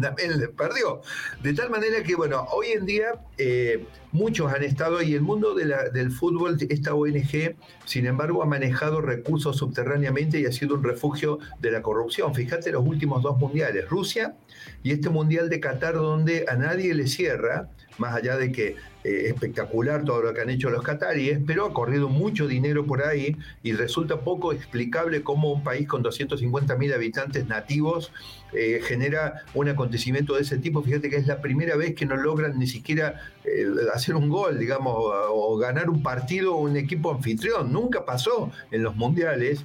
también, 0.00 0.50
perdió. 0.56 1.02
De 1.44 1.54
tal 1.54 1.70
manera 1.70 2.02
que, 2.02 2.16
bueno, 2.16 2.44
hoy 2.50 2.68
en 2.72 2.86
día 2.86 3.14
eh, 3.38 3.84
muchos 4.16 4.52
han 4.52 4.64
estado 4.64 5.02
y 5.02 5.14
el 5.14 5.20
mundo 5.20 5.54
del 5.54 6.10
fútbol, 6.10 6.56
esta 6.68 6.94
ONG, 6.94 7.54
sin 7.84 8.06
embargo, 8.06 8.42
ha 8.42 8.46
manejado 8.46 9.00
recursos 9.00 9.56
subterráneamente 9.56 10.40
y 10.40 10.46
ha 10.46 10.52
sido 10.52 10.74
un 10.74 10.82
refugio 10.82 11.38
de 11.60 11.70
la 11.70 11.82
corrupción. 11.82 12.34
Fíjate 12.34 12.72
los 12.72 12.84
últimos 12.84 13.22
dos 13.22 13.38
mundiales, 13.38 13.88
Rusia 13.88 14.34
y 14.82 14.92
este 14.92 15.08
mundial 15.08 15.48
de 15.48 15.60
Qatar 15.60 15.94
donde 15.94 16.44
a 16.48 16.56
nadie 16.56 16.94
le 16.94 17.06
cierra, 17.06 17.68
más 17.98 18.14
allá 18.14 18.36
de 18.36 18.52
que 18.52 18.76
eh, 19.06 19.28
espectacular 19.28 20.04
todo 20.04 20.20
lo 20.20 20.34
que 20.34 20.40
han 20.40 20.50
hecho 20.50 20.68
los 20.68 20.82
qataríes, 20.82 21.38
pero 21.46 21.64
ha 21.66 21.72
corrido 21.72 22.08
mucho 22.08 22.48
dinero 22.48 22.84
por 22.86 23.04
ahí 23.04 23.36
y 23.62 23.72
resulta 23.72 24.20
poco 24.22 24.52
explicable 24.52 25.22
cómo 25.22 25.52
un 25.52 25.62
país 25.62 25.86
con 25.86 26.02
250 26.02 26.74
mil 26.74 26.92
habitantes 26.92 27.46
nativos 27.46 28.12
eh, 28.52 28.80
genera 28.82 29.44
un 29.54 29.68
acontecimiento 29.68 30.34
de 30.34 30.42
ese 30.42 30.58
tipo. 30.58 30.82
Fíjate 30.82 31.08
que 31.08 31.18
es 31.18 31.28
la 31.28 31.40
primera 31.40 31.76
vez 31.76 31.94
que 31.94 32.04
no 32.04 32.16
logran 32.16 32.58
ni 32.58 32.66
siquiera 32.66 33.20
eh, 33.44 33.66
hacer 33.94 34.16
un 34.16 34.28
gol, 34.28 34.58
digamos, 34.58 34.96
o 34.96 35.56
ganar 35.56 35.88
un 35.88 36.02
partido 36.02 36.56
o 36.56 36.62
un 36.62 36.76
equipo 36.76 37.12
anfitrión. 37.12 37.72
Nunca 37.72 38.04
pasó 38.04 38.50
en 38.72 38.82
los 38.82 38.96
mundiales 38.96 39.64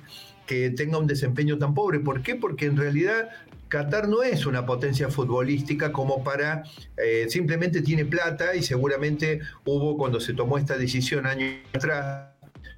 que 0.51 0.69
tenga 0.71 0.97
un 0.97 1.07
desempeño 1.07 1.57
tan 1.57 1.73
pobre. 1.73 2.01
¿Por 2.01 2.21
qué? 2.23 2.35
Porque 2.35 2.65
en 2.65 2.75
realidad 2.75 3.29
Qatar 3.69 4.09
no 4.09 4.21
es 4.21 4.45
una 4.45 4.65
potencia 4.65 5.07
futbolística 5.07 5.93
como 5.93 6.25
para, 6.25 6.63
eh, 6.97 7.27
simplemente 7.29 7.81
tiene 7.81 8.03
plata 8.03 8.53
y 8.53 8.61
seguramente 8.61 9.39
hubo 9.63 9.97
cuando 9.97 10.19
se 10.19 10.33
tomó 10.33 10.57
esta 10.57 10.77
decisión 10.77 11.25
años 11.25 11.53
atrás, 11.73 12.31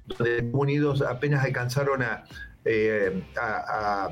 donde 0.06 0.48
Unidos 0.52 1.02
apenas 1.02 1.44
alcanzaron 1.44 2.04
eh, 2.64 3.24
a, 3.36 4.10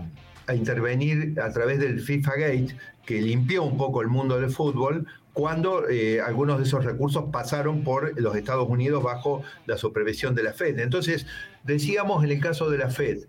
intervenir 0.52 1.40
a 1.40 1.52
través 1.52 1.78
del 1.78 2.00
FIFA 2.00 2.32
Gate, 2.32 2.76
que 3.06 3.22
limpió 3.22 3.62
un 3.62 3.76
poco 3.76 4.02
el 4.02 4.08
mundo 4.08 4.40
del 4.40 4.50
fútbol, 4.50 5.06
cuando 5.32 5.88
eh, 5.88 6.20
algunos 6.20 6.58
de 6.58 6.64
esos 6.64 6.84
recursos 6.84 7.26
pasaron 7.32 7.84
por 7.84 8.20
los 8.20 8.34
Estados 8.34 8.68
Unidos 8.68 9.04
bajo 9.04 9.44
la 9.66 9.78
supervisión 9.78 10.34
de 10.34 10.42
la 10.42 10.52
Fed. 10.52 10.80
Entonces, 10.80 11.26
decíamos 11.64 12.24
en 12.24 12.30
el 12.30 12.40
caso 12.40 12.70
de 12.70 12.78
la 12.78 12.90
Fed, 12.90 13.26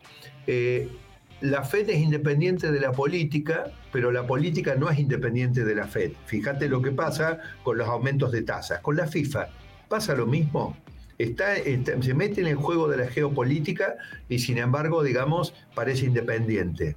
la 1.41 1.63
Fed 1.63 1.89
es 1.89 1.97
independiente 1.97 2.71
de 2.71 2.79
la 2.79 2.93
política, 2.93 3.65
pero 3.91 4.11
la 4.11 4.25
política 4.25 4.75
no 4.75 4.89
es 4.89 4.97
independiente 4.97 5.65
de 5.65 5.75
la 5.75 5.87
Fed. 5.87 6.13
Fíjate 6.25 6.69
lo 6.69 6.81
que 6.81 6.91
pasa 6.91 7.39
con 7.63 7.77
los 7.77 7.87
aumentos 7.89 8.31
de 8.31 8.43
tasas. 8.43 8.79
Con 8.79 8.95
la 8.95 9.07
FIFA 9.07 9.49
pasa 9.89 10.15
lo 10.15 10.25
mismo. 10.25 10.77
Está, 11.17 11.55
se 11.55 12.13
mete 12.13 12.41
en 12.41 12.47
el 12.47 12.55
juego 12.55 12.87
de 12.87 12.97
la 12.97 13.07
geopolítica 13.07 13.95
y 14.29 14.39
sin 14.39 14.57
embargo, 14.57 15.03
digamos, 15.03 15.53
parece 15.75 16.05
independiente. 16.05 16.95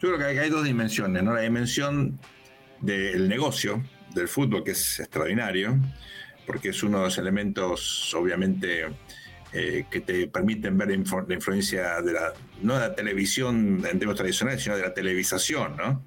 Yo 0.00 0.14
creo 0.14 0.18
que 0.18 0.38
hay 0.38 0.50
dos 0.50 0.64
dimensiones, 0.64 1.22
¿no? 1.22 1.34
La 1.34 1.40
dimensión 1.40 2.18
del 2.80 3.28
negocio, 3.28 3.82
del 4.14 4.28
fútbol, 4.28 4.62
que 4.62 4.70
es 4.70 5.00
extraordinario, 5.00 5.78
porque 6.46 6.70
es 6.70 6.82
uno 6.82 6.98
de 6.98 7.04
los 7.04 7.18
elementos, 7.18 8.14
obviamente, 8.14 8.86
eh, 9.54 9.84
que 9.90 10.00
te 10.00 10.28
permiten 10.28 10.78
ver 10.78 10.88
la 10.88 10.94
influencia 11.34 12.00
de 12.00 12.14
la, 12.14 12.32
no 12.62 12.72
de 12.72 12.80
la 12.80 12.94
televisión 12.94 13.82
en 13.84 13.98
términos 13.98 14.16
tradicionales, 14.16 14.62
sino 14.62 14.76
de 14.76 14.82
la 14.82 14.94
televisación, 14.94 15.76
¿no? 15.76 16.06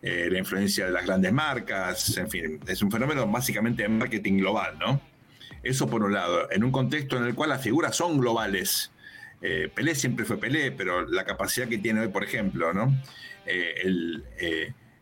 Eh, 0.00 0.28
la 0.30 0.38
influencia 0.38 0.86
de 0.86 0.92
las 0.92 1.04
grandes 1.04 1.32
marcas, 1.32 2.16
en 2.16 2.30
fin, 2.30 2.60
es 2.68 2.82
un 2.82 2.92
fenómeno 2.92 3.26
básicamente 3.26 3.82
de 3.82 3.88
marketing 3.88 4.38
global, 4.38 4.78
¿no? 4.78 5.00
Eso 5.64 5.90
por 5.90 6.04
un 6.04 6.12
lado, 6.12 6.48
en 6.52 6.62
un 6.62 6.70
contexto 6.70 7.16
en 7.16 7.24
el 7.24 7.34
cual 7.34 7.48
las 7.50 7.64
figuras 7.64 7.96
son 7.96 8.20
globales. 8.20 8.92
Eh, 9.42 9.68
Pelé 9.74 9.96
siempre 9.96 10.24
fue 10.24 10.38
Pelé, 10.38 10.70
pero 10.70 11.04
la 11.04 11.24
capacidad 11.24 11.66
que 11.66 11.78
tiene 11.78 12.00
hoy, 12.00 12.08
por 12.08 12.22
ejemplo, 12.22 12.72
¿no? 12.72 12.96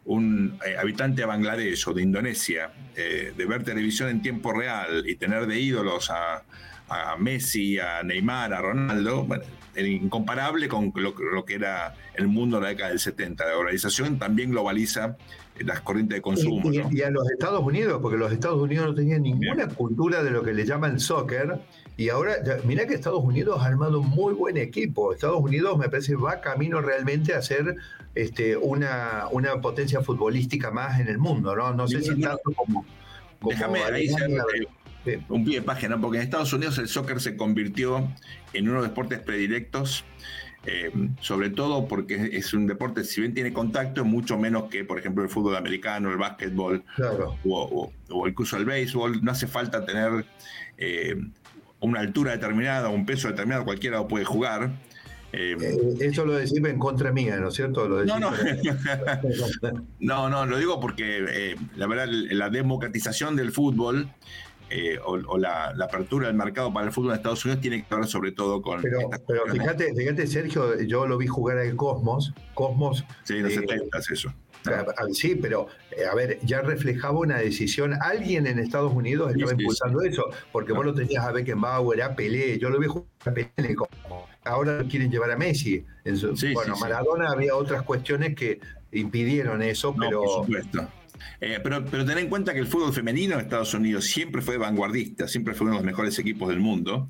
un 0.05 0.59
habitante 0.78 1.20
de 1.20 1.26
Bangladesh 1.26 1.86
o 1.88 1.93
de 1.93 2.03
Indonesia, 2.03 2.72
de 2.97 3.47
ver 3.47 3.62
televisión 3.62 4.09
en 4.09 4.20
tiempo 4.22 4.53
real 4.53 5.05
y 5.07 5.14
tener 5.14 5.47
de 5.47 5.61
ídolos 5.61 6.11
a, 6.11 6.43
a 6.93 7.16
Messi, 7.16 7.78
a 7.78 8.03
Neymar, 8.03 8.53
a 8.53 8.61
Ronaldo, 8.61 9.24
bueno, 9.24 9.45
incomparable 9.80 10.68
con 10.68 10.93
lo, 10.95 11.45
que 11.45 11.55
era 11.55 11.95
el 12.14 12.28
mundo 12.28 12.59
en 12.59 12.64
la 12.64 12.68
década 12.70 12.90
del 12.90 12.99
70. 12.99 13.45
La 13.45 13.53
globalización 13.53 14.18
también 14.18 14.51
globaliza 14.51 15.16
las 15.59 15.80
corrientes 15.80 16.16
de 16.16 16.22
consumo. 16.22 16.70
Y, 16.72 17.03
a 17.03 17.11
los 17.11 17.30
Estados 17.30 17.62
Unidos, 17.62 18.01
porque 18.03 18.18
los 18.18 18.32
Estados 18.32 18.61
Unidos 18.61 18.86
no 18.86 18.95
tenían 18.95 19.22
ninguna 19.22 19.68
cultura 19.68 20.22
de 20.22 20.30
lo 20.30 20.43
que 20.43 20.53
le 20.53 20.64
llaman 20.64 20.99
soccer. 20.99 21.61
Y 21.97 22.09
ahora, 22.09 22.36
mira 22.64 22.86
que 22.86 22.95
Estados 22.95 23.22
Unidos 23.22 23.61
ha 23.61 23.66
armado 23.66 24.01
un 24.01 24.09
muy 24.09 24.34
buen 24.34 24.57
equipo. 24.57 25.12
Estados 25.12 25.40
Unidos 25.40 25.78
me 25.78 25.88
parece 25.88 26.16
va 26.16 26.40
camino 26.40 26.80
realmente 26.80 27.34
a 27.34 27.43
ser 27.43 27.76
este, 28.14 28.57
una, 28.57 29.26
una 29.30 29.61
potencia 29.61 30.01
futbolística 30.01 30.70
más 30.70 31.01
en 31.01 31.09
el 31.09 31.18
mundo, 31.18 31.55
¿no? 31.55 31.72
No 31.74 31.86
sé 31.88 32.03
si 32.03 32.20
tanto 32.20 32.53
como... 32.55 32.84
Déjame 33.45 33.82
ahí 33.82 34.09
un 35.29 35.45
pie 35.45 35.57
de 35.57 35.63
página, 35.63 36.01
porque 36.01 36.19
en 36.19 36.25
Estados 36.25 36.53
Unidos 36.53 36.79
el 36.79 36.89
soccer 36.89 37.21
se 37.21 37.37
convirtió 37.37 38.09
en 38.53 38.69
uno 38.69 38.75
de 38.75 38.83
los 38.83 38.89
deportes 38.91 39.19
predilectos, 39.21 40.05
eh, 40.65 40.93
sobre 41.21 41.51
todo 41.51 41.89
porque 41.89 42.31
es 42.33 42.55
un 42.55 42.69
deporte, 42.69 43.03
si 43.03 43.21
bien 43.21 43.35
tiene 43.35 43.53
contacto, 43.53 44.05
mucho 44.05 44.39
menos 44.39 44.65
que, 44.71 44.85
por 44.85 44.99
ejemplo, 44.99 45.25
el 45.25 45.29
fútbol 45.29 45.57
americano, 45.57 46.11
el 46.11 46.19
básquetbol 46.19 46.85
o, 47.45 47.93
incluso 48.29 48.57
el 48.57 48.65
béisbol. 48.65 49.25
No 49.25 49.33
hace 49.33 49.49
falta 49.49 49.85
tener 49.85 50.25
eh, 50.79 51.17
una 51.81 52.01
altura 52.01 52.33
determinada, 52.33 52.91
un 52.91 53.05
peso 53.05 53.29
determinado, 53.29 53.65
cualquiera 53.65 53.99
lo 53.99 54.09
puede 54.09 54.25
jugar. 54.25 54.71
Eh, 55.33 55.57
eso 56.01 56.27
lo 56.27 56.35
decís 56.35 56.63
en 56.63 56.79
contra 56.79 57.11
mía, 57.11 57.39
¿no 57.39 57.49
es 57.49 57.55
cierto? 57.55 57.89
no, 57.89 58.21
no. 58.21 58.31
no, 60.01 60.29
no, 60.29 60.47
lo 60.47 60.59
digo 60.59 60.79
porque 60.79 61.57
la 61.75 61.87
verdad 61.87 62.07
la 62.07 62.51
democratización 62.51 63.35
del 63.35 63.51
fútbol 63.51 64.11
eh, 64.73 64.99
o, 65.05 65.39
la, 65.39 65.75
apertura 65.83 66.29
del 66.29 66.37
mercado 66.37 66.73
para 66.73 66.87
el 66.87 66.93
fútbol 66.93 67.11
en 67.11 67.16
Estados 67.16 67.45
Unidos 67.45 67.61
tiene 67.61 67.85
que 67.85 67.95
ver 67.95 68.07
sobre 68.07 68.33
todo 68.33 68.62
con... 68.62 68.81
Pero, 68.81 69.11
pero 69.27 69.47
fíjate, 69.53 69.95
fíjate, 69.95 70.27
Sergio, 70.27 70.81
yo 70.81 71.07
lo 71.07 71.18
vi 71.18 71.27
jugar 71.27 71.59
al 71.59 71.77
Cosmos. 71.77 72.33
Cosmos... 72.55 73.05
Sí, 73.25 73.35
en 73.35 73.45
los 73.45 73.55
70 73.55 73.99
es 73.99 74.11
eso. 74.11 74.33
Sí, 75.12 75.35
pero 75.35 75.66
eh, 75.91 76.07
a 76.07 76.14
ver, 76.14 76.39
ya 76.43 76.62
reflejaba 76.62 77.18
una 77.18 77.39
decisión. 77.39 77.95
Alguien 78.01 78.47
en 78.47 78.59
Estados 78.59 78.93
Unidos 78.93 79.33
estaba 79.35 79.53
impulsando 79.53 80.03
eso, 80.03 80.31
porque 80.53 80.73
vos 80.73 80.85
lo 80.85 80.95
tenías 80.95 81.25
a 81.25 81.33
Beckenbauer, 81.33 82.03
a 82.03 82.14
Pelé. 82.14 82.59
Yo 82.59 82.70
lo 82.70 82.79
vi 82.79 82.87
jugar 82.87 83.07
a 83.27 83.33
Pelé 83.33 83.77
Ahora 84.45 84.79
lo 84.79 84.89
quieren 84.89 85.11
llevar 85.11 85.31
a 85.33 85.37
Messi. 85.37 85.85
bueno, 86.55 86.77
Maradona 86.79 87.31
había 87.31 87.55
otras 87.57 87.83
cuestiones 87.83 88.35
que 88.35 88.61
impidieron 88.93 89.62
eso, 89.62 89.95
pero. 89.99 90.23
por 90.23 90.47
supuesto. 90.47 90.89
Eh, 91.41 91.59
pero, 91.62 91.85
pero 91.85 92.05
ten 92.05 92.18
en 92.18 92.29
cuenta 92.29 92.53
que 92.55 92.61
el 92.61 92.66
fútbol 92.66 92.93
femenino 92.93 93.35
en 93.35 93.41
Estados 93.41 93.75
Unidos 93.75 94.05
siempre 94.05 94.43
fue 94.43 94.59
vanguardista, 94.59 95.27
siempre 95.27 95.55
fue 95.55 95.66
uno 95.66 95.75
de 95.75 95.79
los 95.79 95.87
mejores 95.87 96.18
equipos 96.18 96.49
del 96.49 96.61
mundo. 96.61 97.09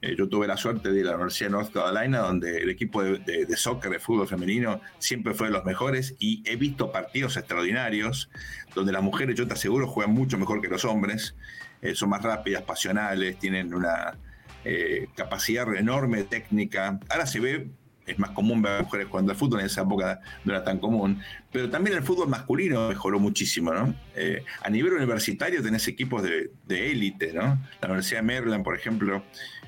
Eh, 0.00 0.14
yo 0.16 0.28
tuve 0.28 0.46
la 0.46 0.56
suerte 0.56 0.90
de 0.90 1.00
ir 1.00 1.06
a 1.06 1.10
la 1.10 1.16
Universidad 1.16 1.48
de 1.48 1.52
North 1.52 1.72
Carolina, 1.72 2.20
donde 2.20 2.62
el 2.62 2.70
equipo 2.70 3.02
de, 3.02 3.46
soccer, 3.56 3.90
de 3.90 3.98
fútbol 3.98 4.26
femenino, 4.26 4.80
siempre 4.98 5.34
fue 5.34 5.48
de 5.48 5.52
los 5.52 5.64
mejores 5.64 6.14
y 6.18 6.42
he 6.46 6.56
visto 6.56 6.92
partidos 6.92 7.36
extraordinarios 7.36 8.30
donde 8.74 8.92
las 8.92 9.02
mujeres, 9.02 9.36
yo 9.36 9.46
te 9.46 9.52
aseguro, 9.52 9.86
juegan 9.86 10.14
mucho 10.14 10.38
mejor 10.38 10.60
que 10.62 10.68
los 10.68 10.84
hombres. 10.84 11.34
Eh, 11.82 11.94
son 11.94 12.08
más 12.08 12.22
rápidas, 12.22 12.62
pasionales, 12.62 13.38
tienen 13.38 13.74
una 13.74 14.18
capacidad 15.14 15.74
enorme 15.74 16.22
técnica. 16.22 16.98
Ahora 17.10 17.26
se 17.26 17.38
ve 17.38 17.68
es 18.06 18.18
más 18.18 18.30
común 18.30 18.62
ver 18.62 18.82
mujeres 18.82 19.06
jugando 19.08 19.32
al 19.32 19.38
fútbol, 19.38 19.60
en 19.60 19.66
esa 19.66 19.82
época 19.82 20.20
no 20.44 20.52
era 20.52 20.62
tan 20.62 20.78
común, 20.78 21.20
pero 21.50 21.70
también 21.70 21.96
el 21.96 22.02
fútbol 22.02 22.28
masculino 22.28 22.88
mejoró 22.88 23.18
muchísimo, 23.18 23.72
¿no? 23.72 23.94
Eh, 24.14 24.44
a 24.62 24.70
nivel 24.70 24.92
universitario 24.92 25.62
tenés 25.62 25.88
equipos 25.88 26.22
de 26.22 26.50
élite, 26.90 27.32
¿no? 27.32 27.58
La 27.80 27.88
Universidad 27.88 28.20
de 28.20 28.26
Maryland, 28.26 28.64
por 28.64 28.76
ejemplo, 28.76 29.22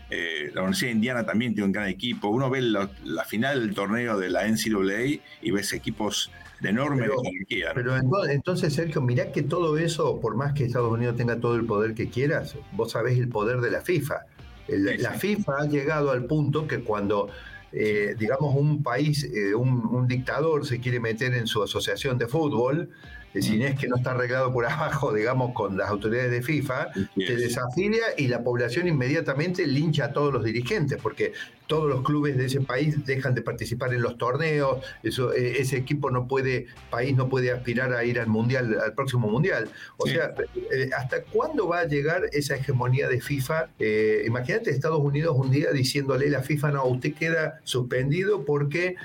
eh, 0.09 0.51
la 0.55 0.61
Universidad 0.63 0.91
de 0.91 0.95
Indiana 0.95 1.27
también 1.27 1.53
tiene 1.55 1.67
un 1.67 1.73
gran 1.73 1.89
equipo. 1.89 2.29
Uno 2.29 2.49
ve 2.49 2.63
la, 2.63 2.89
final 3.25 3.61
del 3.61 3.75
torneo 3.75 4.19
de 4.19 4.31
la 4.31 4.47
NCAA 4.47 5.21
y 5.43 5.51
ves 5.51 5.73
equipos 5.73 6.31
de 6.61 6.71
enorme 6.71 7.07
pero, 7.07 7.97
Pero 7.99 8.27
entonces, 8.29 8.73
Sergio, 8.73 9.03
mirá 9.03 9.33
que 9.33 9.43
todo 9.43 9.77
eso, 9.77 10.21
por 10.21 10.37
más 10.37 10.55
que 10.55 10.65
Estados 10.65 10.93
Unidos 10.93 11.17
tenga 11.17 11.39
todo 11.39 11.57
el 11.57 11.67
poder 11.67 11.95
que 11.95 12.09
quieras, 12.09 12.57
vos 12.73 12.93
sabés 12.93 13.19
el 13.19 13.29
poder 13.29 13.61
de 13.61 13.71
la 13.71 13.83
FIFA. 13.83 14.27
la 14.69 15.13
FIFA 15.13 15.53
ha 15.61 15.67
llegado 15.67 16.13
al 16.13 16.25
punto 16.25 16.67
que 16.67 16.81
cuando 16.81 17.29
eh, 17.73 18.15
digamos, 18.19 18.55
un 18.55 18.83
país, 18.83 19.25
eh, 19.25 19.55
un, 19.55 20.07
dictador 20.07 20.67
se 20.67 20.81
quiere 20.81 21.01
meter 21.01 21.35
en 21.35 21.47
su 21.47 21.63
asociación 21.63 22.17
de 22.19 22.27
fútbol, 22.27 22.91
si 23.39 23.63
es 23.63 23.79
que 23.79 23.87
no 23.87 23.97
está 23.97 24.13
arreglado 24.13 24.51
por 24.51 24.65
abajo, 24.71 25.13
digamos, 25.13 25.53
con 25.53 25.77
las 25.77 25.91
autoridades 25.91 26.31
de 26.31 26.43
FIFA, 26.43 26.89
se 27.17 27.37
desafilia 27.37 28.05
y 28.17 28.29
la 28.29 28.43
población 28.43 28.89
inmediatamente 28.89 29.67
lincha 29.67 30.07
a 30.07 30.13
todos 30.13 30.33
los 30.33 30.45
dirigentes, 30.45 30.99
porque 31.03 31.33
todos 31.67 31.89
los 31.89 32.03
clubes 32.03 32.37
de 32.37 32.47
ese 32.47 32.61
país 32.61 33.05
dejan 33.05 33.35
de 33.35 33.43
participar 33.43 33.93
en 33.93 34.03
los 34.03 34.19
torneos, 34.19 34.85
eso, 35.03 35.33
eh, 35.33 35.61
ese 35.61 35.77
equipo 35.77 36.11
no 36.11 36.27
puede, 36.27 36.67
país 36.91 37.17
no 37.17 37.29
puede 37.29 37.51
aspirar 37.51 37.93
a 37.93 38.05
ir 38.05 38.21
al 38.21 38.29
mundial, 38.29 38.79
al 38.83 38.95
próximo 38.95 39.29
mundial. 39.29 39.69
O 39.97 40.07
sea, 40.07 40.35
eh, 40.73 40.91
¿hasta 40.97 41.23
cuándo 41.23 41.69
va 41.69 41.81
a 41.81 41.85
llegar 41.87 42.23
esa 42.33 42.57
hegemonía 42.57 43.09
de 43.09 43.21
FIFA? 43.21 43.69
Eh, 43.79 44.25
imagínate 44.27 44.71
Estados 44.71 45.01
Unidos 45.01 45.37
un 45.37 45.51
día 45.51 45.71
diciéndole 45.73 46.29
a 46.29 46.31
la 46.31 46.43
FIFA, 46.43 46.73
no, 46.73 46.85
usted 46.87 47.15
queda 47.15 47.61
suspendido 47.65 48.45
porque 48.45 48.97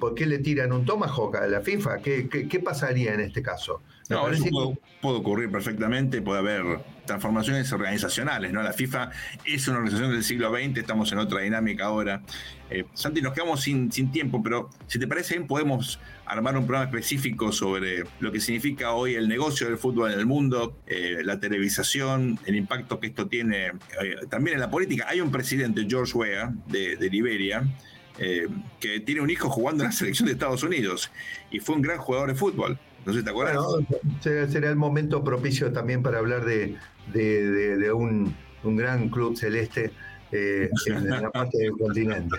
¿Por 0.00 0.14
qué 0.14 0.24
le 0.24 0.38
tiran 0.38 0.72
un 0.72 0.86
tomahawk 0.86 1.36
a 1.36 1.46
la 1.46 1.60
FIFA? 1.60 1.98
¿Qué, 1.98 2.26
qué, 2.28 2.60
pasaría 2.60 3.12
en 3.12 3.20
este 3.20 3.42
caso? 3.42 3.82
No, 4.10 4.28
eso 4.28 4.44
puede, 5.00 5.16
ocurrir 5.16 5.50
perfectamente, 5.50 6.20
puede 6.20 6.40
haber 6.40 6.80
transformaciones 7.06 7.72
organizacionales, 7.72 8.52
¿no? 8.52 8.60
La 8.60 8.72
FIFA 8.72 9.10
es 9.44 9.68
una 9.68 9.78
organización 9.78 10.10
del 10.10 10.24
siglo 10.24 10.50
XX, 10.50 10.78
estamos 10.78 11.12
en 11.12 11.18
otra 11.18 11.40
dinámica 11.42 11.84
ahora. 11.84 12.20
Eh, 12.70 12.86
Santi, 12.92 13.22
nos 13.22 13.32
quedamos 13.32 13.60
sin, 13.60 13.92
sin 13.92 14.10
tiempo, 14.10 14.42
pero 14.42 14.68
si 14.88 14.98
te 14.98 15.06
parece 15.06 15.34
bien, 15.34 15.46
podemos 15.46 16.00
armar 16.26 16.56
un 16.56 16.66
programa 16.66 16.86
específico 16.86 17.52
sobre 17.52 18.02
lo 18.18 18.32
que 18.32 18.40
significa 18.40 18.92
hoy 18.92 19.14
el 19.14 19.28
negocio 19.28 19.68
del 19.68 19.78
fútbol 19.78 20.12
en 20.12 20.18
el 20.18 20.26
mundo, 20.26 20.76
eh, 20.88 21.22
la 21.24 21.38
televisación, 21.38 22.40
el 22.46 22.56
impacto 22.56 22.98
que 22.98 23.06
esto 23.08 23.28
tiene 23.28 23.66
eh, 23.66 24.16
también 24.28 24.56
en 24.56 24.60
la 24.60 24.70
política. 24.70 25.06
Hay 25.08 25.20
un 25.20 25.30
presidente, 25.30 25.86
George 25.88 26.18
Weah, 26.18 26.52
de, 26.66 27.08
Liberia, 27.10 27.64
que 28.80 29.00
tiene 29.00 29.20
un 29.22 29.30
hijo 29.30 29.48
jugando 29.48 29.84
en 29.84 29.90
la 29.90 29.92
selección 29.96 30.26
de 30.26 30.32
Estados 30.32 30.64
Unidos 30.64 31.12
y 31.50 31.60
fue 31.60 31.76
un 31.76 31.82
gran 31.82 31.98
jugador 31.98 32.28
de 32.28 32.34
fútbol. 32.34 32.78
No 33.06 33.12
sé, 33.12 33.22
¿te 33.22 33.30
acuerdas? 33.30 33.56
será 34.20 34.68
el 34.68 34.76
momento 34.76 35.24
propicio 35.24 35.72
también 35.72 36.02
para 36.02 36.18
hablar 36.18 36.44
de, 36.44 36.76
un, 37.92 38.34
un 38.62 38.76
gran 38.76 39.08
club 39.08 39.36
celeste 39.36 39.92
eh, 40.32 40.70
en 40.86 41.08
la 41.08 41.30
parte 41.30 41.58
del 41.58 41.72
continente. 41.72 42.36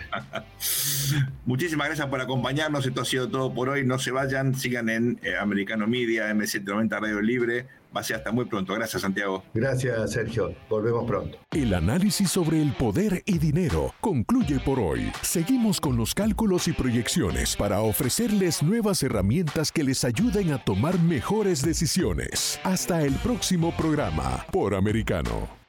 Muchísimas 1.46 1.88
gracias 1.88 2.08
por 2.08 2.22
acompañarnos. 2.22 2.86
Esto 2.86 3.02
ha 3.02 3.06
sido 3.06 3.30
todo 3.30 3.54
por 3.54 3.70
hoy. 3.70 3.86
No 3.86 4.00
se 4.00 4.12
vayan, 4.12 4.56
sigan 4.56 4.90
en 4.90 5.20
eh, 5.24 5.36
Americano 5.38 5.88
Media, 5.88 6.32
M790 6.32 7.02
Radio 7.02 7.22
Libre. 7.22 7.68
Va 7.96 8.02
a 8.02 8.04
ser 8.04 8.18
hasta 8.18 8.32
muy 8.32 8.46
pronto. 8.46 8.74
Gracias, 8.74 9.02
Santiago. 9.02 9.44
Gracias, 9.54 10.12
Sergio. 10.12 10.56
Volvemos 10.70 11.06
pronto. 11.06 11.38
El 11.52 11.74
análisis 11.74 12.30
sobre 12.30 12.62
el 12.62 12.74
poder 12.74 13.22
y 13.26 13.38
dinero 13.38 13.94
concluye 14.02 14.60
por 14.60 14.80
hoy. 14.80 15.12
Seguimos 15.22 15.80
con 15.82 15.98
los 15.98 16.14
cálculos 16.14 16.68
y 16.68 16.74
proyecciones 16.74 17.56
para 17.56 17.82
ofrecerles 17.82 18.64
nuevas 18.64 19.04
herramientas 19.04 19.72
que 19.72 19.84
les 19.84 20.04
ayuden 20.04 20.52
a 20.54 20.64
tomar 20.64 21.00
mejores 21.00 21.62
decisiones. 21.62 22.60
Hasta 22.64 23.02
el 23.02 23.14
próximo 23.16 23.76
programa 23.76 24.46
por 24.52 24.74
Americano. 24.74 25.61